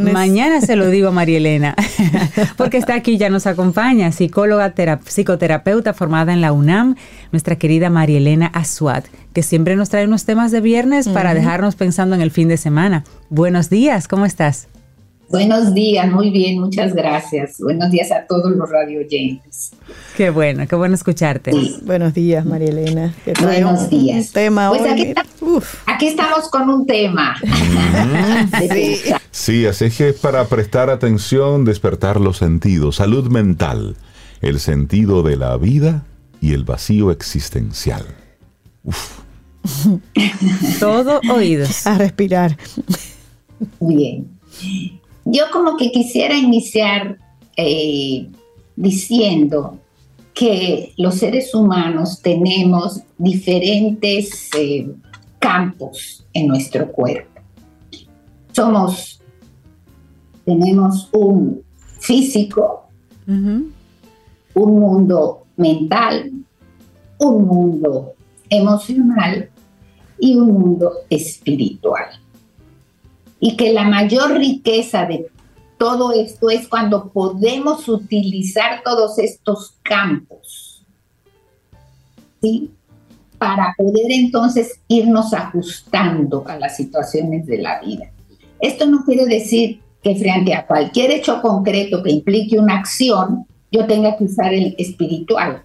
mañana 0.00 0.60
se 0.60 0.76
lo 0.76 0.88
digo 0.88 1.08
a 1.08 1.10
María 1.10 1.38
Elena, 1.38 1.74
porque 2.56 2.76
está 2.76 2.94
aquí, 2.94 3.18
ya 3.18 3.30
nos 3.30 3.46
acompaña, 3.46 4.12
psicóloga, 4.12 4.72
psicoterapeuta 5.04 5.94
formada 5.94 6.32
en 6.32 6.40
la 6.40 6.52
UNAM, 6.52 6.96
nuestra 7.32 7.56
querida 7.56 7.90
María 7.90 8.18
Elena 8.18 8.46
Azuat, 8.46 9.06
que 9.32 9.42
siempre 9.42 9.76
nos 9.76 9.88
trae 9.88 10.04
unos 10.04 10.24
temas 10.24 10.50
de 10.50 10.60
viernes 10.60 11.08
para 11.08 11.34
dejarnos 11.34 11.76
pensando 11.76 12.14
en 12.14 12.22
el 12.22 12.30
fin 12.30 12.48
de 12.48 12.56
semana. 12.56 13.04
Buenos 13.30 13.70
días, 13.70 14.08
¿cómo 14.08 14.26
estás? 14.26 14.68
Buenos 15.30 15.74
días, 15.74 16.10
muy 16.10 16.30
bien, 16.30 16.58
muchas 16.58 16.94
gracias. 16.94 17.58
Buenos 17.58 17.90
días 17.90 18.10
a 18.12 18.26
todos 18.26 18.50
los 18.52 18.70
radio 18.70 19.00
oyentes. 19.00 19.72
Qué 20.16 20.30
bueno, 20.30 20.66
qué 20.66 20.74
bueno 20.74 20.94
escucharte. 20.94 21.52
Buenos 21.82 22.14
días, 22.14 22.46
María 22.46 22.70
Elena. 22.70 23.14
Buenos 23.42 23.90
días. 23.90 24.32
tema 24.32 24.70
pues 24.70 25.14
Aquí, 25.84 26.06
estamos 26.06 26.48
con 26.48 26.70
un 26.70 26.86
tema. 26.86 27.36
sí. 29.30 29.66
así 29.66 29.84
es 29.84 29.96
que 29.96 30.14
para 30.14 30.46
prestar 30.46 30.88
atención, 30.88 31.66
despertar 31.66 32.18
los 32.20 32.38
sentidos, 32.38 32.96
salud 32.96 33.28
mental, 33.28 33.96
el 34.40 34.60
sentido 34.60 35.22
de 35.22 35.36
la 35.36 35.58
vida 35.58 36.06
y 36.40 36.54
el 36.54 36.64
vacío 36.64 37.10
existencial. 37.10 38.06
Uf. 38.82 39.18
Todo 40.80 41.20
oídos. 41.30 41.86
A 41.86 41.98
respirar. 41.98 42.56
Bien. 43.78 44.38
Yo 45.30 45.44
como 45.52 45.76
que 45.76 45.92
quisiera 45.92 46.34
iniciar 46.34 47.18
eh, 47.54 48.30
diciendo 48.76 49.78
que 50.32 50.94
los 50.96 51.16
seres 51.16 51.54
humanos 51.54 52.22
tenemos 52.22 53.02
diferentes 53.18 54.48
eh, 54.56 54.90
campos 55.38 56.24
en 56.32 56.46
nuestro 56.46 56.90
cuerpo. 56.90 57.42
Somos, 58.52 59.20
tenemos 60.46 61.10
un 61.12 61.62
físico, 62.00 62.84
un 63.26 63.74
mundo 64.54 65.44
mental, 65.58 66.32
un 67.18 67.46
mundo 67.46 68.14
emocional 68.48 69.50
y 70.18 70.36
un 70.36 70.52
mundo 70.54 70.90
espiritual 71.10 72.18
y 73.40 73.56
que 73.56 73.72
la 73.72 73.84
mayor 73.84 74.36
riqueza 74.38 75.04
de 75.06 75.30
todo 75.78 76.12
esto 76.12 76.50
es 76.50 76.66
cuando 76.68 77.10
podemos 77.10 77.88
utilizar 77.88 78.82
todos 78.84 79.18
estos 79.18 79.76
campos, 79.82 80.84
¿sí? 82.42 82.70
Para 83.38 83.74
poder 83.78 84.10
entonces 84.10 84.80
irnos 84.88 85.32
ajustando 85.32 86.44
a 86.48 86.58
las 86.58 86.76
situaciones 86.76 87.46
de 87.46 87.58
la 87.58 87.80
vida. 87.80 88.10
Esto 88.60 88.86
no 88.86 89.04
quiere 89.04 89.26
decir 89.26 89.80
que 90.02 90.16
frente 90.16 90.52
a 90.54 90.66
cualquier 90.66 91.12
hecho 91.12 91.40
concreto 91.40 92.02
que 92.02 92.10
implique 92.10 92.58
una 92.58 92.78
acción, 92.78 93.46
yo 93.70 93.86
tenga 93.86 94.16
que 94.16 94.24
usar 94.24 94.52
el 94.52 94.74
espiritual. 94.78 95.62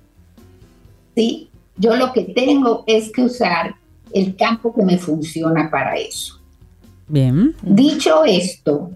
¿Sí? 1.16 1.50
Yo 1.78 1.96
lo 1.96 2.14
que 2.14 2.22
tengo 2.22 2.84
es 2.86 3.12
que 3.12 3.24
usar 3.24 3.76
el 4.14 4.36
campo 4.36 4.74
que 4.76 4.84
me 4.84 5.00
funciona 5.00 5.72
para 5.72 5.96
eso. 5.98 6.43
Bien. 7.08 7.56
Dicho 7.62 8.24
esto, 8.26 8.92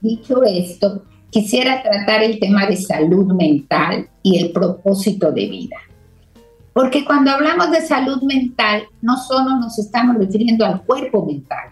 dicho 0.00 0.42
esto, 0.44 1.04
quisiera 1.30 1.82
tratar 1.82 2.22
el 2.22 2.38
tema 2.38 2.66
de 2.66 2.76
salud 2.76 3.32
mental 3.34 4.08
y 4.22 4.38
el 4.38 4.52
propósito 4.52 5.32
de 5.32 5.46
vida. 5.46 5.76
Porque 6.72 7.04
cuando 7.04 7.30
hablamos 7.30 7.70
de 7.70 7.82
salud 7.82 8.22
mental, 8.22 8.84
no 9.00 9.16
solo 9.16 9.56
nos 9.56 9.78
estamos 9.78 10.16
refiriendo 10.16 10.64
al 10.64 10.82
cuerpo 10.82 11.24
mental, 11.26 11.70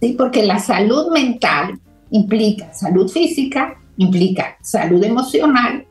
¿sí? 0.00 0.14
porque 0.16 0.44
la 0.44 0.58
salud 0.58 1.12
mental 1.12 1.80
implica 2.10 2.72
salud 2.72 3.08
física, 3.08 3.80
implica 3.96 4.56
salud 4.62 5.02
emocional, 5.02 5.84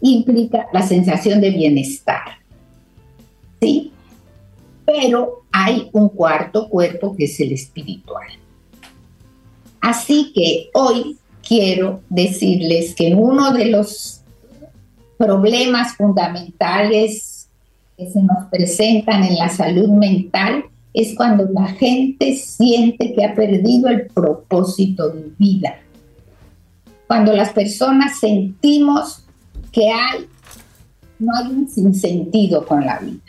implica 0.00 0.66
la 0.72 0.82
sensación 0.82 1.40
de 1.40 1.50
bienestar. 1.50 2.38
¿sí? 3.60 3.93
Pero 4.84 5.44
hay 5.52 5.88
un 5.92 6.08
cuarto 6.08 6.68
cuerpo 6.68 7.16
que 7.16 7.24
es 7.24 7.40
el 7.40 7.52
espiritual. 7.52 8.26
Así 9.80 10.32
que 10.34 10.70
hoy 10.74 11.18
quiero 11.46 12.00
decirles 12.08 12.94
que 12.94 13.14
uno 13.14 13.52
de 13.52 13.66
los 13.66 14.22
problemas 15.18 15.96
fundamentales 15.96 17.48
que 17.96 18.10
se 18.10 18.22
nos 18.22 18.44
presentan 18.50 19.24
en 19.24 19.36
la 19.36 19.48
salud 19.48 19.88
mental 19.90 20.64
es 20.92 21.14
cuando 21.16 21.44
la 21.52 21.66
gente 21.66 22.36
siente 22.36 23.12
que 23.12 23.24
ha 23.24 23.34
perdido 23.34 23.88
el 23.88 24.06
propósito 24.06 25.10
de 25.10 25.30
vida. 25.38 25.76
Cuando 27.06 27.32
las 27.32 27.50
personas 27.50 28.18
sentimos 28.18 29.24
que 29.70 29.90
hay, 29.90 30.26
no 31.18 31.32
hay 31.36 31.46
un 31.52 31.68
sinsentido 31.68 32.64
con 32.64 32.86
la 32.86 32.98
vida. 33.00 33.22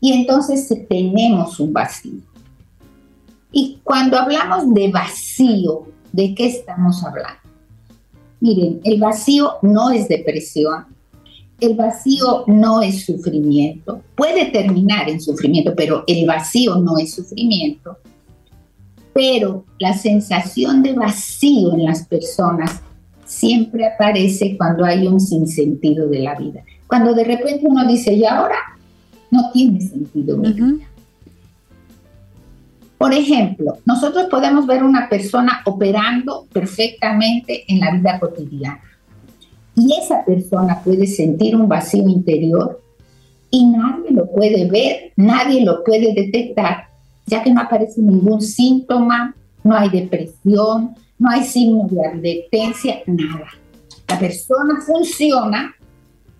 Y 0.00 0.12
entonces 0.12 0.72
tenemos 0.88 1.58
un 1.60 1.72
vacío. 1.72 2.20
Y 3.50 3.78
cuando 3.82 4.18
hablamos 4.18 4.72
de 4.74 4.90
vacío, 4.90 5.86
¿de 6.12 6.34
qué 6.34 6.46
estamos 6.46 7.02
hablando? 7.02 7.40
Miren, 8.40 8.80
el 8.84 9.00
vacío 9.00 9.54
no 9.62 9.90
es 9.90 10.06
depresión, 10.06 10.86
el 11.60 11.74
vacío 11.74 12.44
no 12.46 12.82
es 12.82 13.04
sufrimiento, 13.04 14.02
puede 14.14 14.46
terminar 14.46 15.08
en 15.08 15.20
sufrimiento, 15.20 15.74
pero 15.76 16.04
el 16.06 16.24
vacío 16.24 16.76
no 16.76 16.98
es 16.98 17.14
sufrimiento. 17.14 17.98
Pero 19.12 19.64
la 19.80 19.94
sensación 19.94 20.84
de 20.84 20.92
vacío 20.92 21.72
en 21.72 21.84
las 21.84 22.06
personas 22.06 22.80
siempre 23.24 23.86
aparece 23.86 24.56
cuando 24.56 24.84
hay 24.84 25.08
un 25.08 25.18
sinsentido 25.18 26.06
de 26.08 26.20
la 26.20 26.36
vida. 26.36 26.62
Cuando 26.86 27.12
de 27.14 27.24
repente 27.24 27.66
uno 27.66 27.84
dice, 27.86 28.14
y 28.14 28.24
ahora 28.24 28.77
no 29.30 29.50
tiene 29.52 29.80
sentido. 29.80 30.40
Por 32.98 33.14
ejemplo, 33.14 33.78
nosotros 33.86 34.26
podemos 34.28 34.66
ver 34.66 34.82
una 34.82 35.08
persona 35.08 35.62
operando 35.64 36.46
perfectamente 36.52 37.64
en 37.72 37.80
la 37.80 37.92
vida 37.92 38.18
cotidiana 38.18 38.80
y 39.78 39.94
esa 39.94 40.24
persona 40.24 40.82
puede 40.82 41.06
sentir 41.06 41.54
un 41.54 41.68
vacío 41.68 42.08
interior 42.08 42.82
y 43.50 43.64
nadie 43.66 44.10
lo 44.10 44.26
puede 44.30 44.68
ver, 44.68 45.12
nadie 45.16 45.64
lo 45.64 45.84
puede 45.84 46.12
detectar, 46.12 46.88
ya 47.26 47.42
que 47.42 47.52
no 47.52 47.60
aparece 47.60 48.00
ningún 48.00 48.42
síntoma, 48.42 49.34
no 49.62 49.76
hay 49.76 49.88
depresión, 49.88 50.96
no 51.18 51.30
hay 51.30 51.44
signo 51.44 51.86
de 51.88 52.04
advertencia, 52.04 52.98
nada. 53.06 53.46
La 54.08 54.18
persona 54.18 54.80
funciona, 54.80 55.74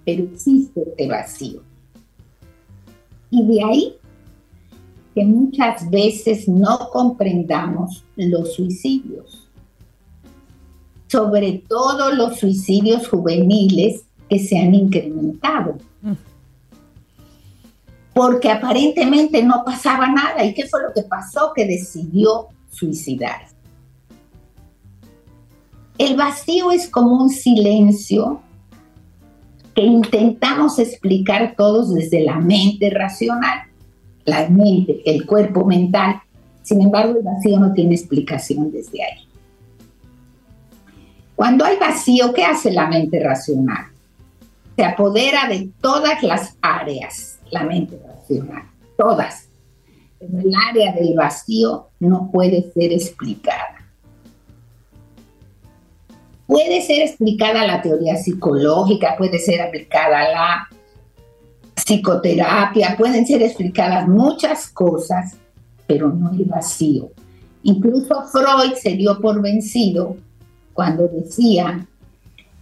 pero 0.05 0.25
existe 0.25 0.83
este 0.83 1.07
vacío. 1.07 1.68
Y 3.31 3.47
de 3.47 3.63
ahí 3.63 3.95
que 5.15 5.25
muchas 5.25 5.89
veces 5.91 6.49
no 6.49 6.91
comprendamos 6.93 8.05
los 8.17 8.55
suicidios, 8.55 9.49
sobre 11.09 11.65
todo 11.69 12.13
los 12.15 12.39
suicidios 12.39 13.09
juveniles 13.09 14.05
que 14.29 14.39
se 14.39 14.59
han 14.59 14.75
incrementado. 14.75 15.79
Porque 18.15 18.51
aparentemente 18.51 19.43
no 19.43 19.63
pasaba 19.65 20.09
nada. 20.09 20.45
¿Y 20.45 20.53
qué 20.53 20.67
fue 20.67 20.83
lo 20.83 20.93
que 20.93 21.03
pasó? 21.03 21.53
Que 21.55 21.67
decidió 21.67 22.49
suicidarse. 22.71 23.55
El 25.99 26.17
vacío 26.17 26.71
es 26.71 26.89
como 26.89 27.23
un 27.23 27.31
silencio 27.31 28.41
que 29.79 29.85
intentamos 29.85 30.81
explicar 30.81 31.55
todos 31.57 31.95
desde 31.95 32.25
la 32.25 32.41
mente 32.41 32.91
racional 32.91 33.69
la 34.25 34.49
mente, 34.49 35.03
el 35.07 35.25
cuerpo 35.25 35.65
mental. 35.65 36.21
Sin 36.63 36.83
embargo, 36.83 37.17
el 37.17 37.23
vacío 37.23 37.61
no 37.61 37.73
tiene 37.73 37.95
explicación 37.95 38.73
desde 38.73 39.05
ahí. 39.05 39.29
Cuando 41.37 41.65
hay 41.65 41.77
vacío, 41.79 42.35
¿qué 42.35 42.45
hace 42.45 42.73
la 42.73 42.89
mente 42.89 43.23
racional? 43.23 43.87
Se 44.75 44.85
apodera 44.85 45.49
de 45.49 45.71
todas 45.81 46.25
las 46.25 46.57
áreas, 46.61 47.39
la 47.53 47.63
mente 47.63 48.01
racional, 48.05 48.65
todas. 48.97 49.49
Pero 50.19 50.41
el 50.41 50.53
área 50.69 50.93
del 50.93 51.15
vacío 51.15 51.87
no 52.01 52.31
puede 52.33 52.73
ser 52.73 52.93
explicada. 52.93 53.78
Puede 56.49 56.81
ser 56.81 57.03
explicada 57.03 57.67
la 57.67 57.83
teoría 57.83 58.17
psicológica, 58.17 59.17
puede 59.19 59.39
ser 59.39 59.61
aplicada 59.61 60.31
la 60.31 60.69
psicoterapia, 61.75 62.97
pueden 62.97 63.27
ser 63.27 63.43
explicadas 63.43 64.09
muchas 64.09 64.67
cosas, 64.69 65.37
pero 65.87 66.09
no 66.09 66.31
el 66.31 66.47
vacío. 66.47 67.11
Incluso 67.65 68.25
Freud 68.33 68.73
se 68.81 68.95
dio 68.95 69.21
por 69.21 69.43
vencido 69.43 70.17
cuando 70.73 71.07
decía 71.07 71.87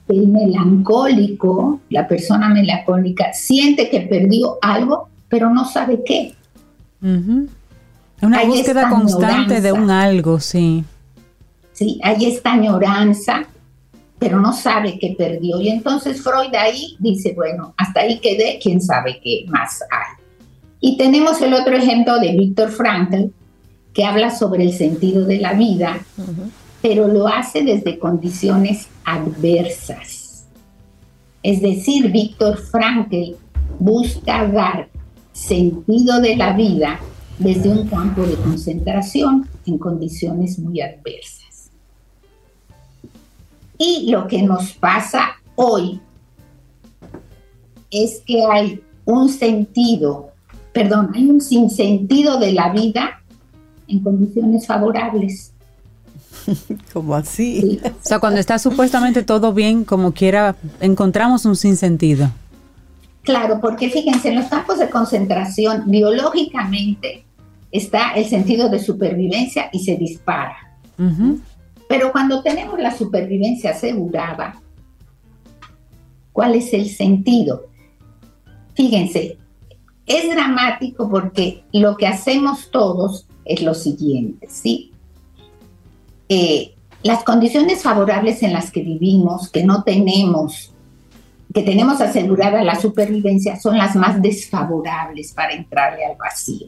que 0.09 0.15
el 0.15 0.27
melancólico, 0.27 1.79
la 1.89 2.09
persona 2.09 2.49
melancólica, 2.49 3.33
siente 3.35 3.89
que 3.89 4.01
perdió 4.01 4.59
algo, 4.63 5.11
pero 5.29 5.49
no 5.49 5.65
sabe 5.65 6.03
qué. 6.05 6.35
Una 7.01 8.45
búsqueda 8.47 8.91
constante 8.91 9.61
de 9.61 9.71
un 9.71 9.93
algo, 9.93 10.41
sí. 10.41 10.85
Sí, 11.73 12.01
hay 12.03 12.25
esta 12.25 12.55
añoranza 12.55 13.47
pero 14.19 14.41
no 14.41 14.53
sabe 14.53 14.99
que 14.99 15.15
perdió. 15.17 15.61
Y 15.61 15.69
entonces 15.69 16.23
Freud 16.23 16.55
ahí 16.55 16.97
dice, 16.99 17.33
bueno, 17.35 17.75
hasta 17.77 18.01
ahí 18.01 18.19
quedé, 18.19 18.59
quién 18.63 18.81
sabe 18.81 19.21
qué 19.23 19.45
más 19.49 19.83
hay. 19.83 20.25
Y 20.81 20.97
tenemos 20.97 21.41
el 21.43 21.55
otro 21.55 21.77
ejemplo 21.77 22.19
de 22.19 22.33
Víctor 22.33 22.71
Frankl, 22.71 23.31
que 23.93 24.05
habla 24.05 24.31
sobre 24.31 24.65
el 24.65 24.73
sentido 24.73 25.25
de 25.25 25.39
la 25.39 25.55
vida, 25.55 26.01
pero 26.83 27.09
lo 27.09 27.27
hace 27.27 27.63
desde 27.63 27.99
condiciones 27.99 28.89
adversas. 29.05 30.47
Es 31.43 31.63
decir, 31.63 32.11
Víctor 32.11 32.59
Frankl 32.59 33.37
busca 33.79 34.47
dar 34.49 34.89
sentido 35.33 36.21
de 36.21 36.37
la 36.37 36.53
vida 36.53 37.01
desde 37.39 37.69
un 37.69 37.87
campo 37.89 38.23
de 38.23 38.35
concentración 38.35 39.49
en 39.67 39.79
condiciones 39.79 40.59
muy 40.59 40.81
adversas. 40.81 41.46
Y 43.79 44.11
lo 44.11 44.27
que 44.27 44.43
nos 44.43 44.73
pasa 44.73 45.37
hoy 45.55 46.01
es 47.91 48.23
que 48.27 48.45
hay 48.45 48.83
un 49.05 49.29
sentido, 49.29 50.31
perdón, 50.73 51.13
hay 51.15 51.31
un 51.31 51.41
sinsentido 51.41 52.39
de 52.39 52.53
la 52.53 52.73
vida 52.73 53.23
en 53.89 54.01
condiciones 54.01 54.67
favorables. 54.67 55.53
¿Cómo 56.93 57.15
así? 57.15 57.81
O 57.85 57.91
sea, 58.01 58.19
cuando 58.19 58.41
está 58.41 58.59
supuestamente 58.59 59.23
todo 59.23 59.53
bien, 59.53 59.85
como 59.85 60.13
quiera, 60.13 60.57
encontramos 60.81 61.45
un 61.45 61.57
sinsentido. 61.57 62.31
Claro, 63.23 63.61
porque 63.61 63.91
fíjense, 63.91 64.29
en 64.29 64.37
los 64.37 64.47
campos 64.47 64.79
de 64.79 64.89
concentración, 64.89 65.85
biológicamente 65.87 67.25
está 67.73 68.13
el 68.13 68.27
sentido 68.27 68.69
de 68.69 68.79
supervivencia 68.79 69.69
y 69.73 69.81
se 69.85 69.97
dispara. 69.97 70.57
Pero 71.89 72.13
cuando 72.13 72.43
tenemos 72.43 72.79
la 72.79 72.97
supervivencia 72.97 73.71
asegurada, 73.71 74.61
¿cuál 76.33 76.55
es 76.55 76.73
el 76.73 76.89
sentido? 76.89 77.67
Fíjense, 78.75 79.39
es 80.07 80.31
dramático 80.31 81.09
porque 81.09 81.65
lo 81.73 81.97
que 81.97 82.07
hacemos 82.07 82.71
todos 82.71 83.27
es 83.45 83.63
lo 83.63 83.75
siguiente, 83.75 84.49
¿sí? 84.51 84.93
Eh, 86.29 86.75
las 87.03 87.23
condiciones 87.23 87.83
favorables 87.83 88.43
en 88.43 88.53
las 88.53 88.73
que 88.73 88.83
vivimos, 88.83 89.49
que 89.49 89.65
no 89.65 89.85
tenemos, 89.85 90.73
que 91.55 91.63
tenemos 91.63 92.01
asegurada 92.01 92.65
la 92.65 92.81
supervivencia, 92.81 93.61
son 93.61 93.79
las 93.79 93.95
más 93.95 94.21
desfavorables 94.21 95.33
para 95.33 95.53
entrarle 95.53 96.05
al 96.05 96.17
vacío 96.17 96.67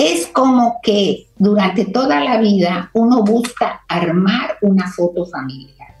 es 0.00 0.28
como 0.28 0.80
que 0.82 1.26
durante 1.36 1.84
toda 1.84 2.24
la 2.24 2.40
vida 2.40 2.90
uno 2.94 3.22
busca 3.22 3.82
armar 3.86 4.56
una 4.62 4.90
foto 4.90 5.26
familiar, 5.26 5.94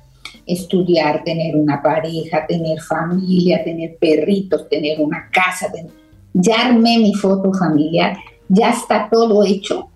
estudiar, 0.46 1.22
tener 1.22 1.54
una 1.54 1.82
pareja, 1.82 2.46
tener 2.46 2.80
familia, 2.80 3.62
tener 3.62 3.98
perritos, 3.98 4.66
tener 4.70 5.00
una 5.00 5.28
casa. 5.30 5.66
Ya 6.32 6.68
armé 6.68 6.98
mi 6.98 7.12
foto 7.14 7.52
familiar, 7.52 8.16
ya 8.48 8.70
está 8.70 9.06
todo 9.10 9.44
hecho. 9.44 9.86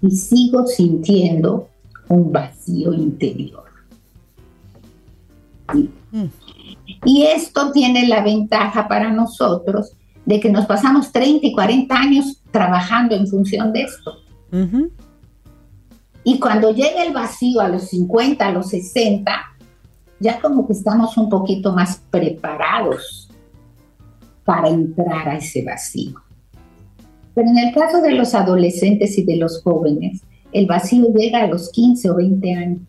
y 0.00 0.12
sigo 0.12 0.66
sintiendo 0.66 1.68
un 2.08 2.32
vacío 2.32 2.94
interior. 2.94 3.64
Mm. 5.74 6.24
Y 7.04 7.24
esto 7.24 7.72
tiene 7.72 8.08
la 8.08 8.22
ventaja 8.22 8.88
para 8.88 9.12
nosotros 9.12 9.92
de 10.24 10.40
que 10.40 10.50
nos 10.50 10.66
pasamos 10.66 11.12
30 11.12 11.46
y 11.46 11.52
40 11.52 11.94
años 11.94 12.42
trabajando 12.50 13.14
en 13.14 13.26
función 13.26 13.72
de 13.72 13.82
esto. 13.82 14.12
Y 16.24 16.38
cuando 16.38 16.72
llega 16.72 17.04
el 17.04 17.12
vacío 17.12 17.60
a 17.60 17.68
los 17.68 17.84
50, 17.88 18.46
a 18.46 18.52
los 18.52 18.68
60, 18.68 19.32
ya 20.18 20.40
como 20.40 20.66
que 20.66 20.74
estamos 20.74 21.16
un 21.16 21.28
poquito 21.28 21.72
más 21.72 22.02
preparados 22.10 23.30
para 24.44 24.68
entrar 24.68 25.28
a 25.28 25.36
ese 25.36 25.64
vacío. 25.64 26.20
Pero 27.34 27.48
en 27.48 27.58
el 27.58 27.74
caso 27.74 28.02
de 28.02 28.12
los 28.12 28.34
adolescentes 28.34 29.16
y 29.16 29.24
de 29.24 29.36
los 29.36 29.62
jóvenes, 29.62 30.22
el 30.52 30.66
vacío 30.66 31.06
llega 31.14 31.42
a 31.42 31.46
los 31.46 31.70
15 31.70 32.10
o 32.10 32.16
20 32.16 32.54
años. 32.54 32.80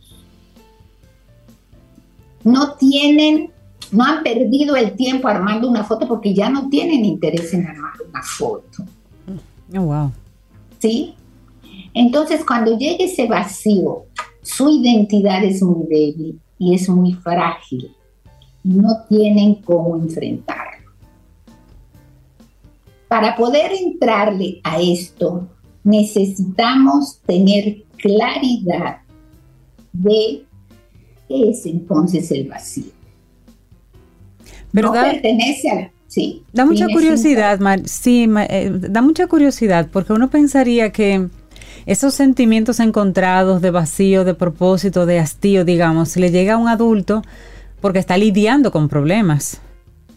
No 2.43 2.73
tienen, 2.73 3.51
no 3.91 4.03
han 4.03 4.23
perdido 4.23 4.75
el 4.75 4.95
tiempo 4.95 5.27
armando 5.27 5.69
una 5.69 5.83
foto 5.83 6.07
porque 6.07 6.33
ya 6.33 6.49
no 6.49 6.69
tienen 6.69 7.03
interés 7.05 7.53
en 7.53 7.67
armar 7.67 7.93
una 8.09 8.23
foto. 8.23 8.83
Oh, 9.75 9.81
wow. 9.81 10.11
¿Sí? 10.79 11.13
Entonces, 11.93 12.43
cuando 12.45 12.77
llega 12.77 13.03
ese 13.03 13.27
vacío, 13.27 14.05
su 14.41 14.69
identidad 14.69 15.43
es 15.43 15.61
muy 15.61 15.85
débil 15.87 16.39
y 16.57 16.73
es 16.73 16.87
muy 16.89 17.13
frágil. 17.13 17.91
No 18.63 19.03
tienen 19.09 19.55
cómo 19.55 19.97
enfrentarlo. 19.97 20.91
Para 23.07 23.35
poder 23.35 23.71
entrarle 23.73 24.61
a 24.63 24.79
esto, 24.79 25.47
necesitamos 25.83 27.19
tener 27.25 27.83
claridad 27.97 29.01
de 29.91 30.45
qué 31.27 31.49
es 31.49 31.65
entonces 31.65 32.31
el 32.31 32.47
vacío. 32.47 33.00
Pero 34.73 34.93
no 34.93 35.01
pertenece 35.01 35.69
a... 35.69 35.91
Sí, 36.07 36.43
da 36.51 36.65
mucha 36.65 36.87
curiosidad, 36.89 37.57
sí, 37.85 38.29
eh, 38.49 38.69
da 38.69 39.01
mucha 39.01 39.27
curiosidad 39.27 39.87
porque 39.93 40.11
uno 40.11 40.29
pensaría 40.29 40.91
que 40.91 41.29
esos 41.85 42.13
sentimientos 42.13 42.81
encontrados 42.81 43.61
de 43.61 43.71
vacío, 43.71 44.25
de 44.25 44.33
propósito, 44.33 45.05
de 45.05 45.19
hastío, 45.19 45.63
digamos, 45.63 46.17
le 46.17 46.29
llega 46.29 46.55
a 46.55 46.57
un 46.57 46.67
adulto 46.67 47.21
porque 47.79 47.99
está 47.99 48.17
lidiando 48.17 48.71
con 48.71 48.89
problemas. 48.89 49.61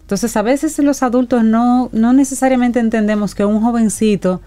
Entonces, 0.00 0.36
a 0.36 0.42
veces 0.42 0.78
los 0.80 1.02
adultos 1.02 1.44
no, 1.44 1.88
no 1.92 2.12
necesariamente 2.12 2.80
entendemos 2.80 3.34
que 3.34 3.44
un 3.44 3.62
jovencito, 3.62 4.42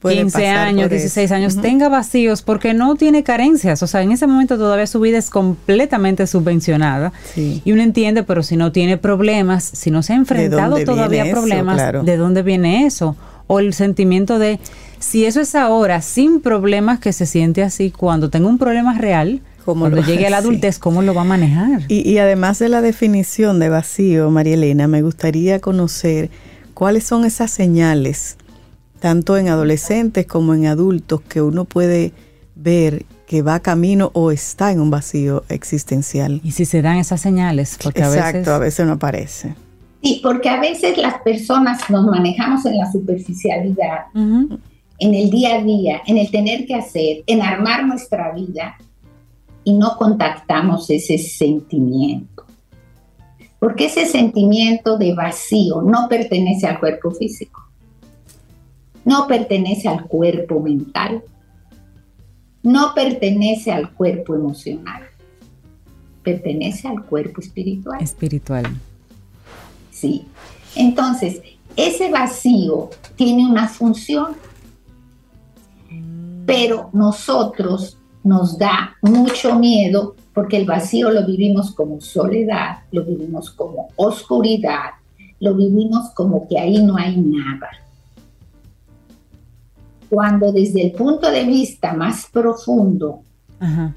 15 0.00 0.46
años, 0.46 0.90
16 0.90 1.32
años, 1.32 1.60
tenga 1.60 1.88
vacíos 1.88 2.42
porque 2.42 2.72
no 2.72 2.94
tiene 2.94 3.24
carencias. 3.24 3.82
O 3.82 3.86
sea, 3.86 4.02
en 4.02 4.12
ese 4.12 4.26
momento 4.26 4.56
todavía 4.56 4.86
su 4.86 5.00
vida 5.00 5.18
es 5.18 5.30
completamente 5.30 6.26
subvencionada. 6.26 7.12
Y 7.36 7.72
uno 7.72 7.82
entiende, 7.82 8.22
pero 8.22 8.42
si 8.42 8.56
no 8.56 8.70
tiene 8.72 8.96
problemas, 8.96 9.64
si 9.64 9.90
no 9.90 10.02
se 10.02 10.12
ha 10.12 10.16
enfrentado 10.16 10.82
todavía 10.84 11.24
a 11.24 11.30
problemas, 11.30 12.04
¿de 12.04 12.16
dónde 12.16 12.42
viene 12.42 12.86
eso? 12.86 13.16
O 13.46 13.60
el 13.60 13.72
sentimiento 13.74 14.38
de, 14.38 14.60
si 14.98 15.24
eso 15.24 15.40
es 15.40 15.54
ahora, 15.54 16.02
sin 16.02 16.40
problemas, 16.40 17.00
que 17.00 17.12
se 17.12 17.26
siente 17.26 17.62
así, 17.62 17.90
cuando 17.90 18.30
tenga 18.30 18.48
un 18.48 18.58
problema 18.58 18.96
real, 18.98 19.40
cuando 19.64 20.02
llegue 20.02 20.26
a 20.26 20.30
la 20.30 20.36
adultez, 20.38 20.78
¿cómo 20.78 21.02
lo 21.02 21.14
va 21.14 21.22
a 21.22 21.24
manejar? 21.24 21.82
Y, 21.88 22.18
además 22.18 22.58
de 22.58 22.68
la 22.68 22.82
definición 22.82 23.58
de 23.58 23.68
vacío, 23.68 24.30
María 24.30 24.54
Elena, 24.54 24.86
me 24.86 25.02
gustaría 25.02 25.60
conocer 25.60 26.30
cuáles 26.74 27.04
son 27.04 27.24
esas 27.24 27.50
señales, 27.50 28.36
tanto 29.00 29.36
en 29.36 29.48
adolescentes 29.48 30.26
como 30.26 30.54
en 30.54 30.66
adultos, 30.66 31.20
que 31.22 31.42
uno 31.42 31.64
puede 31.64 32.12
ver 32.54 33.04
que 33.26 33.42
va 33.42 33.60
camino 33.60 34.10
o 34.14 34.30
está 34.30 34.72
en 34.72 34.80
un 34.80 34.90
vacío 34.90 35.44
existencial. 35.48 36.40
Y 36.42 36.52
si 36.52 36.64
se 36.64 36.80
dan 36.82 36.96
esas 36.96 37.20
señales, 37.20 37.78
porque 37.82 38.02
a 38.02 38.08
veces... 38.08 38.48
a 38.48 38.58
veces 38.58 38.86
no 38.86 38.94
aparece. 38.94 39.54
Sí, 40.02 40.20
porque 40.22 40.48
a 40.48 40.60
veces 40.60 40.96
las 40.96 41.20
personas 41.22 41.90
nos 41.90 42.06
manejamos 42.06 42.64
en 42.66 42.78
la 42.78 42.90
superficialidad, 42.90 44.06
en 44.14 45.14
el 45.14 45.28
día 45.28 45.56
a 45.56 45.62
día, 45.62 46.02
en 46.06 46.18
el 46.18 46.30
tener 46.30 46.66
que 46.66 46.74
hacer, 46.74 47.24
en 47.26 47.42
armar 47.42 47.84
nuestra 47.84 48.32
vida, 48.32 48.76
y 49.64 49.74
no 49.74 49.96
contactamos 49.98 50.88
ese 50.88 51.18
sentimiento. 51.18 52.44
Porque 53.58 53.86
ese 53.86 54.06
sentimiento 54.06 54.96
de 54.96 55.14
vacío 55.14 55.82
no 55.82 56.08
pertenece 56.08 56.66
al 56.66 56.80
cuerpo 56.80 57.10
físico, 57.10 57.67
no 59.08 59.26
pertenece 59.26 59.88
al 59.88 60.04
cuerpo 60.06 60.60
mental, 60.60 61.22
no 62.62 62.92
pertenece 62.94 63.72
al 63.72 63.94
cuerpo 63.94 64.34
emocional, 64.34 65.02
pertenece 66.22 66.88
al 66.88 67.02
cuerpo 67.06 67.40
espiritual. 67.40 68.02
Espiritual. 68.02 68.66
Sí. 69.90 70.26
Entonces, 70.76 71.40
ese 71.74 72.10
vacío 72.10 72.90
tiene 73.16 73.50
una 73.50 73.66
función, 73.66 74.36
pero 76.44 76.90
nosotros 76.92 77.96
nos 78.22 78.58
da 78.58 78.94
mucho 79.00 79.58
miedo 79.58 80.16
porque 80.34 80.58
el 80.58 80.66
vacío 80.66 81.10
lo 81.10 81.24
vivimos 81.24 81.74
como 81.74 81.98
soledad, 82.02 82.80
lo 82.92 83.06
vivimos 83.06 83.50
como 83.52 83.88
oscuridad, 83.96 84.90
lo 85.40 85.54
vivimos 85.54 86.10
como 86.10 86.46
que 86.46 86.58
ahí 86.58 86.82
no 86.82 86.98
hay 86.98 87.16
nada. 87.16 87.70
Cuando 90.08 90.52
desde 90.52 90.86
el 90.86 90.92
punto 90.92 91.30
de 91.30 91.44
vista 91.44 91.92
más 91.92 92.26
profundo, 92.32 93.22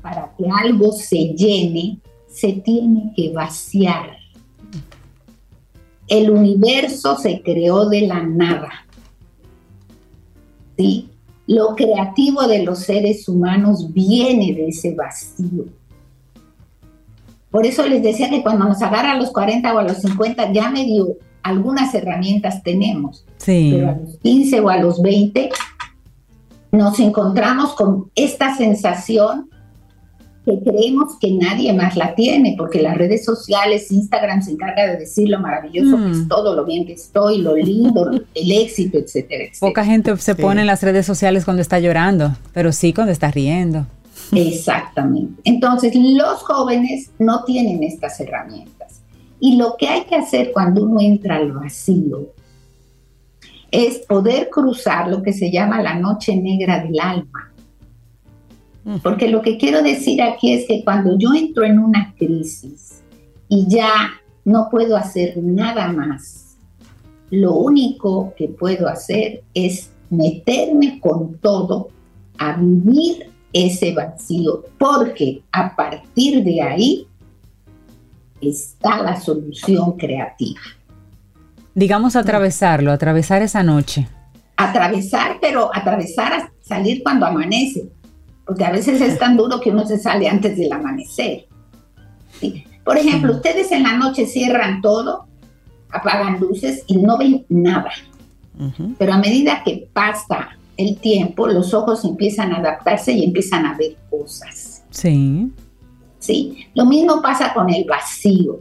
para 0.02 0.34
que 0.38 0.46
algo 0.50 0.92
se 0.92 1.34
llene, 1.36 2.00
se 2.28 2.54
tiene 2.54 3.14
que 3.16 3.32
vaciar. 3.32 4.18
El 6.08 6.32
universo 6.32 7.18
se 7.18 7.42
creó 7.42 7.88
de 7.88 8.02
la 8.02 8.24
nada. 8.24 8.70
¿Sí? 10.78 11.10
Lo 11.48 11.76
creativo 11.76 12.48
de 12.48 12.64
los 12.64 12.80
seres 12.80 13.28
humanos 13.30 13.94
viene 13.94 14.54
de 14.54 14.70
ese 14.70 14.96
vacío. 14.96 15.66
Por 17.50 17.66
eso 17.66 17.86
les 17.86 18.02
decía 18.02 18.30
que 18.30 18.42
cuando 18.42 18.66
nos 18.66 18.82
agarra 18.82 19.12
a 19.12 19.18
los 19.18 19.32
40 19.32 19.74
o 19.74 19.78
a 19.78 19.84
los 19.84 19.98
50, 19.98 20.54
ya 20.54 20.72
medio 20.72 21.18
algunas 21.44 21.94
herramientas 21.94 22.64
tenemos. 22.64 23.26
Pero 23.46 23.90
a 23.90 23.96
los 23.96 24.18
15 24.18 24.60
o 24.62 24.70
a 24.70 24.78
los 24.78 25.02
20 25.02 25.50
nos 26.72 27.00
encontramos 27.00 27.74
con 27.74 28.12
esta 28.16 28.56
sensación 28.56 29.50
que 30.46 30.60
creemos 30.64 31.18
que 31.20 31.32
nadie 31.32 31.72
más 31.74 31.96
la 31.96 32.16
tiene, 32.16 32.56
porque 32.58 32.82
las 32.82 32.98
redes 32.98 33.24
sociales, 33.24 33.92
Instagram 33.92 34.42
se 34.42 34.52
encarga 34.52 34.88
de 34.88 34.98
decir 34.98 35.30
lo 35.30 35.40
maravilloso 35.40 35.98
que 35.98 36.12
es 36.12 36.18
mm. 36.18 36.28
todo, 36.28 36.56
lo 36.56 36.66
bien 36.66 36.86
que 36.86 36.94
estoy, 36.94 37.38
lo 37.40 37.56
lindo, 37.56 38.10
el 38.34 38.52
éxito, 38.52 38.98
etcétera, 38.98 39.44
etcétera. 39.44 39.70
Poca 39.70 39.86
gente 39.86 40.18
se 40.18 40.34
pone 40.34 40.62
en 40.62 40.68
las 40.68 40.82
redes 40.82 41.06
sociales 41.06 41.46
cuando 41.46 41.62
está 41.62 41.80
llorando, 41.80 42.36
pero 42.54 42.72
sí 42.72 42.92
cuando 42.92 43.12
está 43.12 43.30
riendo. 43.30 43.86
Exactamente. 44.32 45.42
Entonces, 45.44 45.94
los 45.96 46.40
jóvenes 46.40 47.12
no 47.20 47.44
tienen 47.44 47.84
estas 47.84 48.20
herramientas. 48.20 49.02
Y 49.40 49.58
lo 49.58 49.76
que 49.78 49.88
hay 49.88 50.06
que 50.06 50.16
hacer 50.16 50.52
cuando 50.54 50.84
uno 50.84 51.02
entra 51.02 51.36
al 51.36 51.52
vacío 51.52 52.34
es 53.72 54.00
poder 54.00 54.50
cruzar 54.50 55.08
lo 55.08 55.24
que 55.24 55.34
se 55.34 55.52
llama 55.52 55.82
la 55.82 55.96
noche 55.96 56.36
negra 56.36 56.84
del 56.84 57.00
alma 57.00 57.52
porque 59.04 59.28
lo 59.28 59.42
que 59.42 59.58
quiero 59.58 59.84
decir 59.84 60.22
aquí 60.22 60.54
es 60.54 60.66
que 60.68 60.84
cuando 60.84 61.18
yo 61.18 61.34
entro 61.34 61.64
en 61.64 61.78
una 61.78 62.14
crisis 62.18 63.02
y 63.48 63.68
ya 63.68 63.94
no 64.44 64.70
puedo 64.72 64.98
hacer 64.98 65.38
nada 65.38 65.92
más, 65.92 66.58
lo 67.30 67.54
único 67.54 68.34
que 68.36 68.48
puedo 68.48 68.88
hacer 68.88 69.44
es 69.54 69.92
meterme 70.10 71.00
con 71.00 71.38
todo 71.38 71.90
a 72.40 72.54
vivir 72.54 73.30
ese 73.54 73.94
vacío, 73.94 74.64
porque 74.80 75.44
a 75.52 75.76
partir 75.76 76.44
de 76.44 76.62
ahí 76.62 77.08
está 78.42 79.04
la 79.04 79.20
solución 79.20 79.96
creativa. 79.96 80.62
Digamos 81.74 82.16
atravesarlo, 82.16 82.92
atravesar 82.92 83.42
esa 83.42 83.64
noche. 83.64 84.08
Atravesar, 84.58 85.38
pero 85.42 85.70
atravesar, 85.74 86.52
salir 86.62 87.02
cuando 87.04 87.26
amanece 87.26 87.90
porque 88.52 88.66
a 88.66 88.72
veces 88.72 89.00
es 89.00 89.18
tan 89.18 89.38
duro 89.38 89.62
que 89.62 89.70
uno 89.70 89.86
se 89.86 89.98
sale 89.98 90.28
antes 90.28 90.58
del 90.58 90.72
amanecer. 90.74 91.46
Por 92.84 92.98
ejemplo, 92.98 93.34
ustedes 93.34 93.72
en 93.72 93.84
la 93.84 93.96
noche 93.96 94.26
cierran 94.26 94.82
todo, 94.82 95.26
apagan 95.90 96.38
luces 96.38 96.84
y 96.88 96.98
no 96.98 97.18
ven 97.18 97.46
nada. 97.48 97.92
Pero 98.98 99.14
a 99.14 99.18
medida 99.18 99.64
que 99.64 99.88
pasa 99.94 100.50
el 100.76 100.98
tiempo, 100.98 101.48
los 101.48 101.74
ojos 101.74 102.04
empiezan 102.04 102.52
a 102.52 102.58
adaptarse 102.58 103.14
y 103.14 103.24
empiezan 103.24 103.66
a 103.66 103.78
ver 103.78 103.96
cosas. 104.10 104.84
Sí. 104.90 105.50
Sí. 106.20 106.68
Lo 106.76 106.86
mismo 106.86 107.22
pasa 107.22 107.54
con 107.54 107.70
el 107.70 107.86
vacío. 107.86 108.60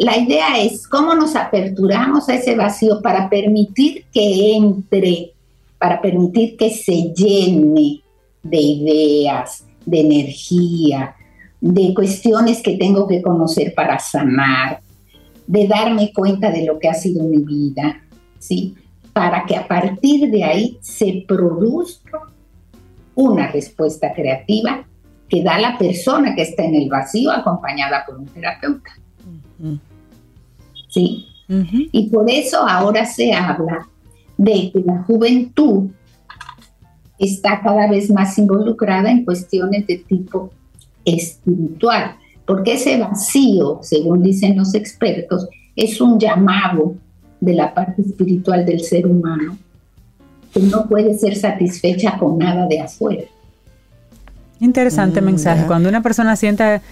La 0.00 0.16
idea 0.16 0.58
es 0.58 0.88
cómo 0.88 1.14
nos 1.14 1.36
aperturamos 1.36 2.26
a 2.30 2.34
ese 2.34 2.56
vacío 2.56 3.02
para 3.02 3.28
permitir 3.28 4.06
que 4.10 4.56
entre 4.56 5.32
para 5.76 6.00
permitir 6.00 6.56
que 6.56 6.70
se 6.70 7.12
llene 7.14 8.00
de 8.42 8.56
ideas, 8.58 9.62
de 9.84 10.00
energía, 10.00 11.14
de 11.60 11.92
cuestiones 11.92 12.62
que 12.62 12.78
tengo 12.78 13.06
que 13.06 13.20
conocer 13.20 13.74
para 13.74 13.98
sanar, 13.98 14.80
de 15.46 15.68
darme 15.68 16.14
cuenta 16.14 16.50
de 16.50 16.64
lo 16.64 16.78
que 16.78 16.88
ha 16.88 16.94
sido 16.94 17.22
mi 17.24 17.44
vida, 17.44 18.00
¿sí? 18.38 18.74
Para 19.12 19.44
que 19.44 19.54
a 19.54 19.68
partir 19.68 20.30
de 20.30 20.44
ahí 20.44 20.78
se 20.80 21.26
produzca 21.28 22.20
una 23.14 23.48
respuesta 23.48 24.14
creativa 24.14 24.82
que 25.28 25.42
da 25.42 25.58
la 25.58 25.76
persona 25.76 26.34
que 26.34 26.42
está 26.42 26.64
en 26.64 26.74
el 26.74 26.88
vacío 26.88 27.30
acompañada 27.30 28.02
por 28.06 28.18
un 28.18 28.26
terapeuta. 28.26 28.92
¿Sí? 30.90 31.26
Y 31.92 32.08
por 32.10 32.30
eso 32.30 32.58
ahora 32.60 33.04
se 33.04 33.32
habla 33.32 33.88
de 34.36 34.70
que 34.72 34.82
la 34.84 35.02
juventud 35.02 35.90
está 37.18 37.60
cada 37.60 37.90
vez 37.90 38.08
más 38.10 38.38
involucrada 38.38 39.10
en 39.10 39.24
cuestiones 39.24 39.86
de 39.86 39.98
tipo 39.98 40.50
espiritual, 41.04 42.16
porque 42.46 42.74
ese 42.74 42.98
vacío, 42.98 43.80
según 43.82 44.22
dicen 44.22 44.56
los 44.56 44.74
expertos, 44.74 45.48
es 45.74 46.00
un 46.00 46.20
llamado 46.20 46.94
de 47.40 47.54
la 47.54 47.74
parte 47.74 48.02
espiritual 48.02 48.64
del 48.64 48.80
ser 48.80 49.06
humano 49.06 49.56
que 50.52 50.60
no 50.60 50.88
puede 50.88 51.18
ser 51.18 51.36
satisfecha 51.36 52.16
con 52.18 52.38
nada 52.38 52.66
de 52.66 52.80
afuera. 52.80 53.24
Interesante 54.60 55.20
mm, 55.20 55.24
mensaje. 55.24 55.66
Cuando 55.66 55.88
una 55.88 56.02
persona 56.02 56.36
sienta 56.36 56.82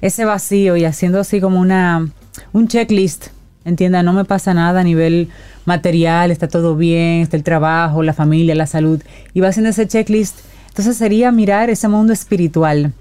ese 0.00 0.24
vacío 0.24 0.76
y 0.76 0.84
haciendo 0.84 1.20
así 1.20 1.40
como 1.40 1.60
una 1.60 2.08
un 2.52 2.68
checklist, 2.68 3.28
entienda, 3.66 4.02
no 4.02 4.12
me 4.12 4.24
pasa 4.24 4.54
nada 4.54 4.80
a 4.80 4.84
nivel 4.84 5.28
material, 5.66 6.30
está 6.30 6.48
todo 6.48 6.76
bien, 6.76 7.20
está 7.20 7.36
el 7.36 7.42
trabajo, 7.42 8.02
la 8.02 8.14
familia, 8.14 8.54
la 8.54 8.66
salud, 8.66 9.02
y 9.34 9.40
va 9.40 9.48
haciendo 9.48 9.70
ese 9.70 9.86
checklist, 9.86 10.38
entonces 10.68 10.96
sería 10.96 11.32
mirar 11.32 11.68
ese 11.68 11.88
mundo 11.88 12.12
espiritual. 12.12 12.92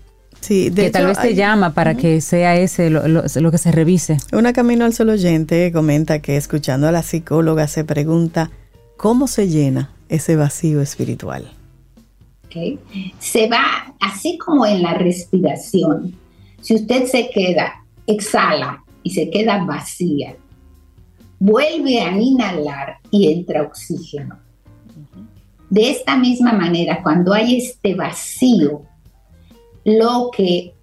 Sí, 0.42 0.70
de 0.70 0.84
que 0.84 0.92
tal 0.92 1.08
vez 1.08 1.20
te 1.20 1.34
llama 1.34 1.74
para 1.74 1.96
que 1.96 2.22
sea 2.22 2.56
ese 2.56 2.90
lo, 2.90 3.52
que 3.52 3.58
se 3.58 3.72
revise. 3.72 4.18
Una 4.32 4.54
Camino 4.54 4.86
al 4.86 4.94
Sol 4.94 5.10
oyente 5.10 5.72
comenta 5.72 6.20
que 6.20 6.38
escuchando 6.38 6.88
a 6.88 6.92
la 6.92 7.02
psicóloga 7.02 7.68
se 7.68 7.84
pregunta, 7.84 8.52
¿cómo 8.96 9.28
se 9.28 9.48
llena 9.48 9.92
ese 10.08 10.36
vacío 10.36 10.82
espiritual? 10.82 11.52
Se 13.20 13.50
va 13.50 13.96
así 14.00 14.38
como 14.38 14.66
en 14.66 14.82
la 14.82 14.94
respiración. 14.94 16.16
Si 16.62 16.76
usted 16.76 17.06
se 17.08 17.30
queda, 17.30 17.84
exhala 18.08 18.84
y 19.04 19.12
se 19.12 19.30
queda 19.30 19.66
vacía, 19.66 20.36
vuelve 21.46 22.02
a 22.02 22.20
inhalar 22.20 22.98
y 23.12 23.32
entra 23.32 23.62
oxígeno. 23.62 24.40
De 25.70 25.92
esta 25.92 26.18
misma 26.18 26.54
manera, 26.54 27.04
cuando 27.04 27.34
hay 27.34 27.58
este 27.58 27.94
vacío, 27.94 28.82
lo 29.84 30.32
que 30.36 30.74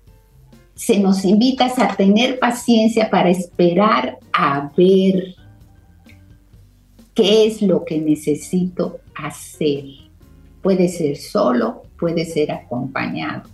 se 0.75 1.01
nos 1.01 1.25
invita 1.25 1.67
es 1.67 1.79
a 1.81 1.89
tener 1.97 2.39
paciencia 2.39 3.11
para 3.11 3.31
esperar 3.31 4.19
a 4.33 4.71
ver 4.77 5.35
qué 7.13 7.47
es 7.47 7.61
lo 7.61 7.85
que 7.85 8.01
necesito 8.01 9.01
hacer. 9.17 9.85
Puede 10.63 10.89
ser 10.89 11.17
solo, 11.17 11.83
puede 11.99 12.25
ser 12.25 12.53
acompañado. 12.53 13.49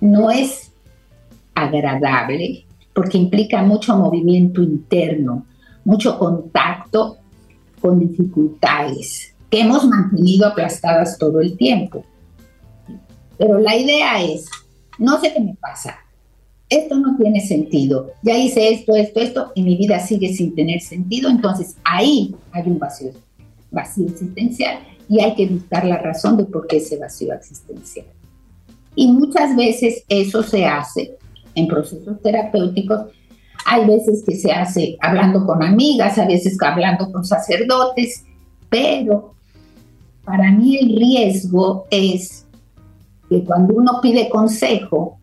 No 0.00 0.30
es 0.30 0.72
agradable 1.54 2.64
porque 2.94 3.18
implica 3.18 3.62
mucho 3.62 3.96
movimiento 3.96 4.62
interno, 4.62 5.44
mucho 5.84 6.18
contacto 6.18 7.18
con 7.80 8.00
dificultades 8.00 9.34
que 9.50 9.60
hemos 9.60 9.86
mantenido 9.86 10.46
aplastadas 10.46 11.18
todo 11.18 11.40
el 11.40 11.56
tiempo. 11.56 12.04
Pero 13.38 13.58
la 13.58 13.76
idea 13.76 14.22
es, 14.22 14.46
no 14.98 15.20
sé 15.20 15.32
qué 15.32 15.40
me 15.40 15.54
pasa, 15.54 15.96
esto 16.68 16.96
no 16.96 17.16
tiene 17.16 17.40
sentido, 17.40 18.12
ya 18.22 18.36
hice 18.36 18.72
esto, 18.72 18.96
esto, 18.96 19.20
esto, 19.20 19.52
y 19.54 19.62
mi 19.62 19.76
vida 19.76 20.00
sigue 20.00 20.34
sin 20.34 20.54
tener 20.54 20.80
sentido, 20.80 21.28
entonces 21.28 21.76
ahí 21.84 22.34
hay 22.52 22.62
un 22.66 22.78
vacío, 22.78 23.10
vacío 23.70 24.06
existencial 24.06 24.78
y 25.08 25.20
hay 25.20 25.34
que 25.34 25.46
buscar 25.46 25.84
la 25.84 25.98
razón 25.98 26.36
de 26.36 26.44
por 26.44 26.66
qué 26.66 26.78
ese 26.78 26.96
vacío 26.96 27.32
existencial. 27.34 28.06
Y 28.96 29.12
muchas 29.12 29.54
veces 29.56 30.04
eso 30.08 30.42
se 30.42 30.64
hace 30.64 31.16
en 31.54 31.68
procesos 31.68 32.20
terapéuticos 32.22 33.06
hay 33.64 33.86
veces 33.86 34.22
que 34.26 34.36
se 34.36 34.52
hace 34.52 34.96
hablando 35.00 35.44
con 35.46 35.62
amigas, 35.62 36.18
a 36.18 36.26
veces 36.26 36.56
hablando 36.60 37.10
con 37.10 37.24
sacerdotes, 37.24 38.24
pero 38.68 39.34
para 40.24 40.50
mí 40.50 40.76
el 40.76 40.96
riesgo 40.96 41.86
es 41.90 42.46
que 43.28 43.44
cuando 43.44 43.74
uno 43.74 44.00
pide 44.02 44.28
consejo, 44.28 45.18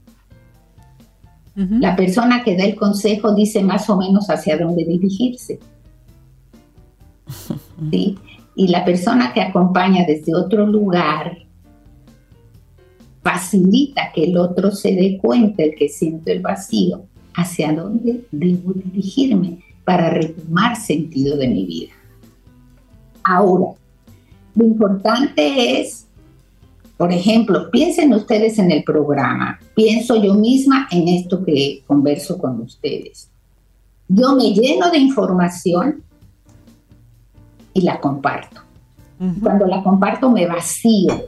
la 1.56 1.96
persona 1.96 2.44
que 2.44 2.56
da 2.56 2.64
el 2.64 2.76
consejo 2.76 3.36
dice 3.36 3.62
más 3.62 3.90
o 3.90 3.98
menos 3.98 4.30
hacia 4.30 4.58
dónde 4.58 4.86
dirigirse. 4.86 5.60
Y 8.54 8.68
la 8.68 8.84
persona 8.84 9.32
que 9.34 9.42
acompaña 9.42 10.06
desde 10.06 10.36
otro 10.36 10.68
lugar 10.68 11.38
facilita 13.24 14.12
que 14.14 14.26
el 14.26 14.38
otro 14.38 14.72
se 14.72 14.94
dé 14.94 15.18
cuenta, 15.22 15.64
el 15.64 15.74
que 15.76 15.88
siente 15.88 16.34
el 16.34 16.42
vacío, 16.42 17.06
hacia 17.36 17.74
dónde 17.74 18.26
debo 18.32 18.74
dirigirme 18.74 19.60
para 19.84 20.10
retomar 20.10 20.76
sentido 20.76 21.38
de 21.38 21.48
mi 21.48 21.66
vida. 21.66 21.94
Ahora, 23.24 23.74
lo 24.56 24.66
importante 24.66 25.82
es, 25.82 26.08
por 26.98 27.12
ejemplo, 27.12 27.70
piensen 27.72 28.14
ustedes 28.14 28.60
en 28.60 28.72
el 28.72 28.84
programa, 28.84 29.60
pienso 29.76 30.22
yo 30.22 30.34
misma 30.34 30.88
en 30.92 31.08
esto 31.08 31.44
que 31.44 31.84
converso 31.88 32.38
con 32.38 32.62
ustedes. 32.62 33.30
Yo 34.08 34.36
me 34.36 34.54
lleno 34.54 34.92
de 34.92 34.98
información 34.98 36.04
y 37.74 37.82
la 37.82 38.00
comparto. 38.00 38.62
Cuando 39.42 39.68
la 39.68 39.84
comparto 39.84 40.32
me 40.32 40.48
vacío. 40.48 41.28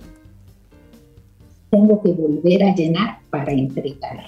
Tengo 1.70 2.02
que 2.02 2.12
volver 2.12 2.64
a 2.64 2.76
llenar 2.76 3.20
para 3.30 3.52
entregar. 3.52 4.26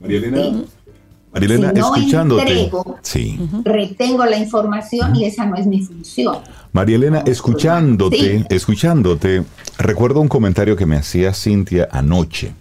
María 0.00 1.56
Elena, 1.56 1.72
escuchándote. 1.72 2.70
sí. 3.02 3.38
Retengo 3.64 4.24
la 4.24 4.38
información 4.38 5.14
y 5.14 5.24
esa 5.24 5.46
no 5.46 5.56
es 5.56 5.66
mi 5.66 5.82
función. 5.82 6.38
María 6.72 6.96
Elena, 6.96 7.22
escuchándote, 7.26 8.46
escuchándote, 8.48 9.44
recuerdo 9.78 10.20
un 10.20 10.28
comentario 10.28 10.76
que 10.76 10.86
me 10.86 10.96
hacía 10.96 11.34
Cintia 11.34 11.88
anoche, 11.90 12.52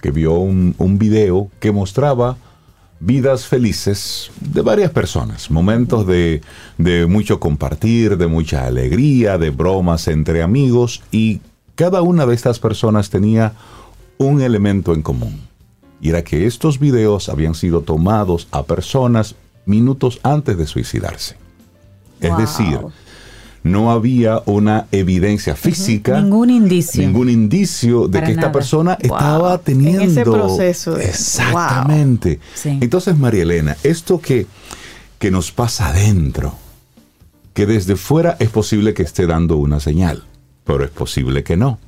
que 0.00 0.10
vio 0.10 0.34
un, 0.34 0.74
un 0.78 0.98
video 0.98 1.50
que 1.60 1.72
mostraba 1.72 2.36
vidas 3.00 3.46
felices 3.46 4.30
de 4.40 4.60
varias 4.62 4.90
personas, 4.90 5.50
momentos 5.50 6.06
de, 6.06 6.40
de 6.78 7.06
mucho 7.06 7.38
compartir, 7.38 8.16
de 8.16 8.26
mucha 8.26 8.66
alegría, 8.66 9.38
de 9.38 9.50
bromas 9.50 10.08
entre 10.08 10.42
amigos 10.42 11.02
y 11.12 11.40
cada 11.74 12.02
una 12.02 12.26
de 12.26 12.34
estas 12.34 12.58
personas 12.58 13.08
tenía 13.10 13.52
un 14.18 14.40
elemento 14.40 14.94
en 14.94 15.02
común 15.02 15.47
y 16.00 16.10
era 16.10 16.22
que 16.22 16.46
estos 16.46 16.78
videos 16.78 17.28
habían 17.28 17.54
sido 17.54 17.82
tomados 17.82 18.48
a 18.50 18.62
personas 18.62 19.34
minutos 19.66 20.20
antes 20.22 20.56
de 20.56 20.66
suicidarse. 20.66 21.36
Es 22.20 22.36
decir, 22.36 22.80
no 23.62 23.90
había 23.92 24.42
una 24.46 24.86
evidencia 24.92 25.54
física, 25.54 26.20
ningún 26.20 26.50
indicio, 26.50 27.02
ningún 27.02 27.28
indicio 27.28 28.08
de 28.08 28.22
que 28.22 28.32
esta 28.32 28.50
persona 28.50 28.96
estaba 29.00 29.58
teniendo 29.58 30.02
ese 30.02 30.22
proceso. 30.22 30.96
Exactamente. 30.96 32.40
Entonces, 32.64 33.16
María 33.16 33.42
Elena, 33.42 33.76
esto 33.82 34.20
que, 34.20 34.46
que 35.18 35.30
nos 35.30 35.52
pasa 35.52 35.88
adentro, 35.88 36.54
que 37.52 37.66
desde 37.66 37.96
fuera 37.96 38.36
es 38.38 38.50
posible 38.50 38.94
que 38.94 39.02
esté 39.02 39.26
dando 39.26 39.56
una 39.56 39.80
señal, 39.80 40.24
pero 40.64 40.84
es 40.84 40.90
posible 40.90 41.42
que 41.42 41.56
no. 41.56 41.78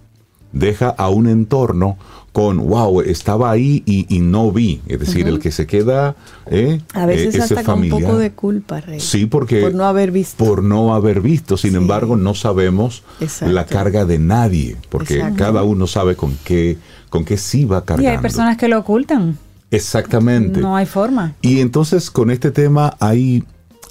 Deja 0.53 0.89
a 0.89 1.09
un 1.11 1.29
entorno 1.29 1.97
con, 2.33 2.59
wow, 2.59 3.01
estaba 3.01 3.51
ahí 3.51 3.83
y, 3.87 4.21
no 4.21 4.53
vi. 4.53 4.81
Es 4.87 5.01
decir, 5.01 5.27
el 5.27 5.41
que 5.41 5.51
se 5.51 5.67
queda, 5.67 6.15
eh, 6.47 6.81
a 6.95 7.07
veces 7.07 7.35
eh, 7.35 7.43
hasta 7.43 7.65
con 7.65 7.81
un 7.81 7.89
poco 7.91 8.19
de 8.19 8.33
culpa, 8.33 8.81
Rey. 8.81 9.01
Sí, 9.01 9.27
porque 9.27 9.61
por 9.61 9.75
no 9.75 9.85
haber 9.85 10.13
visto. 10.13 10.45
Por 10.45 10.63
no 10.63 10.95
haber 10.95 11.21
visto. 11.21 11.57
Sin 11.57 11.75
embargo, 11.75 12.17
no 12.17 12.35
sabemos 12.35 13.03
la 13.41 13.67
carga 13.67 14.05
de 14.05 14.19
nadie, 14.19 14.77
porque 14.89 15.23
cada 15.37 15.65
uno 15.65 15.87
sabe 15.87 16.15
con 16.15 16.37
qué, 16.45 16.79
con 17.09 17.25
qué 17.25 17.37
sí 17.37 17.65
va 17.65 17.85
cargando. 17.85 18.11
Y 18.11 18.15
hay 18.15 18.19
personas 18.19 18.57
que 18.57 18.69
lo 18.69 18.79
ocultan. 18.79 19.37
Exactamente. 19.71 20.61
No 20.61 20.77
hay 20.77 20.87
forma. 20.87 21.35
Y 21.43 21.61
entonces 21.61 22.11
con 22.11 22.31
este 22.31 22.51
tema 22.51 22.97
hay 23.01 23.45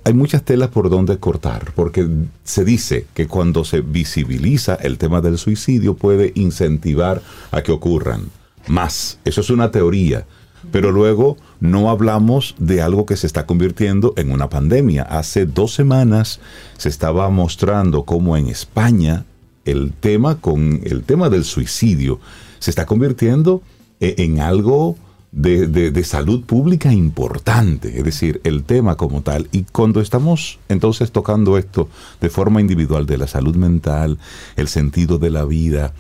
hay 0.04 0.14
muchas 0.14 0.44
telas 0.44 0.70
por 0.70 0.90
donde 0.90 1.18
cortar, 1.18 1.74
porque 1.76 2.08
se 2.44 2.66
dice 2.66 3.06
que 3.14 3.28
cuando 3.28 3.64
se 3.64 3.82
visibiliza 3.82 4.76
el 4.76 4.98
tema 4.98 5.22
del 5.22 5.38
suicidio 5.38 5.96
puede 5.96 6.32
incentivar 6.36 7.22
a 7.52 7.62
que 7.62 7.72
ocurran 7.72 8.30
más. 8.68 9.20
Eso 9.26 9.42
es 9.42 9.50
una 9.50 9.72
teoría. 9.72 10.26
Pero 10.72 10.92
luego 10.92 11.38
no 11.62 11.90
hablamos 11.90 12.54
de 12.60 12.82
algo 12.82 13.06
que 13.06 13.16
se 13.16 13.28
está 13.28 13.46
convirtiendo 13.46 14.14
en 14.18 14.32
una 14.32 14.50
pandemia. 14.50 15.04
Hace 15.04 15.46
dos 15.46 15.74
semanas 15.74 16.42
se 16.78 16.90
estaba 16.90 17.30
mostrando 17.30 18.04
cómo 18.04 18.36
en 18.36 18.48
España 18.48 19.26
el 19.66 19.94
tema 19.94 20.40
con 20.40 20.82
el 20.84 21.04
tema 21.04 21.30
del 21.30 21.46
suicidio 21.46 22.20
se 22.60 22.72
está 22.72 22.86
convirtiendo 22.86 23.62
e, 24.00 24.16
en 24.18 24.42
algo 24.42 24.98
de, 25.32 26.04
salud 26.04 26.44
pública 26.44 26.92
importante, 26.92 27.98
es 27.98 28.04
decir, 28.04 28.42
el 28.44 28.64
tema 28.64 28.96
como 28.96 29.22
tal. 29.22 29.48
Y 29.52 29.64
cuando 29.64 30.02
estamos 30.02 30.60
entonces 30.70 31.12
tocando 31.12 31.58
esto 31.58 31.90
de 32.22 32.30
forma 32.30 32.62
individual, 32.62 33.06
de 33.06 33.18
la 33.18 33.28
salud 33.28 33.56
mental, 33.56 34.18
el 34.56 34.68
sentido 34.68 35.20
de 35.20 35.30
la 35.30 35.46
vida, 35.46 35.94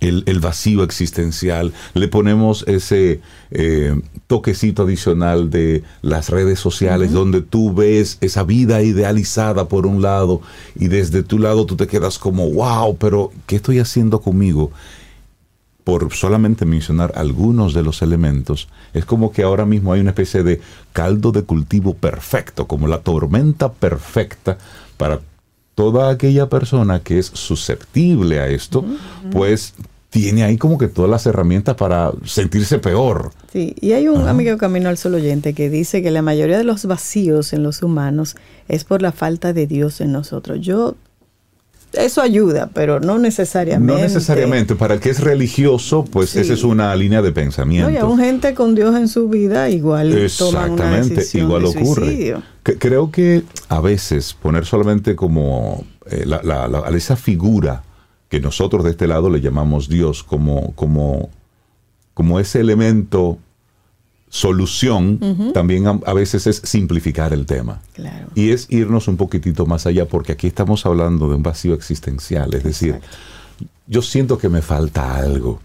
el, 0.00 0.40
vacío 0.40 0.82
existencial, 0.82 1.72
le 1.94 2.08
ponemos 2.08 2.64
ese 2.68 3.20
eh, 3.50 3.98
toquecito 4.26 4.82
adicional 4.82 5.50
de 5.50 5.82
las 6.02 6.28
redes 6.28 6.60
sociales 6.60 7.12
donde 7.12 7.40
tú 7.40 7.74
ves 7.74 8.18
esa 8.20 8.42
vida 8.42 8.82
idealizada 8.82 9.68
por 9.68 9.86
un 9.86 10.02
lado 10.02 10.42
y 10.74 10.88
desde 10.88 11.22
tu 11.22 11.38
lado 11.38 11.66
tú 11.66 11.76
te 11.76 11.86
quedas 11.86 12.18
como, 12.18 12.50
wow, 12.50 12.96
pero 12.98 13.32
¿qué 13.46 13.56
estoy 13.56 13.78
haciendo 13.78 14.20
conmigo? 14.20 14.70
Por 15.86 16.12
solamente 16.12 16.66
mencionar 16.66 17.12
algunos 17.14 17.72
de 17.72 17.84
los 17.84 18.02
elementos, 18.02 18.66
es 18.92 19.04
como 19.04 19.30
que 19.30 19.44
ahora 19.44 19.64
mismo 19.64 19.92
hay 19.92 20.00
una 20.00 20.10
especie 20.10 20.42
de 20.42 20.60
caldo 20.92 21.30
de 21.30 21.44
cultivo 21.44 21.94
perfecto, 21.94 22.66
como 22.66 22.88
la 22.88 23.02
tormenta 23.02 23.70
perfecta 23.70 24.58
para 24.96 25.20
toda 25.76 26.10
aquella 26.10 26.48
persona 26.48 27.04
que 27.04 27.20
es 27.20 27.26
susceptible 27.26 28.40
a 28.40 28.48
esto, 28.48 28.84
pues 29.30 29.74
tiene 30.10 30.42
ahí 30.42 30.56
como 30.56 30.76
que 30.76 30.88
todas 30.88 31.08
las 31.08 31.24
herramientas 31.26 31.76
para 31.76 32.10
sentirse 32.24 32.78
peor. 32.80 33.30
Sí, 33.52 33.76
y 33.80 33.92
hay 33.92 34.08
un 34.08 34.26
amigo 34.26 34.58
Camino 34.58 34.88
al 34.88 34.98
Sol 34.98 35.14
oyente 35.14 35.54
que 35.54 35.70
dice 35.70 36.02
que 36.02 36.10
la 36.10 36.22
mayoría 36.22 36.58
de 36.58 36.64
los 36.64 36.86
vacíos 36.86 37.52
en 37.52 37.62
los 37.62 37.82
humanos 37.84 38.34
es 38.66 38.82
por 38.82 39.02
la 39.02 39.12
falta 39.12 39.52
de 39.52 39.68
Dios 39.68 40.00
en 40.00 40.10
nosotros. 40.10 40.58
Yo 40.60 40.96
eso 41.92 42.20
ayuda, 42.20 42.70
pero 42.72 43.00
no 43.00 43.18
necesariamente. 43.18 43.92
No 43.92 43.98
necesariamente. 43.98 44.74
Para 44.74 44.94
el 44.94 45.00
que 45.00 45.10
es 45.10 45.20
religioso, 45.20 46.04
pues 46.04 46.36
esa 46.36 46.52
es 46.52 46.64
una 46.64 46.94
línea 46.96 47.22
de 47.22 47.32
pensamiento. 47.32 47.90
No, 47.90 47.98
y 47.98 48.02
un 48.02 48.18
gente 48.18 48.54
con 48.54 48.74
Dios 48.74 48.94
en 48.96 49.08
su 49.08 49.28
vida 49.28 49.70
igual 49.70 50.12
Exactamente, 50.12 51.24
igual 51.34 51.64
ocurre. 51.64 52.36
creo 52.62 53.10
que 53.10 53.44
a 53.68 53.80
veces 53.80 54.34
poner 54.34 54.66
solamente 54.66 55.16
como 55.16 55.84
eh, 56.10 56.24
la, 56.26 56.84
esa 56.94 57.16
figura 57.16 57.82
que 58.28 58.40
nosotros 58.40 58.84
de 58.84 58.90
este 58.90 59.06
lado 59.06 59.30
le 59.30 59.40
llamamos 59.40 59.88
Dios 59.88 60.22
como, 60.22 60.72
como, 60.74 61.30
como 62.14 62.40
ese 62.40 62.60
elemento 62.60 63.38
solución, 64.28 65.52
también 65.54 65.86
a, 65.86 66.12
veces 66.12 66.46
es 66.46 66.56
simplificar 66.64 67.32
el 67.32 67.46
tema. 67.46 67.80
Y 68.34 68.50
es 68.50 68.66
irnos 68.70 69.08
un 69.08 69.16
poquitito 69.16 69.66
más 69.66 69.86
allá, 69.86 70.06
porque 70.06 70.32
aquí 70.32 70.46
estamos 70.46 70.84
hablando 70.84 71.28
de 71.28 71.36
un 71.36 71.42
vacío 71.42 71.74
existencial, 71.74 72.52
es 72.54 72.64
decir, 72.64 73.00
yo 73.86 74.02
siento 74.02 74.38
que 74.38 74.48
me 74.48 74.62
falta 74.62 75.16
algo. 75.16 75.60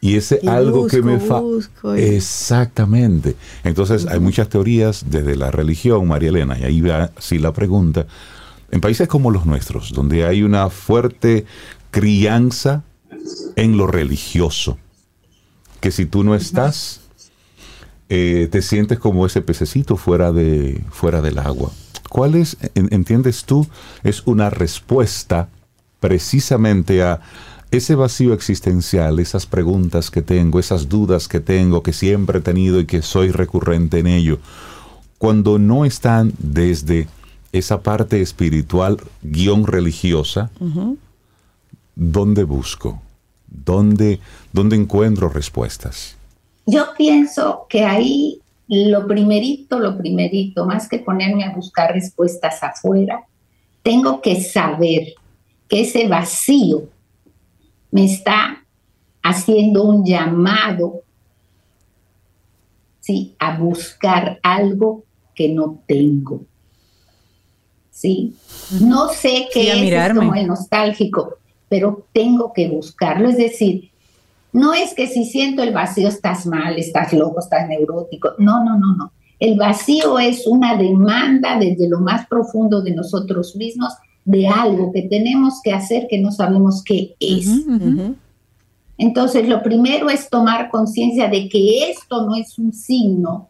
Y 0.00 0.16
ese 0.16 0.40
algo 0.46 0.86
que 0.86 1.00
me 1.00 1.18
falta... 1.18 1.96
Exactamente. 1.96 3.36
Entonces 3.62 4.06
hay 4.06 4.20
muchas 4.20 4.50
teorías 4.50 5.06
desde 5.08 5.34
la 5.34 5.50
religión, 5.50 6.06
María 6.06 6.28
Elena, 6.28 6.58
y 6.58 6.64
ahí 6.64 6.80
va 6.82 7.10
así 7.16 7.38
la 7.38 7.54
pregunta. 7.54 8.06
En 8.70 8.82
países 8.82 9.08
como 9.08 9.30
los 9.30 9.46
nuestros, 9.46 9.92
donde 9.92 10.26
hay 10.26 10.42
una 10.42 10.68
fuerte 10.68 11.46
crianza 11.90 12.82
en 13.56 13.78
lo 13.78 13.86
religioso. 13.86 14.76
Que 15.80 15.90
si 15.90 16.04
tú 16.04 16.22
no 16.22 16.34
estás, 16.34 17.03
eh, 18.16 18.46
te 18.46 18.62
sientes 18.62 19.00
como 19.00 19.26
ese 19.26 19.42
pececito 19.42 19.96
fuera, 19.96 20.30
de, 20.30 20.84
fuera 20.90 21.20
del 21.20 21.40
agua. 21.40 21.72
¿Cuál 22.08 22.36
es, 22.36 22.56
entiendes 22.76 23.44
tú, 23.44 23.66
es 24.04 24.22
una 24.24 24.50
respuesta 24.50 25.48
precisamente 25.98 27.02
a 27.02 27.20
ese 27.72 27.96
vacío 27.96 28.32
existencial, 28.32 29.18
esas 29.18 29.46
preguntas 29.46 30.12
que 30.12 30.22
tengo, 30.22 30.60
esas 30.60 30.88
dudas 30.88 31.26
que 31.26 31.40
tengo, 31.40 31.82
que 31.82 31.92
siempre 31.92 32.38
he 32.38 32.42
tenido 32.42 32.78
y 32.78 32.86
que 32.86 33.02
soy 33.02 33.32
recurrente 33.32 33.98
en 33.98 34.06
ello, 34.06 34.38
cuando 35.18 35.58
no 35.58 35.84
están 35.84 36.32
desde 36.38 37.08
esa 37.50 37.82
parte 37.82 38.22
espiritual 38.22 38.98
guion 39.22 39.66
religiosa, 39.66 40.52
¿dónde 41.96 42.44
busco? 42.44 43.02
¿Dónde, 43.48 44.20
¿Dónde 44.52 44.76
encuentro 44.76 45.28
respuestas? 45.28 46.16
Yo 46.66 46.86
pienso 46.96 47.66
que 47.68 47.84
ahí 47.84 48.40
lo 48.68 49.06
primerito, 49.06 49.78
lo 49.78 49.96
primerito, 49.98 50.66
más 50.66 50.88
que 50.88 50.98
ponerme 50.98 51.44
a 51.44 51.54
buscar 51.54 51.92
respuestas 51.92 52.62
afuera, 52.62 53.24
tengo 53.82 54.22
que 54.22 54.40
saber 54.40 55.14
que 55.68 55.82
ese 55.82 56.08
vacío 56.08 56.88
me 57.90 58.06
está 58.06 58.64
haciendo 59.22 59.84
un 59.84 60.04
llamado 60.04 61.02
¿sí? 63.00 63.34
a 63.38 63.58
buscar 63.58 64.38
algo 64.42 65.04
que 65.34 65.48
no 65.48 65.82
tengo. 65.86 66.42
¿sí? 67.94 68.34
No 68.80 69.08
sé 69.08 69.48
qué 69.52 69.96
es, 69.96 70.14
como 70.14 70.34
el 70.34 70.46
nostálgico, 70.46 71.38
pero 71.68 72.06
tengo 72.12 72.52
que 72.52 72.68
buscarlo. 72.68 73.28
Es 73.28 73.38
decir, 73.38 73.90
no 74.54 74.72
es 74.72 74.94
que 74.94 75.08
si 75.08 75.24
siento 75.24 75.64
el 75.64 75.74
vacío 75.74 76.06
estás 76.06 76.46
mal, 76.46 76.78
estás 76.78 77.12
loco, 77.12 77.40
estás 77.40 77.68
neurótico. 77.68 78.30
No, 78.38 78.64
no, 78.64 78.78
no, 78.78 78.94
no. 78.94 79.12
El 79.40 79.58
vacío 79.58 80.20
es 80.20 80.46
una 80.46 80.76
demanda 80.76 81.58
desde 81.58 81.88
lo 81.88 81.98
más 81.98 82.28
profundo 82.28 82.80
de 82.80 82.94
nosotros 82.94 83.56
mismos 83.56 83.92
de 84.24 84.46
algo 84.46 84.92
que 84.92 85.02
tenemos 85.02 85.54
que 85.62 85.72
hacer 85.72 86.06
que 86.08 86.20
no 86.20 86.30
sabemos 86.30 86.84
qué 86.84 87.16
es. 87.18 87.48
Entonces, 88.96 89.48
lo 89.48 89.60
primero 89.60 90.08
es 90.08 90.30
tomar 90.30 90.70
conciencia 90.70 91.26
de 91.28 91.48
que 91.48 91.90
esto 91.90 92.24
no 92.24 92.36
es 92.36 92.56
un 92.56 92.72
signo 92.72 93.48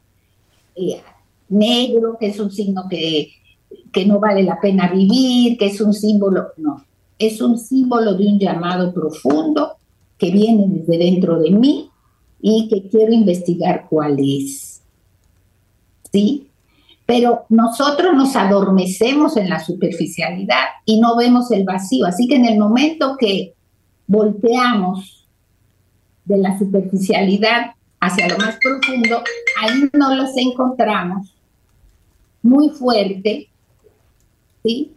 eh, 0.74 1.02
negro, 1.50 2.16
que 2.18 2.28
es 2.28 2.40
un 2.40 2.50
signo 2.50 2.84
que, 2.88 3.28
que 3.92 4.06
no 4.06 4.20
vale 4.20 4.42
la 4.42 4.58
pena 4.58 4.88
vivir, 4.88 5.58
que 5.58 5.66
es 5.66 5.82
un 5.82 5.92
símbolo, 5.92 6.46
no 6.56 6.82
es 7.18 7.40
un 7.40 7.58
símbolo 7.58 8.14
de 8.14 8.26
un 8.26 8.38
llamado 8.38 8.92
profundo 8.92 9.73
que 10.24 10.30
viene 10.30 10.64
desde 10.68 10.96
dentro 10.96 11.38
de 11.38 11.50
mí 11.50 11.90
y 12.40 12.66
que 12.68 12.88
quiero 12.88 13.12
investigar 13.12 13.86
cuál 13.90 14.16
es. 14.18 14.82
¿Sí? 16.10 16.48
Pero 17.04 17.44
nosotros 17.50 18.14
nos 18.14 18.34
adormecemos 18.34 19.36
en 19.36 19.50
la 19.50 19.62
superficialidad 19.62 20.64
y 20.86 20.98
no 20.98 21.14
vemos 21.16 21.50
el 21.50 21.64
vacío. 21.64 22.06
Así 22.06 22.26
que 22.26 22.36
en 22.36 22.46
el 22.46 22.58
momento 22.58 23.18
que 23.18 23.52
volteamos 24.06 25.26
de 26.24 26.38
la 26.38 26.58
superficialidad 26.58 27.72
hacia 28.00 28.28
lo 28.28 28.38
más 28.38 28.56
profundo, 28.56 29.22
ahí 29.60 29.90
no 29.92 30.14
los 30.14 30.34
encontramos 30.38 31.34
muy 32.40 32.70
fuerte, 32.70 33.50
¿sí? 34.62 34.90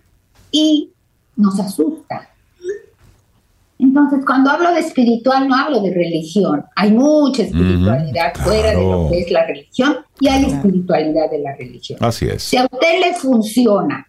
Y 0.51 0.91
nos 1.35 1.59
asusta. 1.59 2.29
Entonces, 3.79 4.25
cuando 4.25 4.49
hablo 4.49 4.73
de 4.73 4.79
espiritual, 4.79 5.47
no 5.47 5.55
hablo 5.55 5.81
de 5.81 5.93
religión. 5.93 6.63
Hay 6.75 6.91
mucha 6.91 7.43
espiritualidad 7.43 8.33
fuera 8.35 8.71
de 8.71 8.81
lo 8.81 9.07
que 9.09 9.19
es 9.19 9.31
la 9.31 9.45
religión 9.45 9.97
y 10.19 10.27
hay 10.27 10.45
espiritualidad 10.45 11.29
de 11.29 11.39
la 11.39 11.55
religión. 11.55 11.99
Así 12.01 12.25
es. 12.25 12.43
Si 12.43 12.57
a 12.57 12.63
usted 12.65 12.99
le 12.99 13.13
funciona 13.13 14.07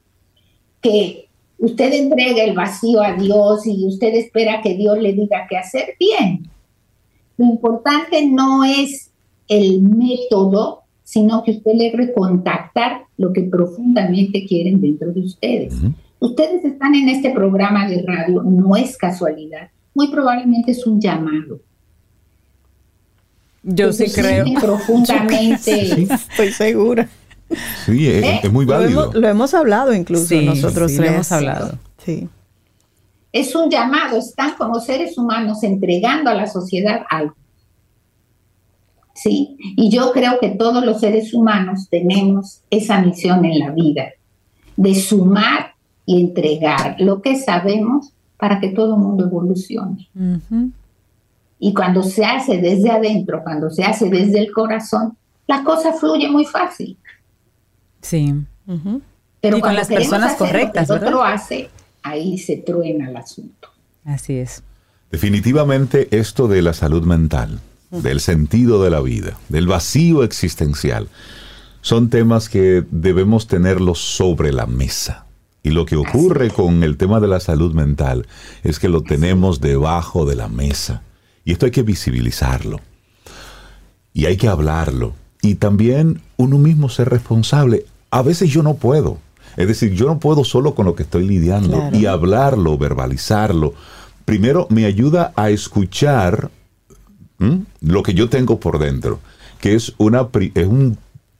que 0.80 1.28
usted 1.58 1.92
entrega 1.92 2.44
el 2.44 2.54
vacío 2.54 3.02
a 3.02 3.12
Dios 3.14 3.66
y 3.66 3.86
usted 3.86 4.14
espera 4.14 4.62
que 4.62 4.74
Dios 4.74 4.98
le 4.98 5.12
diga 5.12 5.46
qué 5.48 5.58
hacer, 5.58 5.96
bien. 5.98 6.48
Lo 7.36 7.46
importante 7.46 8.26
no 8.26 8.64
es 8.64 9.10
el 9.48 9.82
método, 9.82 10.82
sino 11.04 11.42
que 11.42 11.52
usted 11.52 11.72
le 11.74 11.92
recontactar 11.92 13.02
lo 13.16 13.32
que 13.32 13.42
profundamente 13.42 14.44
quieren 14.46 14.80
dentro 14.80 15.12
de 15.12 15.20
ustedes. 15.20 15.74
Ustedes 16.20 16.64
están 16.64 16.94
en 16.94 17.08
este 17.08 17.30
programa 17.30 17.88
de 17.88 18.02
radio, 18.06 18.42
no 18.42 18.76
es 18.76 18.96
casualidad, 18.96 19.70
muy 19.94 20.08
probablemente 20.08 20.72
es 20.72 20.86
un 20.86 21.00
llamado. 21.00 21.60
Yo 23.62 23.92
sí 23.92 24.06
creo. 24.10 24.44
Profundamente. 24.60 26.02
estoy 26.02 26.52
segura. 26.52 27.08
Sí, 27.84 28.08
es, 28.08 28.44
¿Eh? 28.44 28.48
muy 28.50 28.64
válido. 28.64 29.12
Lo 29.12 29.28
hemos, 29.28 29.54
hablado 29.54 29.94
incluso 29.94 30.34
nosotros 30.42 30.92
sí, 30.92 30.98
lo 30.98 31.04
hemos 31.04 31.32
hablado. 31.32 31.78
Sí. 32.04 32.28
Es 33.32 33.54
un 33.54 33.70
llamado, 33.70 34.18
están 34.18 34.54
como 34.56 34.80
seres 34.80 35.16
humanos 35.18 35.62
entregando 35.62 36.30
a 36.30 36.34
la 36.34 36.46
sociedad 36.46 37.02
algo. 37.10 37.34
Sí, 39.14 39.56
y 39.76 39.90
yo 39.90 40.12
creo 40.12 40.38
que 40.40 40.50
todos 40.50 40.84
los 40.84 41.00
seres 41.00 41.34
humanos 41.34 41.88
tenemos 41.90 42.62
esa 42.70 43.00
misión 43.00 43.44
en 43.44 43.58
la 43.58 43.70
vida, 43.72 44.10
de 44.76 44.94
sumar 44.94 45.74
y 46.08 46.22
entregar 46.22 46.96
lo 46.98 47.20
que 47.20 47.38
sabemos 47.38 48.14
para 48.38 48.60
que 48.60 48.70
todo 48.70 48.94
el 48.94 49.02
mundo 49.02 49.26
evolucione. 49.26 50.08
Y 51.58 51.74
cuando 51.74 52.02
se 52.02 52.24
hace 52.24 52.56
desde 52.56 52.90
adentro, 52.90 53.42
cuando 53.44 53.68
se 53.68 53.84
hace 53.84 54.08
desde 54.08 54.38
el 54.38 54.50
corazón, 54.50 55.18
la 55.46 55.62
cosa 55.64 55.92
fluye 55.92 56.30
muy 56.30 56.46
fácil. 56.46 56.96
Sí. 58.00 58.34
Pero 59.42 59.60
con 59.60 59.74
las 59.74 59.88
personas 59.88 60.36
correctas, 60.36 60.88
lo 60.88 60.94
otro 60.94 61.22
hace, 61.22 61.68
ahí 62.02 62.38
se 62.38 62.56
truena 62.56 63.10
el 63.10 63.16
asunto. 63.18 63.68
Así 64.06 64.38
es. 64.38 64.62
Definitivamente 65.10 66.08
esto 66.10 66.48
de 66.48 66.62
la 66.62 66.72
salud 66.72 67.02
mental, 67.02 67.60
del 67.90 68.20
sentido 68.20 68.82
de 68.82 68.88
la 68.88 69.02
vida, 69.02 69.36
del 69.50 69.66
vacío 69.66 70.24
existencial, 70.24 71.08
son 71.82 72.08
temas 72.08 72.48
que 72.48 72.82
debemos 72.90 73.46
tenerlos 73.46 73.98
sobre 73.98 74.54
la 74.54 74.64
mesa. 74.64 75.26
Y 75.62 75.70
lo 75.70 75.86
que 75.86 75.96
ocurre 75.96 76.50
con 76.50 76.82
el 76.82 76.96
tema 76.96 77.20
de 77.20 77.28
la 77.28 77.40
salud 77.40 77.74
mental 77.74 78.26
es 78.62 78.78
que 78.78 78.88
lo 78.88 79.02
tenemos 79.02 79.60
debajo 79.60 80.24
de 80.24 80.36
la 80.36 80.48
mesa. 80.48 81.02
Y 81.44 81.52
esto 81.52 81.66
hay 81.66 81.72
que 81.72 81.82
visibilizarlo. 81.82 82.80
Y 84.12 84.26
hay 84.26 84.36
que 84.36 84.48
hablarlo. 84.48 85.14
Y 85.42 85.56
también 85.56 86.20
uno 86.36 86.58
mismo 86.58 86.88
ser 86.88 87.08
responsable. 87.08 87.86
A 88.10 88.22
veces 88.22 88.50
yo 88.50 88.62
no 88.62 88.74
puedo. 88.74 89.18
Es 89.56 89.66
decir, 89.66 89.92
yo 89.92 90.06
no 90.06 90.18
puedo 90.18 90.44
solo 90.44 90.74
con 90.74 90.86
lo 90.86 90.94
que 90.94 91.02
estoy 91.02 91.26
lidiando 91.26 91.90
y 91.92 92.06
hablarlo, 92.06 92.78
verbalizarlo. 92.78 93.74
Primero 94.24 94.66
me 94.70 94.84
ayuda 94.84 95.32
a 95.36 95.50
escuchar 95.50 96.50
lo 97.80 98.02
que 98.02 98.14
yo 98.14 98.28
tengo 98.28 98.60
por 98.60 98.78
dentro, 98.78 99.20
que 99.60 99.74
es, 99.74 99.94
una, 99.98 100.28
es 100.54 100.66
un 100.66 100.98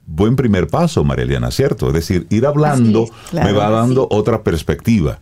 buen 0.09 0.35
primer 0.35 0.67
paso, 0.67 1.03
Marieliana, 1.03 1.51
¿cierto? 1.51 1.87
Es 1.87 1.93
decir, 1.93 2.27
ir 2.29 2.45
hablando 2.45 3.07
me 3.33 3.51
va 3.51 3.69
dando 3.69 4.07
otra 4.09 4.43
perspectiva 4.43 5.19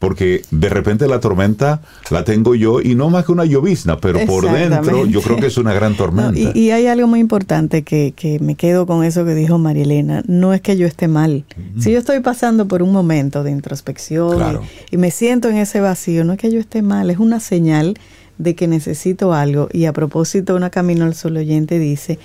porque 0.00 0.42
de 0.50 0.70
repente 0.70 1.06
la 1.06 1.20
tormenta 1.20 1.82
la 2.10 2.24
tengo 2.24 2.54
yo 2.54 2.80
y 2.80 2.94
no 2.94 3.10
más 3.10 3.26
que 3.26 3.32
una 3.32 3.44
llovizna, 3.44 3.98
pero 3.98 4.18
por 4.26 4.50
dentro 4.50 5.04
yo 5.04 5.20
creo 5.20 5.36
que 5.36 5.46
es 5.46 5.58
una 5.58 5.74
gran 5.74 5.94
tormenta. 5.94 6.40
y, 6.58 6.70
hay 6.70 6.86
algo 6.86 7.06
muy 7.06 7.20
importante 7.20 7.82
que, 7.82 8.14
que, 8.16 8.40
me 8.40 8.54
quedo 8.54 8.86
con 8.86 9.04
eso 9.04 9.26
que 9.26 9.34
dijo 9.34 9.58
María 9.58 9.82
Elena, 9.82 10.22
no 10.26 10.54
es 10.54 10.62
que 10.62 10.78
yo 10.78 10.86
esté 10.86 11.06
mal. 11.06 11.44
Si 11.78 11.92
yo 11.92 11.98
estoy 11.98 12.20
pasando 12.20 12.66
por 12.66 12.82
un 12.82 12.92
momento 12.92 13.44
de 13.44 13.50
introspección 13.50 14.60
y, 14.90 14.96
me 14.96 15.10
siento 15.10 15.50
en 15.50 15.58
ese 15.58 15.80
vacío, 15.80 16.24
no 16.24 16.32
es 16.32 16.38
que 16.38 16.50
yo 16.50 16.58
esté 16.58 16.80
mal, 16.80 17.10
es 17.10 17.18
una 17.18 17.38
señal 17.38 17.98
de 18.38 18.54
que 18.54 18.66
necesito 18.66 19.34
algo. 19.34 19.68
Y 19.70 19.84
a 19.84 19.92
propósito, 19.92 20.56
una 20.56 20.70
Camino 20.70 21.04
al 21.04 21.14
Sol 21.14 21.36
oyente 21.36 21.78
dice 21.78 22.18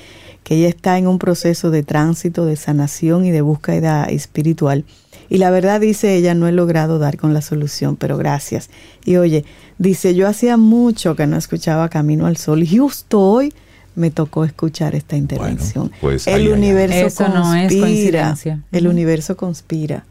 que 0.46 0.56
ella 0.56 0.70
está 0.70 0.98
en 0.98 1.08
un 1.08 1.20
proceso 1.20 1.72
de 1.72 1.84
tránsito, 1.84 2.46
de 2.46 2.56
sanación 2.56 3.26
y 3.26 3.32
de 3.32 3.42
búsqueda 3.42 4.06
espiritual 4.06 4.86
y 5.30 5.38
la 5.38 5.50
verdad, 5.50 5.82
dice 5.82 6.16
ella, 6.16 6.34
no 6.34 6.48
he 6.48 6.52
logrado 6.52 7.00
dar 7.00 7.18
con 7.18 7.34
la 7.34 7.42
solución, 7.42 7.96
pero 7.96 8.18
gracias. 8.18 8.70
Y 9.06 9.18
oye, 9.18 9.46
dice, 9.78 10.14
yo 10.16 10.28
hacía 10.28 10.58
mucho 10.58 11.16
que 11.16 11.28
no 11.28 11.38
escuchaba 11.38 11.90
Camino 11.90 12.28
al 12.28 12.38
Sol 12.38 12.64
y 12.64 12.78
justo 12.78 13.20
hoy 13.20 13.54
me 13.96 14.12
tocó 14.12 14.44
escuchar 14.44 14.94
esta 14.94 15.16
intervención. 15.16 15.92
pues 16.02 16.28
el 16.28 16.50
universo 16.50 17.24
conspira. 17.24 17.40
No 17.40 17.56
es 17.56 17.76
coincidencia. 17.76 18.64
El 18.72 18.88
universo 18.88 19.38
conspira. 19.38 20.06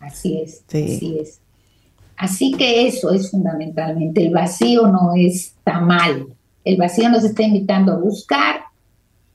Así 0.00 0.40
es, 0.40 0.62
así 0.68 1.18
es. 1.20 1.38
Así 2.16 2.52
que 2.52 2.86
eso 2.86 3.12
es 3.12 3.30
fundamentalmente. 3.30 4.24
El 4.24 4.32
vacío 4.32 4.86
no 4.88 5.12
está 5.16 5.80
mal. 5.80 6.26
El 6.64 6.76
vacío 6.76 7.08
nos 7.08 7.24
está 7.24 7.42
invitando 7.42 7.92
a 7.92 7.96
buscar 7.96 8.63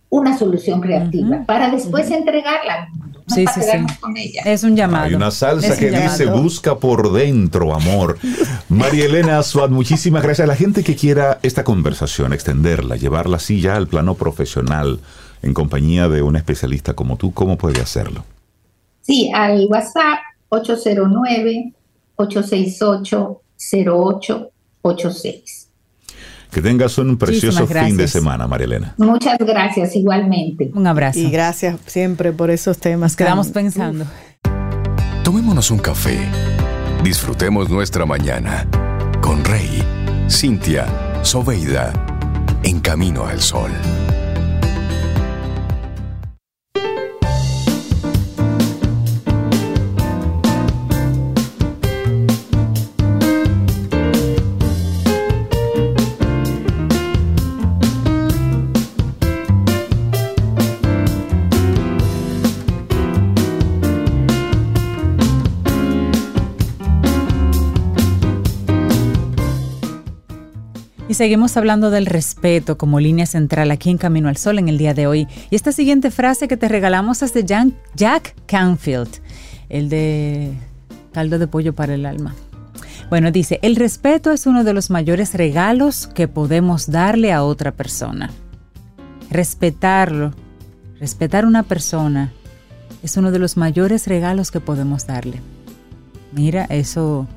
una 0.09 0.37
solución 0.37 0.81
creativa 0.81 1.43
para 1.45 1.69
después 1.69 2.09
entregarla 2.11 2.73
al 2.73 2.89
mundo. 2.89 3.23
sí, 3.27 3.45
sí, 3.53 3.61
sí. 3.61 4.37
Es 4.43 4.63
un 4.63 4.75
llamado. 4.75 5.05
Hay 5.05 5.13
una 5.13 5.31
salsa 5.31 5.77
que 5.77 5.91
dice 5.91 6.25
busca 6.25 6.77
por 6.77 7.13
dentro, 7.13 7.73
amor. 7.73 8.17
María 8.69 9.05
Elena 9.05 9.41
Suad, 9.43 9.69
muchísimas 9.69 10.23
gracias. 10.23 10.45
A 10.45 10.47
la 10.47 10.55
gente 10.55 10.83
que 10.83 10.95
quiera 10.95 11.39
esta 11.43 11.63
conversación, 11.63 12.33
extenderla, 12.33 12.95
llevarla 12.95 13.37
así 13.37 13.61
ya 13.61 13.75
al 13.75 13.87
plano 13.87 14.15
profesional, 14.15 14.99
en 15.41 15.53
compañía 15.53 16.09
de 16.09 16.21
un 16.21 16.35
especialista 16.35 16.95
como 16.95 17.17
tú, 17.17 17.33
¿cómo 17.33 17.57
puede 17.57 17.81
hacerlo? 17.81 18.25
Sí, 19.01 19.31
al 19.33 19.67
WhatsApp 19.69 20.19
809 20.49 21.73
868 22.15 23.41
0886. 23.59 25.68
Que 26.51 26.61
tengas 26.61 26.97
un 26.97 27.17
precioso 27.17 27.67
fin 27.67 27.95
de 27.95 28.07
semana, 28.07 28.47
María 28.47 28.65
Elena. 28.65 28.95
Muchas 28.97 29.37
gracias, 29.39 29.95
igualmente. 29.95 30.71
Un 30.73 30.87
abrazo. 30.87 31.19
Y 31.19 31.29
gracias 31.29 31.77
siempre 31.85 32.31
por 32.31 32.49
esos 32.49 32.79
temas. 32.79 33.15
Quedamos 33.15 33.49
pensando. 33.49 34.05
Tomémonos 35.23 35.69
un 35.69 35.77
café. 35.77 36.17
Disfrutemos 37.03 37.69
nuestra 37.69 38.05
mañana 38.05 38.67
con 39.21 39.43
Rey, 39.45 39.83
Cintia, 40.27 40.87
Soveida, 41.21 41.93
en 42.63 42.79
camino 42.79 43.25
al 43.25 43.39
sol. 43.39 43.71
Seguimos 71.15 71.57
hablando 71.57 71.89
del 71.89 72.05
respeto 72.05 72.77
como 72.77 72.99
línea 72.99 73.25
central 73.25 73.71
aquí 73.71 73.89
en 73.89 73.97
Camino 73.97 74.29
al 74.29 74.37
Sol 74.37 74.59
en 74.59 74.69
el 74.69 74.77
día 74.77 74.93
de 74.93 75.07
hoy. 75.07 75.27
Y 75.49 75.55
esta 75.55 75.71
siguiente 75.71 76.11
frase 76.11 76.47
que 76.47 76.55
te 76.55 76.67
regalamos 76.67 77.23
es 77.23 77.33
de 77.33 77.43
Jack 77.43 78.35
Canfield, 78.45 79.09
el 79.69 79.89
de 79.89 80.53
caldo 81.11 81.39
de 81.39 81.47
pollo 81.47 81.73
para 81.73 81.95
el 81.95 82.05
alma. 82.05 82.35
Bueno, 83.09 83.31
dice, 83.31 83.57
el 83.63 83.75
respeto 83.75 84.31
es 84.31 84.45
uno 84.45 84.63
de 84.63 84.73
los 84.73 84.91
mayores 84.91 85.33
regalos 85.33 86.05
que 86.05 86.27
podemos 86.27 86.91
darle 86.91 87.31
a 87.31 87.43
otra 87.43 87.71
persona. 87.71 88.29
Respetarlo, 89.31 90.33
respetar 90.99 91.43
a 91.43 91.47
una 91.47 91.63
persona, 91.63 92.31
es 93.01 93.17
uno 93.17 93.31
de 93.31 93.39
los 93.39 93.57
mayores 93.57 94.05
regalos 94.05 94.51
que 94.51 94.59
podemos 94.59 95.07
darle. 95.07 95.41
Mira, 96.31 96.65
eso 96.65 97.27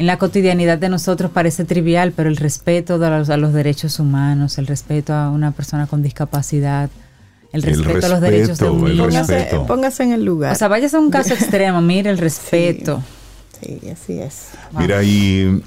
en 0.00 0.06
la 0.06 0.16
cotidianidad 0.16 0.78
de 0.78 0.88
nosotros 0.88 1.30
parece 1.30 1.66
trivial, 1.66 2.14
pero 2.16 2.30
el 2.30 2.38
respeto 2.38 2.94
a 2.94 3.36
los, 3.36 3.52
derechos 3.52 4.00
humanos, 4.00 4.56
el 4.56 4.66
respeto 4.66 5.12
a 5.12 5.28
una 5.28 5.50
persona 5.50 5.86
con 5.86 6.02
discapacidad, 6.02 6.88
el 7.52 7.62
respeto, 7.62 8.06
a 8.06 8.08
los 8.08 8.20
derechos 8.22 8.58
de 8.58 8.70
un 8.70 8.82
niño. 8.82 9.06
Póngase, 9.66 10.04
en 10.04 10.12
el 10.12 10.24
lugar. 10.24 10.54
O 10.54 10.54
sea, 10.54 10.68
váyase 10.68 10.96
a 10.96 11.00
un 11.00 11.10
caso 11.10 11.34
extremo, 11.34 11.82
mire 11.82 12.08
el 12.08 12.16
respeto. 12.16 13.02
Sí, 13.60 13.78
así 13.90 14.18
es. 14.18 14.52
Mira, 14.72 15.02
y 15.02 15.62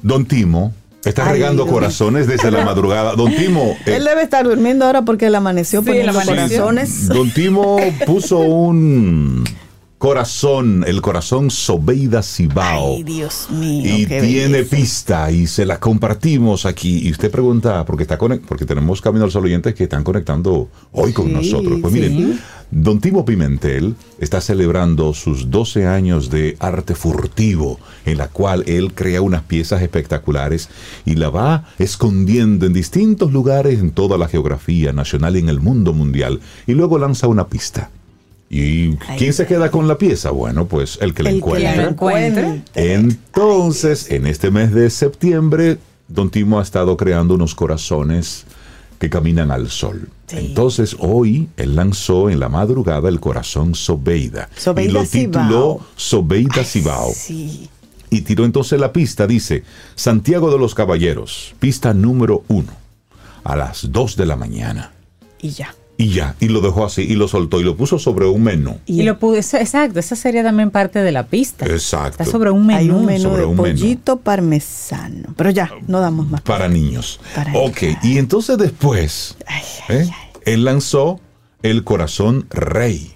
Don 0.00 0.24
Timo, 0.24 0.72
Está 1.04 1.30
regando 1.30 1.66
corazones 1.66 2.26
desde 2.26 2.50
la 2.50 2.64
madrugada. 2.64 3.14
Don 3.14 3.30
Timo. 3.36 3.76
Él 3.84 4.06
eh, 4.06 4.08
debe 4.08 4.22
estar 4.22 4.46
durmiendo 4.46 4.86
ahora 4.86 5.02
porque 5.02 5.26
él 5.26 5.34
amaneció 5.34 5.80
sí, 5.80 5.86
poniendo 5.88 6.14
corazones. 6.14 7.08
Don 7.08 7.30
Timo 7.30 7.76
puso 8.06 8.38
un 8.38 9.44
corazón, 9.98 10.84
el 10.86 11.00
corazón 11.00 11.50
Sobeida 11.50 12.22
Cibao. 12.22 12.96
Ay, 12.96 13.02
Dios 13.04 13.48
mío. 13.50 13.96
Y 13.96 14.06
tiene 14.06 14.64
pista 14.64 15.30
y 15.30 15.46
se 15.46 15.64
la 15.64 15.80
compartimos 15.80 16.66
aquí. 16.66 17.06
Y 17.06 17.10
usted 17.10 17.30
pregunta, 17.30 17.84
porque 17.84 18.02
está 18.02 18.18
porque 18.18 18.64
tenemos 18.64 19.00
Camino 19.00 19.24
al 19.24 19.30
Sol 19.30 19.44
oyentes 19.44 19.74
que 19.74 19.84
están 19.84 20.04
conectando 20.04 20.68
hoy 20.92 21.12
con 21.12 21.32
nosotros. 21.32 21.78
Pues 21.80 21.92
miren, 21.92 22.40
Don 22.70 23.00
Timo 23.00 23.24
Pimentel 23.24 23.94
está 24.18 24.40
celebrando 24.40 25.14
sus 25.14 25.50
12 25.50 25.86
años 25.86 26.28
de 26.28 26.56
arte 26.58 26.94
furtivo, 26.94 27.78
en 28.04 28.18
la 28.18 28.28
cual 28.28 28.64
él 28.66 28.94
crea 28.94 29.22
unas 29.22 29.42
piezas 29.42 29.80
espectaculares 29.82 30.68
y 31.04 31.14
la 31.14 31.30
va 31.30 31.68
escondiendo 31.78 32.66
en 32.66 32.72
distintos 32.72 33.32
lugares 33.32 33.78
en 33.78 33.92
toda 33.92 34.18
la 34.18 34.28
geografía 34.28 34.92
nacional 34.92 35.36
y 35.36 35.40
en 35.40 35.48
el 35.48 35.60
mundo 35.60 35.92
mundial. 35.92 36.40
Y 36.66 36.72
luego 36.72 36.98
lanza 36.98 37.28
una 37.28 37.46
pista. 37.48 37.90
¿Y 38.56 38.96
quién 39.18 39.32
se 39.32 39.46
queda 39.46 39.68
con 39.72 39.88
la 39.88 39.98
pieza? 39.98 40.30
Bueno, 40.30 40.68
pues 40.68 40.96
el 41.00 41.12
que 41.12 41.24
la 41.24 41.30
encuentre. 41.30 42.62
Entonces, 42.76 44.12
en 44.12 44.28
este 44.28 44.52
mes 44.52 44.72
de 44.72 44.90
septiembre, 44.90 45.78
Don 46.06 46.30
Timo 46.30 46.60
ha 46.60 46.62
estado 46.62 46.96
creando 46.96 47.34
unos 47.34 47.56
corazones 47.56 48.44
que 49.00 49.10
caminan 49.10 49.50
al 49.50 49.70
sol. 49.70 50.08
Entonces, 50.30 50.94
hoy 51.00 51.48
él 51.56 51.74
lanzó 51.74 52.30
en 52.30 52.38
la 52.38 52.48
madrugada 52.48 53.08
el 53.08 53.18
corazón 53.18 53.74
Sobeida. 53.74 54.48
y 54.76 54.86
lo 54.86 55.04
tituló 55.04 55.80
Sobeida 55.96 56.62
Cibao. 56.62 57.12
Y 58.10 58.20
tiró 58.20 58.44
entonces 58.44 58.78
la 58.78 58.92
pista, 58.92 59.26
dice, 59.26 59.64
Santiago 59.96 60.52
de 60.52 60.58
los 60.58 60.76
Caballeros, 60.76 61.56
pista 61.58 61.92
número 61.92 62.44
uno, 62.46 62.70
a 63.42 63.56
las 63.56 63.90
dos 63.90 64.14
de 64.14 64.26
la 64.26 64.36
mañana. 64.36 64.92
Y 65.40 65.50
ya 65.50 65.74
Y 65.96 66.08
ya, 66.08 66.34
y 66.40 66.48
lo 66.48 66.60
dejó 66.60 66.84
así, 66.84 67.02
y 67.02 67.14
lo 67.14 67.28
soltó, 67.28 67.60
y 67.60 67.64
lo 67.64 67.76
puso 67.76 68.00
sobre 68.00 68.26
un 68.26 68.42
menú. 68.42 68.78
Y, 68.84 69.04
lo 69.04 69.18
puso, 69.18 69.56
exacto, 69.56 70.00
esa 70.00 70.16
sería 70.16 70.42
también 70.42 70.70
parte 70.72 70.98
de 71.00 71.12
la 71.12 71.26
pista. 71.26 71.66
Exacto. 71.66 72.22
Está 72.22 72.24
sobre 72.24 72.50
un 72.50 72.66
menú. 72.66 72.78
Hay 72.78 72.90
un 72.90 73.04
menú 73.06 73.22
Sobre 73.22 73.40
de 73.42 73.46
un 73.46 73.56
menú. 73.56 73.78
pollito 73.80 74.16
parmesano. 74.18 75.34
Pero 75.36 75.50
ya, 75.50 75.70
no 75.86 76.00
damos 76.00 76.28
más. 76.28 76.40
Para 76.42 76.68
niños. 76.68 77.20
Para 77.34 77.52
ok, 77.54 77.82
y 78.02 78.18
entonces 78.18 78.58
después, 78.58 79.36
Ay, 79.46 79.62
ay, 79.88 79.96
¿eh? 79.98 80.10
él 80.46 80.64
lanzó 80.64 81.20
el 81.62 81.84
corazón 81.84 82.46
rey. 82.50 83.12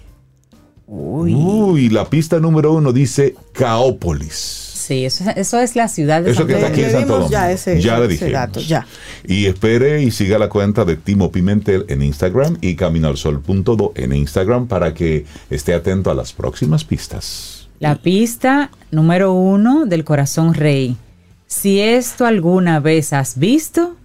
Uy. 0.87 1.89
la 1.89 2.09
pista 2.09 2.39
número 2.39 2.73
uno 2.73 2.91
dice 2.91 3.35
Caópolis. 3.53 4.68
Sí, 4.89 5.05
eso, 5.05 5.23
eso 5.35 5.59
es 5.59 5.75
la 5.75 5.87
ciudad 5.87 6.23
de 6.23 6.31
Eso 6.31 6.47
que 6.47 6.53
está 6.55 6.67
aquí 6.69 6.81
en 6.81 6.87
Le 6.87 6.91
Santo 6.93 7.13
Domingo. 7.13 7.29
ya 7.31 7.51
ese- 7.51 7.79
ya 7.79 7.99
le 7.99 8.05
ese 8.05 8.13
dijimos. 8.25 8.33
dato, 8.33 8.59
ya. 8.59 8.87
Y 9.23 9.45
espere 9.45 10.01
y 10.01 10.09
siga 10.09 10.39
la 10.39 10.49
cuenta 10.49 10.83
de 10.83 10.95
Timo 10.97 11.31
Pimentel 11.31 11.85
en 11.89 12.01
Instagram 12.01 12.57
y 12.59 12.75
caminoalsol.do 12.75 13.91
en 13.95 14.13
Instagram 14.13 14.65
para 14.67 14.95
que 14.95 15.25
esté 15.51 15.75
atento 15.75 16.09
a 16.09 16.15
las 16.15 16.33
próximas 16.33 16.83
pistas. 16.85 17.69
La 17.79 17.97
pista 18.01 18.71
número 18.89 19.31
uno 19.33 19.85
del 19.85 20.03
corazón 20.03 20.55
rey. 20.55 20.97
Si 21.45 21.79
esto 21.79 22.25
alguna 22.25 22.79
vez 22.79 23.13
has 23.13 23.37
visto, 23.37 23.95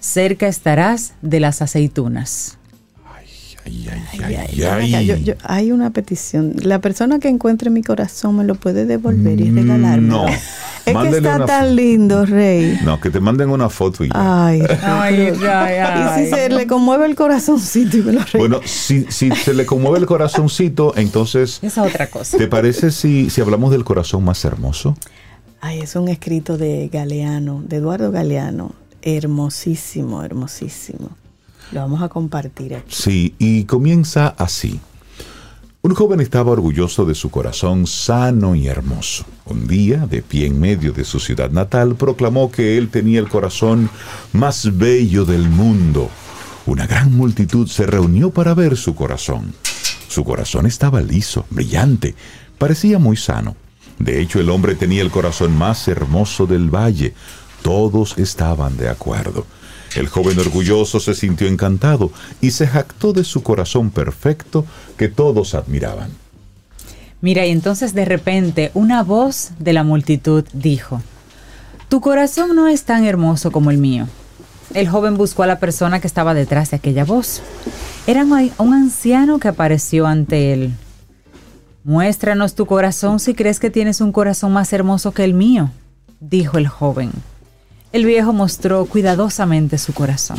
cerca 0.00 0.48
estarás 0.48 1.12
de 1.20 1.40
las 1.40 1.60
aceitunas. 1.60 2.56
Ay, 3.64 3.88
ay, 3.92 4.02
Ay, 4.12 4.20
ay, 4.22 4.34
ay, 4.34 4.62
ay. 4.64 4.80
venga, 4.80 5.02
yo- 5.02 5.16
yo- 5.16 5.34
hay 5.44 5.70
una 5.72 5.90
petición. 5.90 6.54
La 6.62 6.80
persona 6.80 7.18
que 7.20 7.28
encuentre 7.28 7.70
mi 7.70 7.82
corazón 7.82 8.36
me 8.36 8.44
lo 8.44 8.54
puede 8.56 8.86
devolver 8.86 9.40
y 9.40 9.50
regalarme. 9.50 10.08
No. 10.08 10.26
Es 10.84 10.96
que 10.96 11.08
está 11.10 11.46
tan 11.46 11.76
lindo, 11.76 12.26
Rey. 12.26 12.76
No, 12.84 13.00
que 13.00 13.08
te 13.10 13.20
manden 13.20 13.50
una 13.50 13.68
foto 13.68 14.04
y 14.04 14.08
ya. 14.08 14.46
Ay, 14.46 14.62
Ay, 14.82 15.32
ay, 15.46 15.74
ay. 15.76 16.22
y 16.22 16.24
si 16.24 16.30
se 16.34 16.48
le 16.48 16.66
conmueve 16.66 17.06
el 17.06 17.14
corazoncito 17.14 17.98
y 17.98 18.02
me 18.02 18.12
lo 18.14 18.18
regala. 18.18 18.38
Bueno, 18.38 18.60
si, 18.64 19.06
si 19.08 19.30
se 19.30 19.54
le 19.54 19.64
conmueve 19.64 19.98
el 19.98 20.06
corazoncito, 20.06 20.92
entonces, 20.96 21.60
Esa 21.62 21.84
otra 21.84 22.08
cosa. 22.08 22.36
¿te 22.36 22.48
parece 22.48 22.90
si, 22.90 23.30
si 23.30 23.40
hablamos 23.40 23.70
del 23.70 23.84
corazón 23.84 24.24
más 24.24 24.44
hermoso? 24.44 24.96
Ay, 25.60 25.78
es 25.82 25.94
un 25.94 26.08
escrito 26.08 26.58
de 26.58 26.88
Galeano, 26.92 27.62
de 27.64 27.76
Eduardo 27.76 28.10
Galeano. 28.10 28.72
Hermosísimo, 29.02 30.24
hermosísimo. 30.24 31.10
Lo 31.72 31.80
vamos 31.80 32.02
a 32.02 32.08
compartir 32.08 32.74
aquí. 32.74 32.94
Sí, 32.94 33.34
y 33.38 33.64
comienza 33.64 34.28
así. 34.28 34.78
Un 35.80 35.94
joven 35.94 36.20
estaba 36.20 36.52
orgulloso 36.52 37.04
de 37.04 37.14
su 37.14 37.30
corazón 37.30 37.88
sano 37.88 38.54
y 38.54 38.68
hermoso. 38.68 39.24
Un 39.46 39.66
día, 39.66 40.06
de 40.06 40.22
pie 40.22 40.46
en 40.46 40.60
medio 40.60 40.92
de 40.92 41.04
su 41.04 41.18
ciudad 41.18 41.50
natal, 41.50 41.96
proclamó 41.96 42.52
que 42.52 42.78
él 42.78 42.88
tenía 42.88 43.18
el 43.18 43.28
corazón 43.28 43.90
más 44.32 44.76
bello 44.76 45.24
del 45.24 45.48
mundo. 45.48 46.08
Una 46.66 46.86
gran 46.86 47.12
multitud 47.12 47.66
se 47.66 47.86
reunió 47.86 48.30
para 48.30 48.54
ver 48.54 48.76
su 48.76 48.94
corazón. 48.94 49.54
Su 50.06 50.22
corazón 50.22 50.66
estaba 50.66 51.00
liso, 51.00 51.46
brillante, 51.50 52.14
parecía 52.58 53.00
muy 53.00 53.16
sano. 53.16 53.56
De 53.98 54.20
hecho, 54.20 54.38
el 54.38 54.50
hombre 54.50 54.76
tenía 54.76 55.02
el 55.02 55.10
corazón 55.10 55.56
más 55.56 55.88
hermoso 55.88 56.46
del 56.46 56.72
valle. 56.72 57.14
Todos 57.62 58.18
estaban 58.18 58.76
de 58.76 58.88
acuerdo. 58.88 59.46
El 59.94 60.08
joven 60.08 60.38
orgulloso 60.38 61.00
se 61.00 61.14
sintió 61.14 61.46
encantado 61.46 62.10
y 62.40 62.52
se 62.52 62.66
jactó 62.66 63.12
de 63.12 63.24
su 63.24 63.42
corazón 63.42 63.90
perfecto 63.90 64.64
que 64.96 65.08
todos 65.08 65.54
admiraban. 65.54 66.10
Mira, 67.20 67.46
y 67.46 67.50
entonces 67.50 67.94
de 67.94 68.04
repente 68.04 68.70
una 68.74 69.02
voz 69.02 69.50
de 69.58 69.72
la 69.72 69.84
multitud 69.84 70.44
dijo, 70.52 71.02
Tu 71.88 72.00
corazón 72.00 72.56
no 72.56 72.68
es 72.68 72.84
tan 72.84 73.04
hermoso 73.04 73.52
como 73.52 73.70
el 73.70 73.78
mío. 73.78 74.08
El 74.74 74.88
joven 74.88 75.16
buscó 75.16 75.42
a 75.42 75.46
la 75.46 75.58
persona 75.58 76.00
que 76.00 76.06
estaba 76.06 76.32
detrás 76.32 76.70
de 76.70 76.78
aquella 76.78 77.04
voz. 77.04 77.42
Era 78.06 78.24
un 78.24 78.74
anciano 78.74 79.38
que 79.38 79.48
apareció 79.48 80.06
ante 80.06 80.52
él. 80.52 80.72
Muéstranos 81.84 82.54
tu 82.54 82.64
corazón 82.64 83.20
si 83.20 83.34
crees 83.34 83.60
que 83.60 83.70
tienes 83.70 84.00
un 84.00 84.12
corazón 84.12 84.52
más 84.52 84.72
hermoso 84.72 85.12
que 85.12 85.24
el 85.24 85.34
mío, 85.34 85.70
dijo 86.20 86.58
el 86.58 86.68
joven. 86.68 87.12
El 87.92 88.06
viejo 88.06 88.32
mostró 88.32 88.86
cuidadosamente 88.86 89.76
su 89.76 89.92
corazón. 89.92 90.38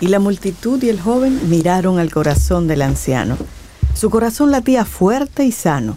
Y 0.00 0.08
la 0.08 0.18
multitud 0.18 0.82
y 0.82 0.90
el 0.90 1.00
joven 1.00 1.48
miraron 1.48 1.98
al 1.98 2.12
corazón 2.12 2.68
del 2.68 2.82
anciano. 2.82 3.38
Su 3.94 4.10
corazón 4.10 4.50
latía 4.50 4.84
fuerte 4.84 5.46
y 5.46 5.52
sano, 5.52 5.96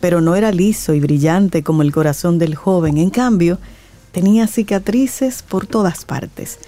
pero 0.00 0.22
no 0.22 0.36
era 0.36 0.52
liso 0.52 0.94
y 0.94 1.00
brillante 1.00 1.62
como 1.62 1.82
el 1.82 1.92
corazón 1.92 2.38
del 2.38 2.54
joven. 2.54 2.96
En 2.96 3.10
cambio, 3.10 3.58
tenía 4.10 4.46
cicatrices 4.46 5.42
por 5.42 5.66
todas 5.66 6.06
partes. 6.06 6.58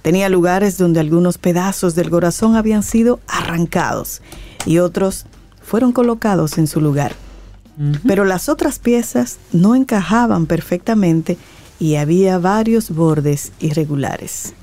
Tenía 0.00 0.30
lugares 0.30 0.78
donde 0.78 0.98
algunos 0.98 1.36
pedazos 1.36 1.94
del 1.94 2.08
corazón 2.08 2.56
habían 2.56 2.82
sido 2.82 3.20
arrancados 3.28 4.22
y 4.64 4.78
otros 4.78 5.26
fueron 5.62 5.92
colocados 5.92 6.56
en 6.56 6.66
su 6.66 6.80
lugar. 6.80 7.14
Pero 8.06 8.24
las 8.24 8.48
otras 8.48 8.78
piezas 8.78 9.38
no 9.52 9.74
encajaban 9.74 10.46
perfectamente 10.46 11.36
y 11.82 11.96
había 11.96 12.38
varios 12.38 12.90
bordes 12.90 13.50
irregulares. 13.58 14.54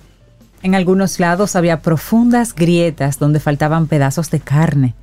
En 0.62 0.74
algunos 0.74 1.20
lados 1.20 1.58
había 1.58 1.82
profundas 1.82 2.56
grietas 2.56 3.20
donde 3.20 3.42
faltaban 3.42 3.88
pedazos 3.88 4.32
de 4.32 4.40
carne. 4.40 4.96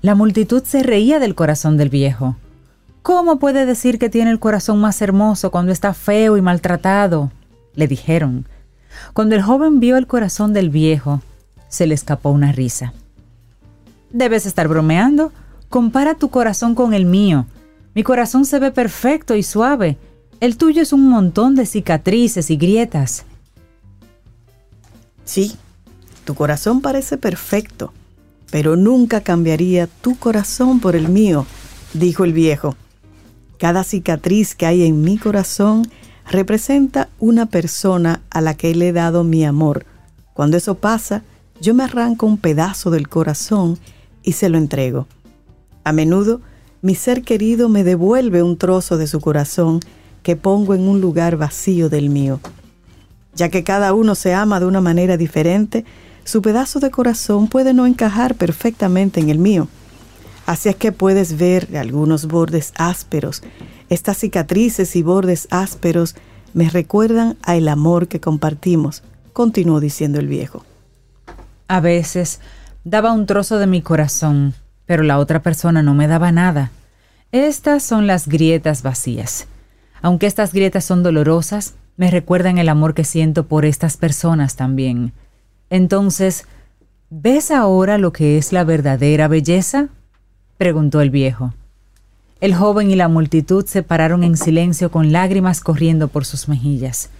La 0.00 0.14
multitud 0.14 0.62
se 0.62 0.84
reía 0.84 1.18
del 1.18 1.34
corazón 1.34 1.76
del 1.76 1.88
viejo. 1.88 2.36
¿Cómo 3.02 3.40
puede 3.40 3.66
decir 3.66 3.98
que 3.98 4.08
tiene 4.08 4.30
el 4.30 4.38
corazón 4.38 4.80
más 4.80 5.02
hermoso 5.02 5.50
cuando 5.50 5.72
está 5.72 5.94
feo 5.94 6.36
y 6.36 6.42
maltratado? 6.42 7.32
le 7.74 7.88
dijeron. 7.88 8.46
Cuando 9.12 9.34
el 9.34 9.42
joven 9.42 9.80
vio 9.80 9.96
el 9.96 10.06
corazón 10.06 10.52
del 10.52 10.70
viejo, 10.70 11.22
se 11.68 11.88
le 11.88 11.94
escapó 11.94 12.30
una 12.30 12.52
risa. 12.52 12.92
Debes 14.12 14.46
estar 14.46 14.68
bromeando. 14.68 15.32
Compara 15.68 16.14
tu 16.14 16.30
corazón 16.30 16.76
con 16.76 16.94
el 16.94 17.04
mío. 17.04 17.46
Mi 17.96 18.04
corazón 18.04 18.44
se 18.44 18.60
ve 18.60 18.70
perfecto 18.70 19.34
y 19.34 19.42
suave. 19.42 19.98
El 20.40 20.56
tuyo 20.56 20.82
es 20.82 20.92
un 20.92 21.08
montón 21.08 21.56
de 21.56 21.66
cicatrices 21.66 22.50
y 22.50 22.56
grietas. 22.56 23.24
Sí, 25.24 25.56
tu 26.24 26.36
corazón 26.36 26.80
parece 26.80 27.16
perfecto, 27.16 27.92
pero 28.52 28.76
nunca 28.76 29.20
cambiaría 29.20 29.88
tu 29.88 30.16
corazón 30.16 30.78
por 30.78 30.94
el 30.94 31.08
mío, 31.08 31.44
dijo 31.92 32.24
el 32.24 32.32
viejo. 32.32 32.76
Cada 33.58 33.82
cicatriz 33.82 34.54
que 34.54 34.66
hay 34.66 34.84
en 34.84 35.02
mi 35.02 35.18
corazón 35.18 35.90
representa 36.30 37.08
una 37.18 37.46
persona 37.46 38.22
a 38.30 38.40
la 38.40 38.54
que 38.54 38.72
le 38.76 38.88
he 38.88 38.92
dado 38.92 39.24
mi 39.24 39.44
amor. 39.44 39.86
Cuando 40.34 40.56
eso 40.56 40.76
pasa, 40.76 41.24
yo 41.60 41.74
me 41.74 41.82
arranco 41.82 42.26
un 42.26 42.38
pedazo 42.38 42.90
del 42.90 43.08
corazón 43.08 43.76
y 44.22 44.32
se 44.32 44.48
lo 44.48 44.56
entrego. 44.56 45.08
A 45.82 45.92
menudo, 45.92 46.40
mi 46.80 46.94
ser 46.94 47.22
querido 47.22 47.68
me 47.68 47.82
devuelve 47.82 48.44
un 48.44 48.56
trozo 48.56 48.98
de 48.98 49.08
su 49.08 49.20
corazón 49.20 49.80
que 50.28 50.36
pongo 50.36 50.74
en 50.74 50.86
un 50.86 51.00
lugar 51.00 51.38
vacío 51.38 51.88
del 51.88 52.10
mío. 52.10 52.38
Ya 53.34 53.48
que 53.48 53.64
cada 53.64 53.94
uno 53.94 54.14
se 54.14 54.34
ama 54.34 54.60
de 54.60 54.66
una 54.66 54.82
manera 54.82 55.16
diferente, 55.16 55.86
su 56.24 56.42
pedazo 56.42 56.80
de 56.80 56.90
corazón 56.90 57.48
puede 57.48 57.72
no 57.72 57.86
encajar 57.86 58.34
perfectamente 58.34 59.20
en 59.20 59.30
el 59.30 59.38
mío. 59.38 59.68
Así 60.44 60.68
es 60.68 60.76
que 60.76 60.92
puedes 60.92 61.38
ver 61.38 61.74
algunos 61.78 62.26
bordes 62.26 62.74
ásperos. 62.76 63.42
Estas 63.88 64.18
cicatrices 64.18 64.96
y 64.96 65.02
bordes 65.02 65.48
ásperos 65.50 66.14
me 66.52 66.68
recuerdan 66.68 67.38
al 67.40 67.66
amor 67.66 68.06
que 68.06 68.20
compartimos, 68.20 69.02
continuó 69.32 69.80
diciendo 69.80 70.20
el 70.20 70.28
viejo. 70.28 70.66
A 71.68 71.80
veces 71.80 72.40
daba 72.84 73.12
un 73.12 73.24
trozo 73.24 73.56
de 73.56 73.66
mi 73.66 73.80
corazón, 73.80 74.52
pero 74.84 75.04
la 75.04 75.20
otra 75.20 75.42
persona 75.42 75.82
no 75.82 75.94
me 75.94 76.06
daba 76.06 76.32
nada. 76.32 76.70
Estas 77.32 77.82
son 77.82 78.06
las 78.06 78.28
grietas 78.28 78.82
vacías. 78.82 79.46
Aunque 80.02 80.26
estas 80.26 80.52
grietas 80.52 80.84
son 80.84 81.02
dolorosas, 81.02 81.74
me 81.96 82.10
recuerdan 82.10 82.58
el 82.58 82.68
amor 82.68 82.94
que 82.94 83.04
siento 83.04 83.46
por 83.46 83.64
estas 83.64 83.96
personas 83.96 84.56
también. 84.56 85.12
Entonces, 85.70 86.46
¿ves 87.10 87.50
ahora 87.50 87.98
lo 87.98 88.12
que 88.12 88.38
es 88.38 88.52
la 88.52 88.64
verdadera 88.64 89.28
belleza? 89.28 89.88
preguntó 90.56 91.00
el 91.00 91.10
viejo. 91.10 91.54
El 92.40 92.54
joven 92.54 92.90
y 92.90 92.96
la 92.96 93.08
multitud 93.08 93.66
se 93.66 93.82
pararon 93.82 94.22
en 94.22 94.36
silencio 94.36 94.90
con 94.90 95.10
lágrimas 95.10 95.60
corriendo 95.60 96.06
por 96.08 96.24
sus 96.24 96.48
mejillas. 96.48 97.10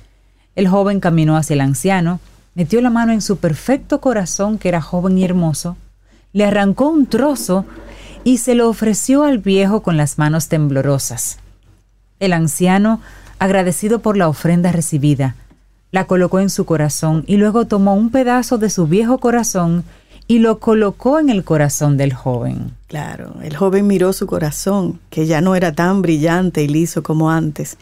El 0.54 0.68
joven 0.68 1.00
caminó 1.00 1.36
hacia 1.36 1.54
el 1.54 1.60
anciano, 1.60 2.20
metió 2.54 2.80
la 2.80 2.90
mano 2.90 3.12
en 3.12 3.20
su 3.20 3.38
perfecto 3.38 4.00
corazón, 4.00 4.58
que 4.58 4.68
era 4.68 4.80
joven 4.80 5.18
y 5.18 5.24
hermoso, 5.24 5.76
le 6.32 6.44
arrancó 6.44 6.88
un 6.88 7.06
trozo 7.06 7.64
y 8.22 8.38
se 8.38 8.54
lo 8.54 8.68
ofreció 8.68 9.24
al 9.24 9.38
viejo 9.38 9.82
con 9.82 9.96
las 9.96 10.18
manos 10.18 10.48
temblorosas. 10.48 11.38
El 12.20 12.32
anciano, 12.32 13.00
agradecido 13.38 14.00
por 14.00 14.16
la 14.16 14.28
ofrenda 14.28 14.72
recibida, 14.72 15.36
la 15.90 16.06
colocó 16.06 16.40
en 16.40 16.50
su 16.50 16.64
corazón 16.66 17.24
y 17.26 17.36
luego 17.36 17.66
tomó 17.66 17.94
un 17.94 18.10
pedazo 18.10 18.58
de 18.58 18.70
su 18.70 18.86
viejo 18.86 19.18
corazón 19.18 19.84
y 20.26 20.40
lo 20.40 20.58
colocó 20.58 21.18
en 21.18 21.30
el 21.30 21.44
corazón 21.44 21.96
del 21.96 22.12
joven. 22.12 22.72
Claro, 22.86 23.36
el 23.42 23.56
joven 23.56 23.86
miró 23.86 24.12
su 24.12 24.26
corazón, 24.26 25.00
que 25.10 25.26
ya 25.26 25.40
no 25.40 25.54
era 25.54 25.72
tan 25.72 26.02
brillante 26.02 26.62
y 26.62 26.68
liso 26.68 27.02
como 27.02 27.30
antes, 27.30 27.78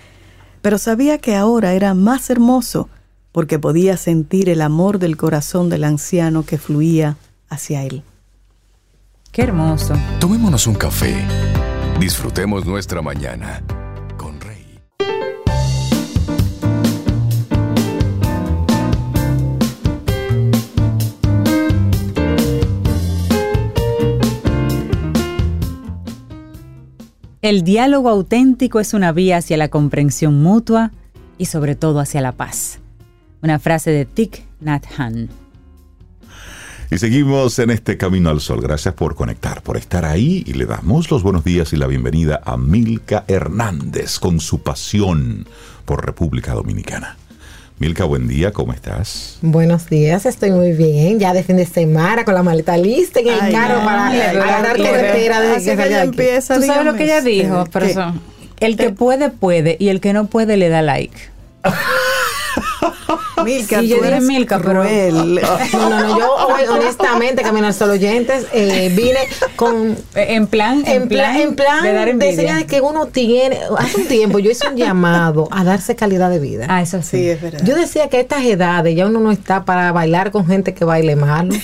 pero 0.62 0.78
sabía 0.78 1.18
que 1.18 1.34
ahora 1.34 1.72
era 1.72 1.94
más 1.94 2.30
hermoso 2.30 2.88
porque 3.32 3.58
podía 3.58 3.96
sentir 3.96 4.48
el 4.48 4.62
amor 4.62 4.98
del 4.98 5.16
corazón 5.16 5.68
del 5.68 5.84
anciano 5.84 6.44
que 6.44 6.58
fluía 6.58 7.16
hacia 7.48 7.82
Él. 7.82 8.02
Qué 9.32 9.42
hermoso. 9.42 9.94
Tomémonos 10.20 10.66
un 10.66 10.74
café. 10.74 11.14
Disfrutemos 12.00 12.64
nuestra 12.64 13.02
mañana 13.02 13.62
El 27.46 27.62
diálogo 27.62 28.08
auténtico 28.08 28.80
es 28.80 28.92
una 28.92 29.12
vía 29.12 29.36
hacia 29.36 29.56
la 29.56 29.68
comprensión 29.68 30.42
mutua 30.42 30.90
y 31.38 31.44
sobre 31.44 31.76
todo 31.76 32.00
hacia 32.00 32.20
la 32.20 32.32
paz. 32.32 32.80
Una 33.40 33.60
frase 33.60 33.92
de 33.92 34.04
Thich 34.04 34.42
Nhat. 34.60 34.84
Y 36.90 36.98
seguimos 36.98 37.60
en 37.60 37.70
este 37.70 37.96
Camino 37.96 38.30
al 38.30 38.40
Sol. 38.40 38.60
Gracias 38.60 38.94
por 38.94 39.14
conectar, 39.14 39.62
por 39.62 39.76
estar 39.76 40.04
ahí 40.04 40.42
y 40.44 40.54
le 40.54 40.66
damos 40.66 41.08
los 41.08 41.22
buenos 41.22 41.44
días 41.44 41.72
y 41.72 41.76
la 41.76 41.86
bienvenida 41.86 42.40
a 42.44 42.56
Milka 42.56 43.24
Hernández 43.28 44.18
con 44.18 44.40
su 44.40 44.62
pasión 44.62 45.46
por 45.84 46.04
República 46.04 46.52
Dominicana. 46.52 47.16
Milka, 47.78 48.04
buen 48.04 48.26
día, 48.26 48.52
¿cómo 48.52 48.72
estás? 48.72 49.36
Buenos 49.42 49.90
días, 49.90 50.24
estoy 50.24 50.50
muy 50.50 50.72
bien. 50.72 51.18
Ya 51.18 51.34
de 51.34 51.42
fin 51.42 51.58
de 51.58 51.66
semana 51.66 52.24
con 52.24 52.32
la 52.32 52.42
maleta 52.42 52.78
lista 52.78 53.20
en 53.20 53.28
el 53.28 53.38
Ay, 53.38 53.52
carro 53.52 53.80
no, 53.80 53.84
para 53.84 54.06
agarrar 54.08 54.76
carretera 54.78 55.40
desde 55.42 55.72
así 55.72 55.76
que 55.76 55.94
aquí. 55.94 56.08
empieza, 56.08 56.54
¿Tú 56.54 56.62
sabes 56.62 56.86
lo 56.86 56.94
que 56.94 57.04
ella 57.04 57.20
dijo? 57.20 57.64
el 58.60 58.76
que 58.78 58.90
puede, 58.90 59.28
puede 59.28 59.76
y 59.78 59.88
el 59.88 60.00
que 60.00 60.14
no 60.14 60.26
puede 60.26 60.56
le 60.56 60.70
da 60.70 60.80
like. 60.80 61.18
Milka, 63.44 63.80
Sí, 63.80 63.88
yo 63.88 63.96
dije 64.00 64.20
Milka, 64.20 64.58
pero- 64.58 64.82
cruel. 64.82 65.40
No, 65.72 65.90
no, 65.90 66.00
no, 66.00 66.18
yo 66.18 66.34
hoy, 66.48 66.62
honestamente, 66.70 67.42
Camino 67.42 67.66
al 67.66 67.74
Sol 67.74 67.90
oyentes, 67.90 68.46
eh, 68.52 68.92
vine 68.96 69.18
con 69.56 69.92
Eh, 70.14 70.34
En 70.34 70.46
plan, 70.46 70.82
en 70.86 71.08
plan, 71.08 71.36
en 71.36 71.54
plan 71.54 71.82
de 71.82 71.92
dar 71.92 72.04
de 72.06 72.10
envidia. 72.12 72.34
señal 72.36 72.58
de 72.60 72.66
que 72.66 72.80
uno 72.80 73.06
tiene, 73.06 73.58
hace 73.78 73.98
un 74.00 74.06
tiempo 74.08 74.38
yo 74.38 74.50
hice 74.50 74.66
un 74.68 74.76
llamado 74.76 75.48
a 75.50 75.64
darse 75.64 75.94
calidad 75.96 76.30
de 76.30 76.38
vida. 76.38 76.66
Ah, 76.68 76.82
eso 76.82 77.02
sí. 77.02 77.18
Sí, 77.18 77.28
es 77.30 77.40
verdad. 77.40 77.60
Yo 77.64 77.76
decía 77.76 78.08
que 78.08 78.16
a 78.16 78.20
estas 78.20 78.44
edades 78.44 78.96
ya 78.96 79.06
uno 79.06 79.20
no 79.20 79.30
está 79.30 79.64
para 79.64 79.92
bailar 79.92 80.30
con 80.30 80.46
gente 80.46 80.74
que 80.74 80.84
baile 80.84 81.14
malo. 81.16 81.54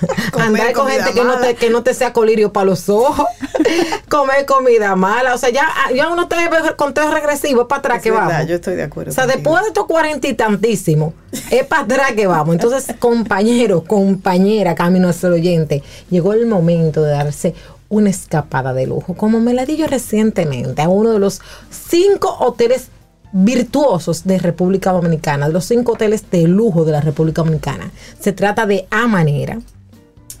Andar 0.38 0.72
con 0.72 0.88
gente 0.88 1.12
que 1.12 1.24
no, 1.24 1.38
te, 1.38 1.54
que 1.54 1.70
no 1.70 1.82
te 1.82 1.94
sea 1.94 2.12
colirio 2.12 2.52
para 2.52 2.66
los 2.66 2.88
ojos. 2.88 3.26
comer 4.08 4.44
comida 4.46 4.94
mala. 4.96 5.34
O 5.34 5.38
sea, 5.38 5.50
ya, 5.50 5.66
ya 5.94 6.08
uno 6.08 6.22
está 6.22 6.42
en 6.44 6.50
conteo 6.76 7.10
regresivo, 7.10 7.66
para 7.68 7.78
atrás 7.80 7.96
Es 7.98 8.02
que 8.04 8.10
verdad, 8.10 8.28
vamos. 8.28 8.48
yo 8.48 8.54
estoy 8.56 8.74
de 8.76 8.82
acuerdo 8.84 9.10
O 9.10 9.14
sea, 9.14 9.24
contigo. 9.24 9.42
después 9.42 9.62
de 9.62 9.68
estos 9.68 9.86
cuarenta 9.86 10.28
y 10.28 10.34
tantísimos, 10.34 11.14
es 11.50 11.64
para 11.66 11.82
atrás 11.82 12.12
que 12.12 12.26
vamos. 12.26 12.54
Entonces, 12.54 12.94
compañero, 12.98 13.84
compañera, 13.84 14.74
camino 14.74 15.08
al 15.08 15.32
oyente, 15.32 15.82
llegó 16.10 16.32
el 16.32 16.46
momento 16.46 17.02
de 17.02 17.12
darse 17.12 17.54
una 17.88 18.10
escapada 18.10 18.72
de 18.74 18.86
lujo. 18.86 19.14
Como 19.14 19.40
me 19.40 19.54
la 19.54 19.64
di 19.64 19.76
yo 19.76 19.86
recientemente 19.86 20.82
a 20.82 20.88
uno 20.88 21.12
de 21.12 21.18
los 21.18 21.40
cinco 21.70 22.36
hoteles 22.40 22.88
virtuosos 23.32 24.24
de 24.24 24.38
República 24.38 24.92
Dominicana, 24.92 25.46
de 25.48 25.52
los 25.52 25.64
cinco 25.64 25.92
hoteles 25.92 26.28
de 26.30 26.42
lujo 26.48 26.84
de 26.84 26.92
la 26.92 27.00
República 27.00 27.42
Dominicana. 27.42 27.90
Se 28.20 28.32
trata 28.32 28.66
de 28.66 28.86
A 28.90 29.06
Manera. 29.06 29.58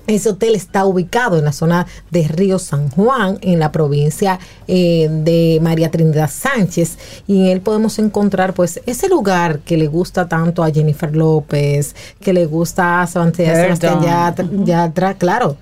Ese 0.06 0.28
hotel 0.28 0.54
está 0.54 0.84
ubicado 0.84 1.38
en 1.38 1.44
la 1.44 1.52
zona 1.52 1.86
de 2.10 2.28
Río 2.28 2.58
San 2.58 2.90
Juan, 2.90 3.38
en 3.40 3.58
la 3.58 3.72
provincia 3.72 4.38
eh, 4.68 5.08
de 5.10 5.58
María 5.60 5.90
Trinidad 5.90 6.30
Sánchez, 6.30 6.96
y 7.26 7.40
en 7.40 7.46
él 7.46 7.60
podemos 7.60 7.98
encontrar 7.98 8.54
pues 8.54 8.80
ese 8.86 9.08
lugar 9.08 9.60
que 9.60 9.76
le 9.76 9.88
gusta 9.88 10.28
tanto 10.28 10.62
a 10.62 10.70
Jennifer 10.70 11.14
López, 11.14 11.96
que 12.20 12.32
le 12.32 12.46
gusta 12.46 13.02
a 13.02 13.06
Sebastián. 13.06 13.56
Sebastián 13.56 14.02
Yatra, 14.02 14.48
Yatra, 14.64 15.14
claro. 15.14 15.56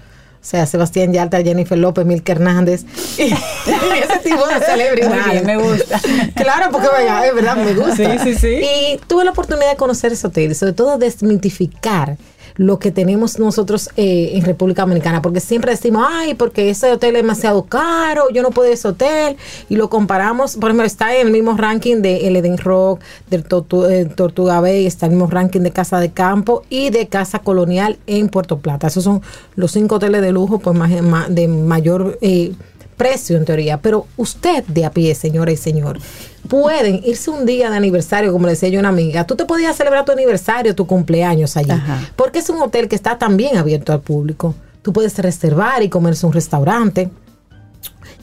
O 0.45 0.47
sea, 0.47 0.67
Sebastián 0.67 1.11
Yatra, 1.11 1.43
Jennifer 1.43 1.79
López, 1.79 2.05
Milka 2.05 2.33
Hernández, 2.33 2.85
y 3.17 3.23
ese 3.33 4.19
tipo 4.23 4.47
de 4.47 4.61
celebridades. 4.61 5.43
Me 5.43 5.57
gusta. 5.57 5.99
Claro, 6.35 6.71
porque 6.71 6.89
vaya, 6.89 7.27
es 7.27 7.35
verdad, 7.35 7.57
me 7.57 7.73
gusta. 7.73 7.97
Sí, 7.97 8.19
sí, 8.23 8.35
sí. 8.35 8.61
Y 8.63 9.01
tuve 9.07 9.25
la 9.25 9.31
oportunidad 9.31 9.71
de 9.71 9.77
conocer 9.77 10.13
ese 10.13 10.27
hotel 10.27 10.51
y 10.51 10.55
sobre 10.55 10.75
todo 10.75 10.99
desmitificar 10.99 12.19
lo 12.57 12.79
que 12.79 12.93
tenemos 12.93 13.39
nosotros 13.41 13.91
eh, 13.97 14.31
en 14.35 14.45
República 14.45 14.83
Dominicana, 14.83 15.21
porque 15.23 15.41
siempre 15.41 15.73
decimos, 15.73 16.07
ay, 16.09 16.35
porque 16.35 16.71
ese 16.71 16.93
hotel 16.93 17.17
es 17.17 17.23
demasiado 17.23 17.65
caro, 17.65 18.31
yo 18.33 18.43
no 18.43 18.51
puedo 18.51 18.69
ir 18.69 18.75
ese 18.75 18.87
hotel, 18.89 19.37
y 19.69 19.75
lo 19.75 19.91
comparamos, 19.91 20.55
por 20.57 20.71
ejemplo, 20.71 20.87
está 20.87 21.17
en 21.17 21.27
el 21.27 21.33
mismo 21.33 21.57
ranking 21.57 21.97
de 22.03 22.29
el 22.29 22.37
Eden 22.37 22.57
Rock, 22.59 23.01
del 23.29 23.45
Tortu- 23.49 23.91
eh, 23.91 24.05
Tortuga 24.05 24.61
Bay, 24.61 24.87
está 24.87 25.07
en 25.07 25.13
el 25.13 25.19
mismo 25.19 25.31
ranking 25.31 25.61
de 25.63 25.73
Casa 25.73 25.99
de 25.99 26.13
Campo 26.13 26.63
y 26.71 26.91
de 26.91 27.09
Casa 27.09 27.41
Colonial 27.41 27.99
en 28.07 28.29
Puerto 28.29 28.59
Plata. 28.59 28.87
Esos 28.87 29.03
son 29.03 29.21
los 29.57 29.73
cinco 29.73 29.97
hoteles 29.97 30.23
de 30.23 30.31
lujo 30.31 30.61
pues 30.61 30.77
más- 30.77 31.35
de 31.35 31.49
mayor... 31.49 32.19
eh, 32.21 32.53
precio 32.97 33.37
en 33.37 33.45
teoría, 33.45 33.79
pero 33.79 34.07
usted 34.17 34.65
de 34.65 34.85
a 34.85 34.91
pie, 34.91 35.15
señora 35.15 35.53
y 35.53 35.57
señor, 35.57 35.99
pueden 36.49 37.01
irse 37.05 37.31
un 37.31 37.47
día 37.47 37.71
de 37.71 37.77
aniversario, 37.77 38.33
como 38.33 38.47
le 38.47 38.53
decía 38.53 38.69
yo 38.69 38.79
a 38.79 38.81
una 38.81 38.89
amiga, 38.91 39.27
tú 39.27 39.37
te 39.37 39.45
podías 39.45 39.77
celebrar 39.77 40.05
tu 40.05 40.13
aniversario, 40.13 40.75
tu 40.75 40.87
cumpleaños 40.87 41.57
allí, 41.57 41.71
Ajá. 41.71 42.11
porque 42.17 42.39
es 42.41 42.49
un 42.51 42.61
hotel 42.63 42.89
que 42.89 42.97
está 42.97 43.19
también 43.19 43.57
abierto 43.57 43.93
al 43.93 44.01
público. 44.01 44.55
Tú 44.83 44.93
puedes 44.93 45.17
reservar 45.19 45.83
y 45.83 45.89
comerse 45.89 46.27
un 46.27 46.33
restaurante. 46.35 47.09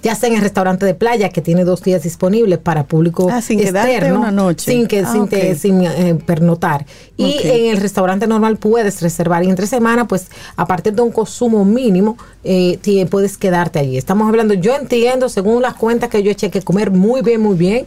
Ya 0.03 0.15
sea 0.15 0.29
en 0.29 0.35
el 0.35 0.41
restaurante 0.41 0.85
de 0.85 0.93
playa 0.95 1.29
que 1.29 1.41
tiene 1.41 1.63
dos 1.63 1.81
días 1.83 2.03
disponibles 2.03 2.57
para 2.59 2.85
público 2.85 3.29
Ah, 3.31 3.41
sin 3.41 3.59
externo, 3.59 4.19
una 4.19 4.31
noche. 4.31 4.71
sin 4.71 4.87
que 4.87 5.01
Ah, 5.01 5.11
sin, 5.11 5.27
te- 5.27 5.51
ok. 5.53 5.57
sin, 5.57 5.81
eh, 5.83 6.15
pernotar. 6.25 6.85
Y 7.17 7.37
en 7.43 7.65
el 7.71 7.77
restaurante 7.77 8.25
normal 8.25 8.57
puedes 8.57 9.01
reservar 9.01 9.43
y 9.43 9.49
entre 9.49 9.67
semana, 9.67 10.07
pues 10.07 10.27
a 10.55 10.65
partir 10.65 10.93
de 10.93 11.01
un 11.03 11.11
consumo 11.11 11.63
mínimo, 11.65 12.17
eh, 12.43 12.79
puedes 13.09 13.37
quedarte 13.37 13.79
allí. 13.79 13.97
Estamos 13.97 14.27
hablando, 14.27 14.53
yo 14.55 14.75
entiendo, 14.75 15.29
según 15.29 15.61
las 15.61 15.75
cuentas 15.75 16.09
que 16.09 16.23
yo 16.23 16.31
eché, 16.31 16.49
que 16.49 16.61
comer 16.61 16.89
muy 16.91 17.21
bien, 17.21 17.41
muy 17.41 17.55
bien, 17.55 17.85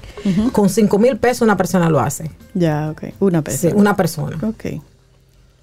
con 0.53 0.69
5 0.69 0.99
mil 0.99 1.17
pesos 1.17 1.43
una 1.43 1.57
persona 1.57 1.89
lo 1.91 1.99
hace. 2.01 2.31
Ya, 2.55 2.91
ok. 2.91 3.03
Una 3.21 3.39
Sí, 3.41 3.43
persona. 3.45 3.75
una 3.75 3.97
persona. 3.97 4.39
Ok. 4.49 4.81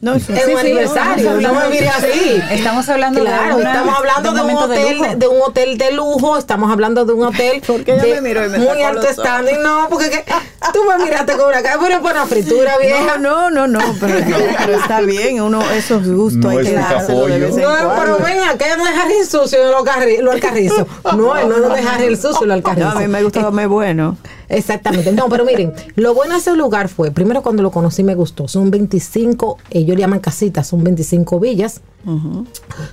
No, 0.01 0.15
es 0.15 0.27
Es 0.29 0.47
un 0.47 0.57
aniversario, 0.57 1.33
no 1.41 1.53
me 1.53 1.69
mire 1.69 1.87
así. 1.89 2.41
Estamos 2.49 2.89
hablando 2.89 3.21
Claro, 3.21 3.55
de 3.57 3.61
una- 3.61 3.71
estamos 3.71 3.95
hablando 3.97 4.31
de, 4.33 4.41
un 4.41 4.55
hotel, 4.57 5.19
de, 5.19 5.27
un 5.27 5.41
hotel 5.43 5.77
de 5.77 5.91
lujo, 5.91 6.37
estamos 6.39 6.71
hablando 6.71 7.05
de 7.05 7.13
un 7.13 7.23
hotel 7.27 7.61
Porque 7.67 7.93
ella 7.93 8.01
de 8.03 8.13
me 8.15 8.21
miró 8.21 8.43
y 8.45 8.49
me 8.49 8.57
muy 8.57 8.81
alto 8.81 9.05
standing. 9.13 9.61
No, 9.61 9.87
porque 9.91 10.09
que- 10.09 10.25
tú 10.73 10.79
me 10.89 11.03
miraste 11.05 11.33
con 11.37 11.49
una 11.49 11.61
cara, 11.61 11.77
pero 11.79 12.01
por 12.01 12.11
una 12.13 12.25
fritura 12.25 12.79
vieja. 12.79 13.17
No, 13.19 13.51
no, 13.51 13.67
no, 13.67 13.79
no, 13.79 13.95
pero, 13.99 14.19
no, 14.27 14.37
pero 14.57 14.73
está 14.79 15.01
bien, 15.01 15.39
uno 15.39 15.61
esos 15.71 16.07
gustos 16.07 16.45
No 16.45 16.49
hay 16.49 16.57
es 16.65 16.69
que 16.69 16.73
dárselo 16.75 17.27
de 17.27 17.39
vez 17.39 17.55
en 17.57 17.61
No, 17.61 17.67
cuando. 17.69 17.95
pero 18.01 18.17
venga, 18.25 18.57
que 18.57 18.65
no 18.77 18.83
dejar 18.85 19.11
el 19.11 19.27
sucio 19.27 19.71
lo, 19.71 19.85
carri- 19.85 20.19
lo 20.19 20.31
alcarrizo. 20.31 20.87
No, 21.15 21.35
no, 21.45 21.57
no 21.59 21.69
dejar 21.69 22.01
el 22.01 22.17
sucio 22.19 22.41
lo 22.41 22.47
No, 22.47 22.53
alcarrizo. 22.55 22.89
a 22.89 22.95
mí 22.95 23.07
me 23.07 23.21
gusta 23.21 23.41
comer 23.43 23.67
bueno. 23.67 24.17
Exactamente. 24.51 25.11
No, 25.11 25.29
pero 25.29 25.45
miren, 25.45 25.73
lo 25.95 26.13
bueno 26.13 26.33
de 26.33 26.39
ese 26.39 26.55
lugar 26.55 26.89
fue, 26.89 27.11
primero 27.11 27.41
cuando 27.41 27.63
lo 27.63 27.71
conocí 27.71 28.03
me 28.03 28.15
gustó, 28.15 28.47
son 28.47 28.69
25, 28.69 29.57
ellos 29.69 29.95
le 29.95 30.01
llaman 30.01 30.19
casitas, 30.19 30.67
son 30.67 30.83
25 30.83 31.39
villas. 31.39 31.81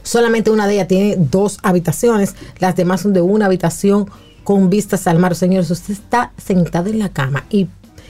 Solamente 0.03 0.51
una 0.51 0.67
de 0.67 0.75
ellas 0.75 0.89
tiene 0.89 1.17
dos 1.17 1.59
habitaciones, 1.63 2.35
las 2.59 2.77
demás 2.77 3.01
son 3.01 3.13
de 3.13 3.21
una 3.21 3.47
habitación 3.47 4.07
con 4.45 4.71
vistas 4.71 5.07
al 5.07 5.19
mar. 5.19 5.35
Señores, 5.35 5.71
usted 5.71 5.93
está 5.93 6.33
sentado 6.37 6.89
en 6.89 6.99
la 6.99 7.11
cama 7.11 7.45
y 7.51 7.69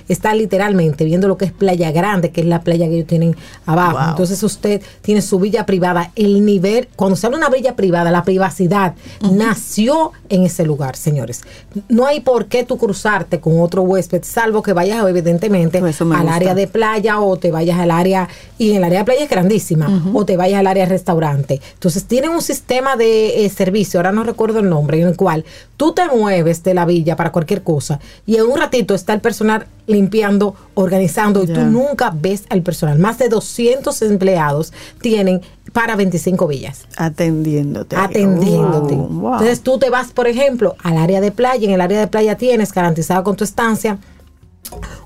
está 0.09 0.35
literalmente 0.35 1.05
viendo 1.05 1.29
lo 1.29 1.37
que 1.37 1.45
es 1.47 1.53
Playa 1.53 1.91
Grande, 1.91 2.31
que 2.31 2.41
es 2.41 2.47
la 2.47 2.61
playa 2.63 2.87
que 2.87 2.95
ellos 2.97 3.07
tienen 3.07 3.37
abajo. 3.67 3.99
Wow. 3.99 4.09
Entonces 4.11 4.43
usted 4.43 4.83
tiene 5.03 5.23
su 5.23 5.39
villa 5.39 5.67
privada. 5.67 6.11
El 6.17 6.45
nivel, 6.45 6.89
cuando 6.97 7.17
se 7.17 7.27
habla 7.27 7.39
de 7.39 7.47
una 7.47 7.55
villa 7.55 7.77
privada, 7.77 8.11
la 8.11 8.23
privacidad 8.25 8.95
nació 9.21 10.13
en 10.29 10.45
ese 10.45 10.65
lugar, 10.65 10.97
señores. 10.97 11.43
No 11.89 12.07
hay 12.07 12.21
por 12.21 12.47
qué 12.47 12.65
tú 12.65 12.79
cruzarte 12.79 13.41
con 13.41 13.61
otro 13.61 13.83
huésped, 13.83 14.23
salvo 14.25 14.63
que 14.63 14.73
vayas 14.73 15.07
evidentemente 15.07 15.81
Pues 15.81 16.01
al 16.01 16.09
gusta. 16.09 16.35
área 16.35 16.55
de 16.55 16.67
playa 16.67 17.21
o 17.21 17.37
te 17.37 17.51
vayas 17.51 17.79
al 17.79 17.91
área, 17.91 18.29
y 18.59 18.71
en 18.71 18.77
el 18.77 18.85
área 18.85 19.01
de 19.01 19.05
playa 19.05 19.25
es 19.25 19.31
grandísima, 19.31 20.03
o 20.15 20.25
te 20.25 20.37
vayas 20.37 20.61
al 20.61 20.67
área 20.67 20.85
de 20.85 20.91
restaurante. 20.91 21.61
Entonces 21.75 22.05
tienen 22.05 22.31
un 22.31 22.43
sistema 22.43 22.97
de 22.97 23.45
eh, 23.45 23.49
servicio, 23.51 24.01
ahora 24.01 24.13
no 24.13 24.25
recuerdo 24.25 24.61
el 24.61 24.69
nombre, 24.69 25.01
en 25.01 25.09
el 25.09 25.17
cual 25.17 25.45
tú 25.77 25.93
te 25.93 26.07
mueves 26.09 26.63
de 26.63 26.75
la 26.75 26.85
villa 26.85 27.17
para 27.17 27.33
cualquier 27.33 27.63
cosa 27.63 28.01
y 28.27 28.37
en 28.37 28.47
un 28.47 28.59
ratito 28.59 28.95
está 28.95 29.13
el 29.15 29.21
personal 29.21 29.67
limpiando, 29.89 30.55
organizando 30.75 31.43
y 31.43 31.49
tú 31.49 31.61
nunca 31.63 32.13
ves 32.15 32.45
al 32.51 32.63
personal. 32.63 32.99
Más 32.99 33.19
de 33.19 33.29
200 33.29 34.01
empleados 34.03 34.73
tienen 35.01 35.41
para 35.73 35.97
25 35.97 36.47
villas 36.47 36.87
Atendiéndote. 36.97 37.97
atendiéndote. 37.97 38.95
Wow, 38.95 39.09
wow. 39.09 39.33
Entonces 39.33 39.61
tú 39.63 39.79
te 39.79 39.91
vas, 39.91 40.13
por 40.13 40.29
ejemplo, 40.29 40.77
al 40.83 40.97
área 40.97 41.21
de 41.21 41.33
playa. 41.33 41.67
En 41.67 41.75
el 41.75 41.81
área 41.81 41.99
de 41.99 42.07
playa 42.07 42.37
tienes 42.37 42.73
garantizado 42.73 43.25
con 43.25 43.35
tu 43.37 43.45
estancia 43.45 43.99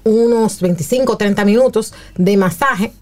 unos 0.05 0.61
25 0.61 1.13
o 1.13 1.17
30 1.17 1.45
minutos 1.45 1.95
de 2.17 2.37
masaje. 2.37 2.93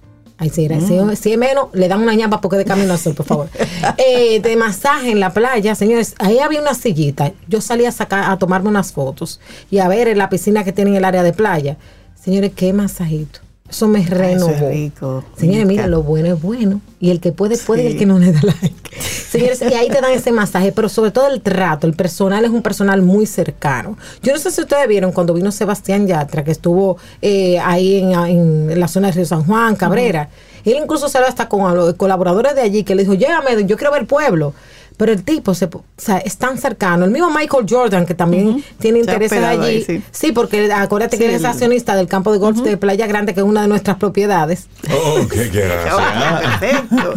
Ay, 0.43 0.49
si, 0.51 0.65
era- 0.65 0.81
si- 0.81 0.95
Mm. 0.95 1.15
si 1.17 1.33
es 1.33 1.39
menos, 1.39 1.67
le 1.75 1.87
dan 1.87 2.01
una 2.01 2.15
ñapa 2.15 2.41
porque 2.41 2.57
de 2.57 2.65
camino 2.65 2.93
al 2.95 2.99
sol, 2.99 3.15
por 3.15 3.27
favor. 3.27 3.49
Eh, 3.99 4.41
de 4.41 4.57
masaje 4.57 5.11
en 5.13 5.21
la 5.21 5.33
playa, 5.33 5.75
señores. 5.75 6.15
Ahí 6.19 6.39
había 6.39 6.61
una 6.61 6.75
sillita. 6.75 7.33
Yo 7.47 7.61
salí 7.61 7.85
a 7.85 7.93
sacar, 7.93 8.31
a 8.31 8.39
tomarme 8.39 8.69
unas 8.71 8.93
fotos 8.93 9.39
y 9.71 9.79
a 9.79 9.87
ver 9.89 10.09
en 10.09 10.17
la 10.19 10.29
piscina 10.31 10.65
que 10.65 10.73
tiene 10.73 10.91
en 10.93 10.97
el 10.97 11.05
área 11.05 11.23
de 11.23 11.33
playa. 11.35 11.77
Señores, 12.15 12.53
qué 12.57 12.73
masajito. 12.73 13.41
Eso 13.71 13.87
me 13.87 14.05
renovó. 14.05 14.69
rico. 14.69 15.25
Señores, 15.37 15.67
mira, 15.67 15.87
lo 15.87 16.03
bueno 16.03 16.35
es 16.35 16.43
bueno. 16.43 16.81
Y 16.99 17.11
el 17.11 17.21
que 17.21 17.33
puede, 17.33 17.57
puede, 17.57 17.85
y 17.85 17.87
el 17.87 17.99
que 17.99 18.05
no 18.05 18.19
le 18.19 18.33
da 18.33 18.41
like. 18.43 18.75
Señores, 19.01 19.63
y 19.63 19.73
ahí 19.75 19.89
te 19.89 20.01
dan 20.01 20.11
ese 20.11 20.33
masaje, 20.33 20.73
pero 20.73 20.89
sobre 20.89 21.13
todo 21.13 21.29
el 21.29 21.41
trato. 21.41 21.87
El 21.87 21.95
personal 21.95 22.45
es 22.45 22.51
un 22.51 22.63
personal 22.63 23.01
muy 23.01 23.27
cercano. 23.27 23.97
Yo 24.23 24.33
no 24.33 24.39
sé 24.39 24.51
si 24.51 24.61
ustedes 24.61 24.87
vieron 24.89 25.13
cuando 25.13 25.33
vino 25.33 25.53
Sebastián 25.53 26.07
Yatra, 26.07 26.43
que 26.43 26.51
estuvo 26.51 26.99
eh, 27.23 27.59
ahí 27.61 27.99
en, 28.01 28.71
en 28.71 28.81
la 28.81 28.89
zona 28.89 29.07
de 29.09 29.15
Río 29.15 29.25
San 29.25 29.45
Juan, 29.45 29.77
Cabrera. 29.77 30.29
Él 30.65 30.77
incluso 30.83 31.09
salió 31.09 31.29
hasta 31.29 31.49
con 31.49 31.75
los 31.75 31.95
colaboradores 31.95 32.55
de 32.55 32.61
allí 32.63 32.83
que 32.83 32.95
le 32.95 33.03
dijo, 33.03 33.15
llévame, 33.15 33.65
yo 33.65 33.77
quiero 33.77 33.93
ver 33.93 34.07
pueblo. 34.07 34.53
Pero 35.01 35.13
el 35.13 35.23
tipo 35.25 35.55
se, 35.55 35.65
o 35.65 35.83
sea, 35.97 36.19
es 36.19 36.37
tan 36.37 36.59
cercano. 36.59 37.07
El 37.07 37.11
mismo 37.11 37.31
Michael 37.31 37.65
Jordan, 37.67 38.05
que 38.05 38.15
también 38.15 38.63
tiene 38.79 39.03
Se 39.03 39.11
ha 39.11 39.15
intereses 39.15 39.43
allí. 39.43 39.65
ahí, 39.65 39.83
sí. 39.83 40.03
sí. 40.13 40.33
porque 40.33 40.71
acuérdate 40.71 41.17
Sí, 41.17 41.23
que 41.23 41.29
él 41.31 41.35
es 41.37 41.41
el- 41.41 41.47
accionista 41.47 41.97
del 41.97 42.07
campo 42.07 42.31
de 42.33 42.39
golf 42.39 42.61
de 42.61 42.77
Playa 42.77 43.07
Grande, 43.07 43.33
que 43.33 43.41
es 43.41 43.47
una 43.47 43.63
de 43.63 43.69
nuestras 43.69 43.97
propiedades. 43.97 44.67
Oh, 44.93 45.27
qué 45.27 45.49
gracia. 45.53 46.59
Perfecto. 46.61 47.15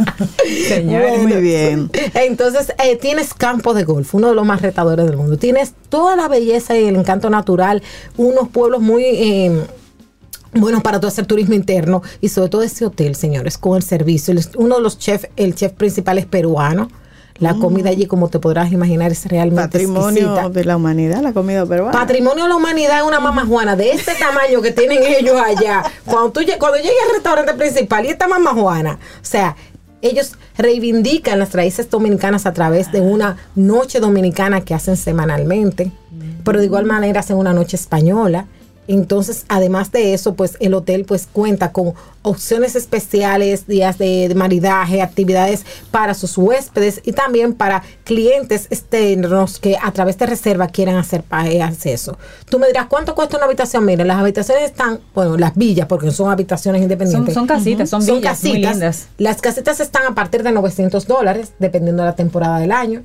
Señor. 0.69 1.17
Muy 1.19 1.33
bien. 1.41 1.89
Entonces, 2.13 2.73
eh, 2.83 2.95
tienes 2.95 3.33
campo 3.33 3.73
de 3.73 3.83
golf, 3.83 4.15
uno 4.15 4.29
de 4.29 4.35
los 4.35 4.45
más 4.45 4.61
retadores 4.61 5.05
del 5.05 5.17
mundo. 5.17 5.37
Tienes 5.37 5.73
toda 5.89 6.15
la 6.15 6.29
belleza 6.29 6.77
y 6.77 6.85
el 6.85 6.95
encanto 6.95 7.29
natural, 7.29 7.83
unos 8.15 8.47
pueblos 8.47 8.81
muy... 8.81 9.03
eh, 9.03 9.61
buenos 10.55 10.83
para 10.83 10.99
todo 10.99 11.07
hacer 11.07 11.25
turismo 11.25 11.55
interno 11.55 12.03
y 12.21 12.29
sobre 12.29 12.47
todo 12.47 12.61
ese 12.61 12.85
hotel, 12.85 13.15
señores, 13.15 13.57
con 13.57 13.75
el 13.75 13.81
servicio. 13.83 14.35
Uno 14.55 14.75
de 14.75 14.81
los 14.83 14.99
chefs, 14.99 15.27
el 15.35 15.55
chef 15.55 15.71
principal 15.73 16.19
es 16.19 16.27
peruano. 16.27 16.89
La 17.43 17.55
comida 17.55 17.89
allí, 17.89 18.05
como 18.05 18.29
te 18.29 18.39
podrás 18.39 18.71
imaginar, 18.71 19.11
es 19.11 19.25
realmente 19.25 19.63
Patrimonio 19.63 20.21
exquisita. 20.21 20.49
de 20.49 20.63
la 20.65 20.77
humanidad, 20.77 21.21
la 21.21 21.33
comida 21.33 21.65
peruana. 21.65 21.91
Patrimonio 21.91 22.43
de 22.43 22.49
la 22.49 22.55
humanidad 22.55 22.99
es 22.99 23.03
una 23.03 23.19
mamajuana 23.19 23.75
de 23.75 23.91
este 23.91 24.13
tamaño 24.15 24.61
que 24.61 24.71
tienen 24.71 25.03
ellos 25.19 25.35
allá. 25.39 25.83
Cuando 26.05 26.31
tú 26.31 26.41
cuando 26.57 26.77
llegues 26.77 26.93
al 27.07 27.15
restaurante 27.15 27.53
principal 27.55 28.05
y 28.05 28.09
esta 28.09 28.27
mamajuana, 28.27 28.93
o 28.93 29.25
sea, 29.25 29.55
ellos 30.01 30.33
reivindican 30.57 31.39
las 31.39 31.53
raíces 31.53 31.89
dominicanas 31.89 32.45
a 32.45 32.53
través 32.53 32.91
de 32.91 33.01
una 33.01 33.37
noche 33.55 33.99
dominicana 33.99 34.61
que 34.61 34.73
hacen 34.73 34.97
semanalmente, 34.97 35.91
pero 36.43 36.59
de 36.59 36.65
igual 36.65 36.85
manera 36.85 37.21
hacen 37.21 37.37
una 37.37 37.53
noche 37.53 37.75
española. 37.77 38.47
Entonces, 38.87 39.45
además 39.47 39.91
de 39.91 40.13
eso, 40.13 40.33
pues 40.33 40.57
el 40.59 40.73
hotel 40.73 41.05
pues 41.05 41.27
cuenta 41.31 41.71
con 41.71 41.93
opciones 42.21 42.75
especiales, 42.75 43.67
días 43.67 43.97
de, 43.97 44.27
de 44.29 44.35
maridaje, 44.35 45.01
actividades 45.01 45.65
para 45.91 46.13
sus 46.13 46.37
huéspedes 46.37 47.01
y 47.03 47.11
también 47.13 47.53
para 47.53 47.83
clientes 48.03 48.67
externos 48.69 49.59
que 49.59 49.77
a 49.81 49.91
través 49.91 50.17
de 50.17 50.25
reserva 50.25 50.67
quieran 50.67 50.95
hacer 50.95 51.23
acceso. 51.29 52.17
Tú 52.49 52.59
me 52.59 52.67
dirás, 52.67 52.87
¿cuánto 52.87 53.13
cuesta 53.15 53.37
una 53.37 53.45
habitación? 53.45 53.85
Mira, 53.85 54.05
las 54.05 54.17
habitaciones 54.17 54.65
están, 54.65 54.99
bueno, 55.13 55.37
las 55.37 55.55
villas, 55.55 55.87
porque 55.87 56.11
son 56.11 56.31
habitaciones 56.31 56.79
Son, 56.79 56.83
independientes. 56.83 57.33
son 57.33 57.47
casitas, 57.47 57.89
son 57.89 58.01
Son 58.01 58.17
villas 58.17 58.43
muy 58.43 58.51
casitas. 58.51 58.71
lindas. 58.73 59.07
Las 59.17 59.41
casitas 59.41 59.79
están 59.79 60.05
a 60.05 60.15
partir 60.15 60.43
de 60.43 60.51
900 60.51 61.07
dólares, 61.07 61.53
dependiendo 61.59 62.03
de 62.03 62.09
la 62.09 62.15
temporada 62.15 62.59
del 62.59 62.71
año. 62.71 63.03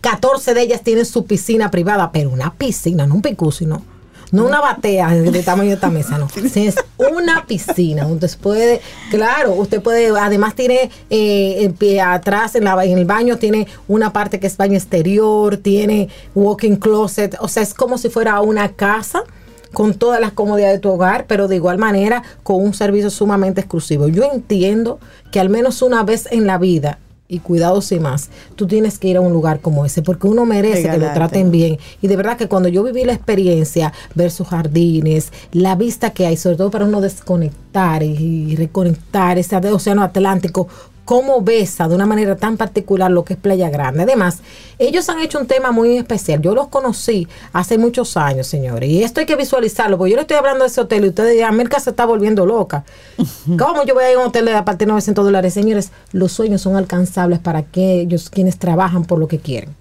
14 0.00 0.54
de 0.54 0.62
ellas 0.62 0.82
tienen 0.82 1.04
su 1.06 1.24
piscina 1.24 1.70
privada, 1.70 2.10
pero 2.12 2.30
una 2.30 2.54
piscina, 2.54 3.06
no 3.06 3.16
un 3.16 3.22
picú, 3.22 3.50
no. 3.66 3.82
No 4.30 4.44
una 4.44 4.60
batea 4.60 5.08
de, 5.14 5.42
tamaño 5.42 5.70
de 5.70 5.74
esta 5.74 5.90
mesa, 5.90 6.18
no. 6.18 6.28
Es 6.36 6.76
una 6.98 7.46
piscina. 7.46 8.06
Usted 8.06 8.30
puede, 8.40 8.80
claro, 9.10 9.52
usted 9.54 9.80
puede, 9.80 10.08
además 10.18 10.54
tiene 10.54 10.90
eh, 11.08 11.56
el 11.60 11.72
pie 11.72 12.00
atrás 12.00 12.54
en, 12.54 12.64
la, 12.64 12.84
en 12.84 12.98
el 12.98 13.04
baño, 13.04 13.38
tiene 13.38 13.66
una 13.86 14.12
parte 14.12 14.38
que 14.38 14.46
es 14.46 14.56
baño 14.56 14.74
exterior, 14.74 15.56
tiene 15.56 16.08
walking 16.34 16.76
closet, 16.76 17.36
o 17.40 17.48
sea, 17.48 17.62
es 17.62 17.72
como 17.72 17.96
si 17.98 18.10
fuera 18.10 18.40
una 18.40 18.72
casa 18.72 19.24
con 19.72 19.94
todas 19.94 20.20
las 20.20 20.32
comodidades 20.32 20.76
de 20.76 20.80
tu 20.80 20.90
hogar, 20.90 21.26
pero 21.26 21.48
de 21.48 21.56
igual 21.56 21.78
manera 21.78 22.22
con 22.42 22.62
un 22.62 22.74
servicio 22.74 23.10
sumamente 23.10 23.60
exclusivo. 23.60 24.08
Yo 24.08 24.24
entiendo 24.32 24.98
que 25.30 25.40
al 25.40 25.48
menos 25.48 25.82
una 25.82 26.02
vez 26.02 26.26
en 26.30 26.46
la 26.46 26.58
vida, 26.58 26.98
y 27.28 27.40
cuidado 27.40 27.82
sin 27.82 28.02
más, 28.02 28.30
tú 28.56 28.66
tienes 28.66 28.98
que 28.98 29.08
ir 29.08 29.18
a 29.18 29.20
un 29.20 29.32
lugar 29.32 29.60
como 29.60 29.84
ese, 29.84 30.02
porque 30.02 30.26
uno 30.26 30.46
merece 30.46 30.88
que 30.88 30.98
lo 30.98 31.12
traten 31.12 31.50
bien. 31.50 31.78
Y 32.00 32.08
de 32.08 32.16
verdad 32.16 32.38
que 32.38 32.48
cuando 32.48 32.68
yo 32.68 32.82
viví 32.82 33.04
la 33.04 33.12
experiencia, 33.12 33.92
ver 34.14 34.30
sus 34.30 34.48
jardines, 34.48 35.30
la 35.52 35.74
vista 35.74 36.10
que 36.10 36.26
hay, 36.26 36.36
sobre 36.36 36.56
todo 36.56 36.70
para 36.70 36.86
uno 36.86 37.00
desconectar 37.02 38.02
y 38.02 38.56
reconectar 38.56 39.38
ese 39.38 39.56
océano 39.56 40.02
Atlántico, 40.02 40.68
cómo 41.08 41.40
besa 41.40 41.88
de 41.88 41.94
una 41.94 42.04
manera 42.04 42.36
tan 42.36 42.58
particular 42.58 43.10
lo 43.10 43.24
que 43.24 43.32
es 43.32 43.40
Playa 43.40 43.70
Grande. 43.70 44.02
Además, 44.02 44.40
ellos 44.78 45.08
han 45.08 45.20
hecho 45.20 45.38
un 45.38 45.46
tema 45.46 45.70
muy 45.72 45.96
especial. 45.96 46.42
Yo 46.42 46.54
los 46.54 46.68
conocí 46.68 47.26
hace 47.54 47.78
muchos 47.78 48.18
años, 48.18 48.46
señores, 48.46 48.90
y 48.90 49.02
esto 49.02 49.20
hay 49.20 49.24
que 49.24 49.34
visualizarlo, 49.34 49.96
porque 49.96 50.10
yo 50.10 50.16
le 50.16 50.22
estoy 50.22 50.36
hablando 50.36 50.64
de 50.64 50.68
ese 50.68 50.82
hotel 50.82 51.06
y 51.06 51.08
ustedes 51.08 51.32
dirán, 51.32 51.56
Mirka 51.56 51.80
se 51.80 51.88
está 51.88 52.04
volviendo 52.04 52.44
loca. 52.44 52.84
¿Cómo 53.58 53.86
yo 53.86 53.94
voy 53.94 54.04
a 54.04 54.10
ir 54.10 54.18
a 54.18 54.20
un 54.20 54.26
hotel 54.26 54.44
de 54.44 54.54
a 54.54 54.66
partir 54.66 54.86
de 54.86 54.90
900 54.92 55.24
dólares? 55.24 55.54
Señores, 55.54 55.92
los 56.12 56.30
sueños 56.30 56.60
son 56.60 56.76
alcanzables 56.76 57.38
para 57.38 57.60
aquellos 57.60 58.28
quienes 58.28 58.58
trabajan 58.58 59.06
por 59.06 59.18
lo 59.18 59.28
que 59.28 59.38
quieren. 59.38 59.74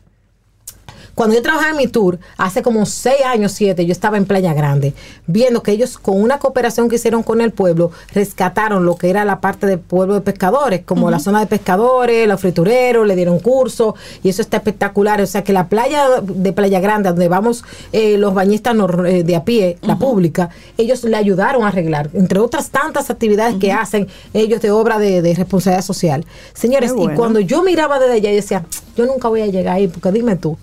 Cuando 1.18 1.36
yo 1.36 1.42
trabajaba 1.42 1.72
en 1.72 1.78
mi 1.78 1.88
tour, 1.88 2.20
hace 2.38 2.62
como 2.62 2.86
seis 2.86 3.26
años, 3.26 3.52
siete, 3.52 3.88
yo 3.88 3.92
estaba 3.92 4.18
en 4.18 4.26
Playa 4.26 4.54
Grande, 4.54 4.94
viendo 5.26 5.64
que 5.64 5.72
ellos 5.72 5.98
con 5.98 6.22
una 6.22 6.38
cooperación 6.38 6.90
que 6.90 6.98
hicieron 6.98 7.24
con 7.24 7.42
el 7.42 7.50
pueblo, 7.50 7.90
rescataron 8.14 8.86
lo 8.86 8.98
que 8.98 9.10
era 9.10 9.26
la 9.26 9.42
parte 9.42 9.66
del 9.66 9.80
pueblo 9.80 10.14
de 10.14 10.22
pescadores, 10.22 10.84
como 10.86 11.10
la 11.10 11.18
zona 11.18 11.40
de 11.40 11.48
pescadores, 11.48 12.28
los 12.28 12.40
fritureros, 12.40 13.08
le 13.08 13.16
dieron 13.16 13.40
curso, 13.40 13.96
y 14.22 14.30
eso 14.30 14.44
está 14.44 14.58
espectacular. 14.58 15.20
O 15.20 15.26
sea 15.26 15.44
que 15.44 15.54
la 15.54 15.70
playa 15.70 16.22
de 16.22 16.54
Playa 16.54 16.80
Grande, 16.80 17.10
donde 17.10 17.28
vamos 17.28 17.66
eh, 17.94 18.20
los 18.20 18.36
bañistas 18.36 18.76
eh, 19.08 19.24
de 19.24 19.36
a 19.36 19.44
pie, 19.44 19.80
la 19.82 19.98
pública, 19.98 20.52
ellos 20.78 21.04
le 21.04 21.18
ayudaron 21.18 21.64
a 21.64 21.70
arreglar, 21.70 22.12
entre 22.14 22.38
otras 22.38 22.70
tantas 22.70 23.10
actividades 23.10 23.56
que 23.56 23.72
hacen 23.72 24.08
ellos 24.36 24.62
de 24.62 24.70
obra 24.70 25.00
de, 25.00 25.24
de 25.24 25.34
responsabilidad 25.34 25.84
social. 25.84 26.26
Señores, 26.54 26.94
y 26.96 27.08
cuando 27.16 27.40
yo 27.40 27.64
miraba 27.64 27.98
desde 27.98 28.14
allá, 28.14 28.30
yo 28.30 28.36
decía, 28.36 28.66
yo 28.96 29.08
nunca 29.08 29.30
voy 29.30 29.42
a 29.42 29.48
llegar 29.48 29.78
ahí, 29.78 29.88
porque 29.88 30.12
dime 30.12 30.36
tú, 30.36 30.60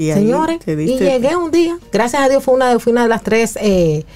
Y 0.00 0.10
Señores, 0.14 0.60
y 0.66 0.98
llegué 0.98 1.36
un 1.36 1.50
día, 1.50 1.78
gracias 1.92 2.22
a 2.22 2.28
Dios 2.30 2.42
fue 2.42 2.54
una 2.54 2.70
de, 2.70 2.78
fue 2.78 2.90
una 2.90 3.02
de 3.02 3.08
las 3.10 3.22
tres 3.22 3.58
eh, 3.60 4.06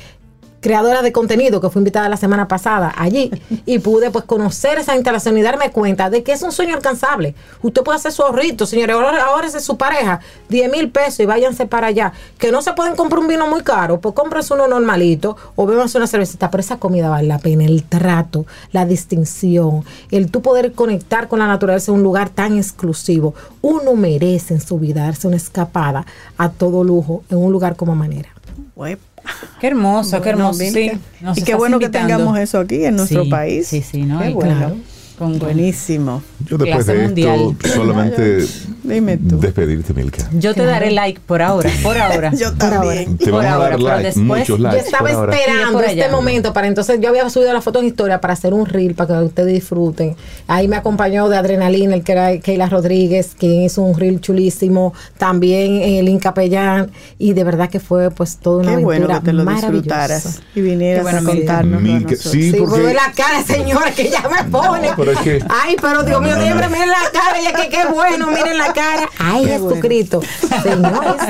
creadoras 0.64 1.02
de 1.02 1.12
contenido 1.12 1.60
que 1.60 1.68
fue 1.68 1.80
invitada 1.80 2.08
la 2.08 2.16
semana 2.16 2.48
pasada 2.48 2.90
allí 2.96 3.30
y 3.66 3.80
pude 3.80 4.10
pues 4.10 4.24
conocer 4.24 4.78
esa 4.78 4.94
instalación 4.94 5.36
y 5.36 5.42
darme 5.42 5.70
cuenta 5.70 6.08
de 6.08 6.22
que 6.22 6.32
es 6.32 6.40
un 6.40 6.52
sueño 6.52 6.74
alcanzable. 6.74 7.34
Usted 7.60 7.82
puede 7.82 7.98
hacer 7.98 8.12
su 8.12 8.22
ahorrito, 8.22 8.64
señores, 8.64 8.96
ahora, 8.96 9.24
ahora 9.26 9.46
es 9.46 9.62
su 9.62 9.76
pareja, 9.76 10.20
10 10.48 10.70
mil 10.70 10.90
pesos 10.90 11.20
y 11.20 11.26
váyanse 11.26 11.66
para 11.66 11.88
allá. 11.88 12.14
Que 12.38 12.50
no 12.50 12.62
se 12.62 12.72
pueden 12.72 12.96
comprar 12.96 13.18
un 13.18 13.28
vino 13.28 13.46
muy 13.46 13.62
caro, 13.62 14.00
pues 14.00 14.14
cómprense 14.14 14.54
uno 14.54 14.66
normalito 14.66 15.36
o 15.54 15.66
bébanse 15.66 15.98
una 15.98 16.06
cervecita, 16.06 16.50
pero 16.50 16.62
esa 16.62 16.78
comida 16.78 17.10
vale 17.10 17.28
la 17.28 17.38
pena, 17.38 17.66
el 17.66 17.82
trato, 17.84 18.46
la 18.72 18.86
distinción, 18.86 19.84
el 20.10 20.30
tú 20.30 20.40
poder 20.40 20.72
conectar 20.72 21.28
con 21.28 21.40
la 21.40 21.46
naturaleza 21.46 21.92
en 21.92 21.98
un 21.98 22.02
lugar 22.02 22.30
tan 22.30 22.56
exclusivo. 22.56 23.34
Uno 23.60 23.96
merece 23.96 24.54
en 24.54 24.62
su 24.62 24.78
vida 24.78 25.02
darse 25.02 25.28
una 25.28 25.36
escapada 25.36 26.06
a 26.38 26.48
todo 26.48 26.82
lujo 26.84 27.22
en 27.28 27.36
un 27.36 27.52
lugar 27.52 27.76
como 27.76 27.94
manera. 27.94 28.30
Uep. 28.76 29.13
Qué 29.60 29.66
hermoso, 29.68 30.20
qué 30.20 30.28
hermoso. 30.30 30.58
Sí, 30.60 30.90
nos 31.20 31.38
y 31.38 31.42
qué 31.42 31.54
bueno 31.54 31.78
que 31.78 31.86
invitando. 31.86 32.08
tengamos 32.16 32.38
eso 32.38 32.58
aquí 32.60 32.84
en 32.84 32.96
nuestro 32.96 33.24
Sí, 33.24 33.30
país. 33.30 33.66
Sí, 33.68 33.82
sí, 33.82 34.02
¿no? 34.02 34.20
Qué 34.20 34.30
bueno. 34.30 34.56
claro, 34.56 34.76
con- 35.18 35.38
Buenísimo. 35.38 36.22
Yo 36.46 36.58
después 36.58 36.84
Clase 36.84 36.98
de 36.98 37.04
mundial. 37.06 37.40
esto, 37.62 37.68
solamente 37.68 38.46
Dime 38.84 39.16
tú. 39.16 39.40
despedirte, 39.40 39.92
Milka. 39.94 40.28
Yo 40.32 40.54
te 40.54 40.64
daré 40.64 40.90
like 40.90 41.20
por 41.26 41.42
ahora, 41.42 41.70
por 41.82 41.96
ahora. 41.98 42.30
Yo 42.38 42.52
también. 42.52 43.16
Te 43.18 43.24
Por 43.30 43.42
vamos 43.42 43.46
a 43.46 43.54
ahora, 43.54 43.68
dar 43.70 43.76
pero 43.78 43.88
like, 43.88 44.02
después 44.04 44.24
muchos 44.26 44.48
yo 44.48 44.58
likes. 44.58 44.78
yo 44.78 44.84
estaba 44.84 45.10
esperando 45.10 45.80
este 45.80 46.08
momento 46.10 46.52
para 46.52 46.66
entonces 46.68 47.00
yo 47.00 47.08
había 47.08 47.28
subido 47.30 47.52
la 47.52 47.60
foto 47.62 47.80
en 47.80 47.86
historia 47.86 48.20
para 48.20 48.34
hacer 48.34 48.52
un 48.54 48.66
reel 48.66 48.94
para 48.94 49.18
que 49.20 49.24
ustedes 49.26 49.52
disfruten. 49.54 50.16
Ahí 50.46 50.68
me 50.68 50.76
acompañó 50.76 51.28
de 51.28 51.36
Adrenalina, 51.36 51.94
el 51.94 52.04
que 52.04 52.12
era 52.12 52.38
Keila 52.38 52.68
Rodríguez, 52.68 53.32
quien 53.38 53.62
hizo 53.62 53.82
un 53.82 53.98
reel 53.98 54.20
chulísimo, 54.20 54.92
también 55.18 55.82
el 55.82 56.18
Capellán 56.20 56.90
y 57.18 57.32
de 57.32 57.42
verdad 57.44 57.68
que 57.70 57.80
fue 57.80 58.10
pues 58.10 58.36
toda 58.36 58.58
una 58.62 58.76
Qué 58.76 58.84
bueno 58.84 59.06
aventura 59.06 59.18
que 59.20 59.24
te 59.26 59.32
lo 59.32 59.44
disfrutaras 59.44 60.40
y 60.54 60.60
vinieras 60.60 60.98
Qué 60.98 61.02
bueno, 61.02 61.18
a 61.18 61.20
Milka. 61.22 61.36
contarnos. 61.54 61.82
Milka, 61.82 62.16
sí, 62.16 62.50
Sí, 62.52 62.56
porque- 62.58 62.92
la 62.94 63.12
cara, 63.16 63.42
señora, 63.44 63.90
que 63.92 64.10
ya 64.10 64.22
me 64.28 64.50
pone. 64.50 64.90
pero 64.96 65.12
es 65.12 65.18
que- 65.20 65.40
Ay, 65.48 65.76
pero 65.80 66.02
Dios 66.02 66.20
mío, 66.20 66.36
No, 66.36 66.44
no, 66.44 66.54
no. 66.54 66.86
la 66.86 67.10
cara, 67.12 67.40
ya 67.42 67.52
que 67.54 67.68
qué 67.70 67.86
bueno, 67.92 68.26
miren 68.28 68.58
la 68.58 68.72
cara. 68.74 69.08
Ay, 69.18 69.44
Qué 69.44 69.52
Jesucristo. 69.52 70.20
Señores, 70.62 71.22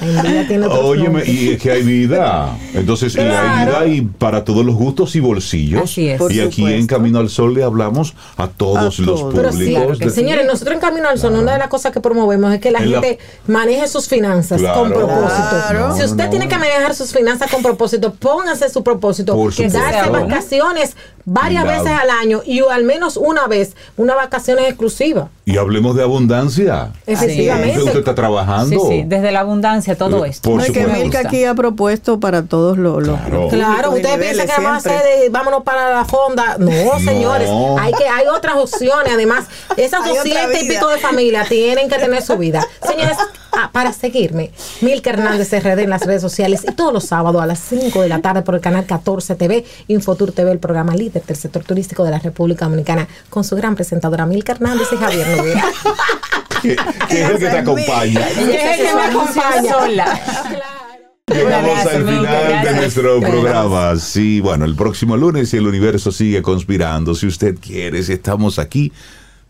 en 0.00 0.46
tiene 0.48 0.66
Óyeme, 0.66 1.22
y 1.26 1.50
es 1.50 1.62
que 1.62 1.70
hay 1.70 1.82
vida. 1.82 2.56
Entonces, 2.74 3.14
y 3.14 3.20
hay 3.20 3.26
Claro. 3.28 3.70
vida 3.84 3.86
y 3.94 4.00
para 4.02 4.44
todos 4.44 4.64
los 4.64 4.74
gustos 4.74 5.14
y 5.16 5.20
bolsillos. 5.20 5.82
Así 5.82 6.08
es. 6.08 6.18
Por 6.18 6.32
y 6.32 6.40
aquí 6.40 6.56
supuesto. 6.56 6.78
en 6.78 6.86
Camino 6.86 7.18
al 7.18 7.28
Sol 7.28 7.54
le 7.54 7.62
hablamos 7.62 8.14
a 8.36 8.48
todos 8.48 8.78
A 8.78 8.82
los 8.82 8.96
todos. 9.20 9.34
Pero 9.34 9.52
sí, 9.52 9.58
públicos. 9.58 9.82
claro 9.84 9.96
de-. 9.98 10.10
Señores, 10.10 10.46
nosotros 10.46 10.74
en 10.74 10.80
Camino 10.80 11.08
al 11.08 11.18
Sol, 11.18 11.34
una 11.34 11.52
de 11.52 11.58
las 11.58 11.68
cosas 11.68 11.92
que 11.92 12.00
promovemos 12.00 12.52
es 12.54 12.60
que 12.60 12.70
la 12.70 12.78
En 12.78 12.92
la- 12.92 13.00
gente 13.00 13.18
maneje 13.46 13.86
sus 13.88 14.08
finanzas 14.08 14.60
Claro. 14.60 14.80
con 14.80 14.90
propósito. 14.92 15.48
Claro. 15.68 15.96
Si 15.96 16.04
usted 16.04 16.24
No, 16.24 16.30
tiene 16.30 16.44
no. 16.46 16.50
que 16.50 16.58
manejar 16.58 16.94
sus 16.94 17.12
finanzas 17.12 17.50
con 17.50 17.62
propósito, 17.62 18.14
póngase 18.14 18.68
su 18.70 18.82
propósito. 18.82 19.34
Por 19.34 19.52
que 19.54 19.68
darse 19.68 19.90
Claro. 20.08 20.12
vacaciones 20.12 20.96
varias 21.24 21.64
veces 21.64 21.88
al 22.00 22.10
año 22.10 22.40
y 22.44 22.60
al 22.60 22.84
menos 22.84 23.16
una 23.16 23.46
vez 23.46 23.74
una 23.96 24.14
vacaciones 24.14 24.66
exclusivas. 24.68 25.28
Y 25.44 25.56
hablemos 25.56 25.96
de 25.96 26.02
abundancia. 26.02 26.59
Efectivamente. 27.06 27.70
Usted, 27.78 27.86
usted 27.86 27.98
está 28.00 28.14
trabajando. 28.14 28.80
Sí, 28.80 28.86
sí, 28.88 29.02
desde 29.06 29.32
la 29.32 29.40
abundancia 29.40 29.96
todo 29.96 30.24
Eh, 30.24 30.30
esto. 30.30 30.48
por 30.50 30.58
No, 30.58 30.64
es 30.64 30.70
que. 30.72 30.86
Milka 30.86 31.20
aquí 31.20 31.44
ha 31.44 31.54
propuesto 31.54 32.20
para 32.20 32.42
todos 32.42 32.76
los, 32.78 33.06
los- 33.06 33.18
Claro. 33.20 33.40
los 33.42 33.52
Claro, 33.52 33.90
ustedes 33.92 34.18
piensan 34.18 34.46
que 34.46 34.52
vamos 34.62 34.72
a 34.72 34.76
hacer 34.76 35.20
de 35.22 35.28
vámonos 35.30 35.62
para 35.62 35.90
la 35.94 36.04
fonda. 36.04 36.56
No, 36.58 36.70
señores, 37.04 37.48
hay 37.80 37.92
que 37.94 38.08
hay 38.08 38.26
otras 38.28 38.56
opciones. 38.56 39.12
Además, 39.12 39.44
esas 39.76 40.04
doscientas 40.06 40.62
y 40.62 40.68
pico 40.68 40.88
de 40.88 40.98
familias 40.98 41.48
tienen 41.48 41.88
que 41.88 41.96
tener 41.98 42.22
su 42.22 42.36
vida. 42.36 42.66
Señores, 42.86 43.16
ah, 43.52 43.70
para 43.72 43.92
seguirme, 43.92 44.50
Milka 44.80 45.10
Hernández 45.10 45.52
RD 45.52 45.80
en 45.82 45.90
las 45.90 46.04
redes 46.06 46.22
sociales 46.22 46.64
y 46.68 46.72
todos 46.72 46.92
los 46.92 47.04
sábados 47.04 47.40
a 47.42 47.46
las 47.46 47.58
5 47.60 48.02
de 48.02 48.08
la 48.08 48.20
tarde 48.20 48.42
por 48.42 48.54
el 48.54 48.60
canal 48.60 48.84
14 48.86 49.34
TV, 49.34 49.64
Infotur 49.88 50.32
TV, 50.32 50.50
el 50.52 50.58
programa 50.58 50.94
líder 50.94 51.22
del 51.24 51.36
sector 51.36 51.64
turístico 51.64 52.04
de 52.04 52.10
la 52.10 52.18
República 52.18 52.64
Dominicana, 52.66 53.08
con 53.28 53.44
su 53.44 53.56
gran 53.56 53.74
presentadora 53.74 54.26
Milka 54.26 54.52
Hernández 54.52 54.88
y 54.92 54.96
Javier 54.96 55.26
Noguera. 55.36 55.64
que, 56.62 56.76
que 57.08 57.22
es 57.22 57.30
el 57.30 57.38
que 57.38 57.46
te 57.46 57.58
acompaña. 57.58 58.26
Que 58.28 58.72
es 58.72 58.80
el 58.80 58.86
que 58.86 58.94
me 58.94 59.02
acompaña. 59.02 59.72
sola. 59.72 60.20
Llegamos 61.26 61.86
al 61.86 62.04
final 62.04 62.64
de 62.64 62.74
nuestro 62.74 63.20
programa. 63.20 63.96
Sí, 63.96 64.40
bueno, 64.40 64.64
el 64.64 64.74
próximo 64.74 65.16
lunes, 65.16 65.50
si 65.50 65.58
el 65.58 65.66
universo 65.66 66.10
sigue 66.10 66.42
conspirando, 66.42 67.14
si 67.14 67.26
usted 67.26 67.56
quiere, 67.60 68.02
si 68.02 68.12
estamos 68.12 68.58
aquí, 68.58 68.92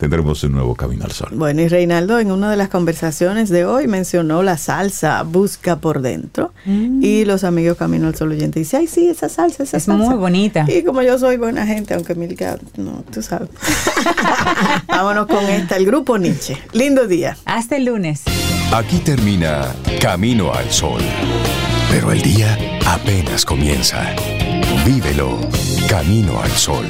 tendremos 0.00 0.42
un 0.44 0.52
nuevo 0.52 0.74
Camino 0.74 1.04
al 1.04 1.12
Sol. 1.12 1.28
Bueno, 1.32 1.60
y 1.60 1.68
Reinaldo 1.68 2.18
en 2.18 2.32
una 2.32 2.50
de 2.50 2.56
las 2.56 2.70
conversaciones 2.70 3.50
de 3.50 3.66
hoy 3.66 3.86
mencionó 3.86 4.42
la 4.42 4.56
salsa 4.56 5.22
Busca 5.22 5.76
por 5.76 6.00
Dentro 6.00 6.52
y 6.66 7.24
los 7.26 7.44
amigos 7.44 7.76
Camino 7.76 8.08
al 8.08 8.14
Sol 8.16 8.32
oyente 8.32 8.58
dice, 8.58 8.78
ay 8.78 8.86
sí, 8.86 9.08
esa 9.08 9.28
salsa, 9.28 9.62
esa 9.62 9.76
Es 9.76 9.84
salsa. 9.84 10.02
muy 10.04 10.16
bonita. 10.16 10.64
Y 10.68 10.82
como 10.82 11.02
yo 11.02 11.18
soy 11.18 11.36
buena 11.36 11.66
gente, 11.66 11.94
aunque 11.94 12.14
Milka, 12.14 12.58
no, 12.76 13.04
tú 13.12 13.20
sabes. 13.22 13.50
Vámonos 14.88 15.26
con 15.26 15.44
esta, 15.44 15.76
el 15.76 15.84
grupo 15.86 16.18
Nietzsche. 16.18 16.56
Lindo 16.72 17.06
día. 17.06 17.36
Hasta 17.44 17.76
el 17.76 17.84
lunes. 17.84 18.22
Aquí 18.72 18.98
termina 18.98 19.66
Camino 20.00 20.52
al 20.52 20.70
Sol. 20.70 21.02
Pero 21.90 22.10
el 22.12 22.22
día 22.22 22.56
apenas 22.86 23.44
comienza. 23.44 24.02
Vívelo 24.86 25.38
Camino 25.88 26.40
al 26.40 26.50
Sol. 26.52 26.86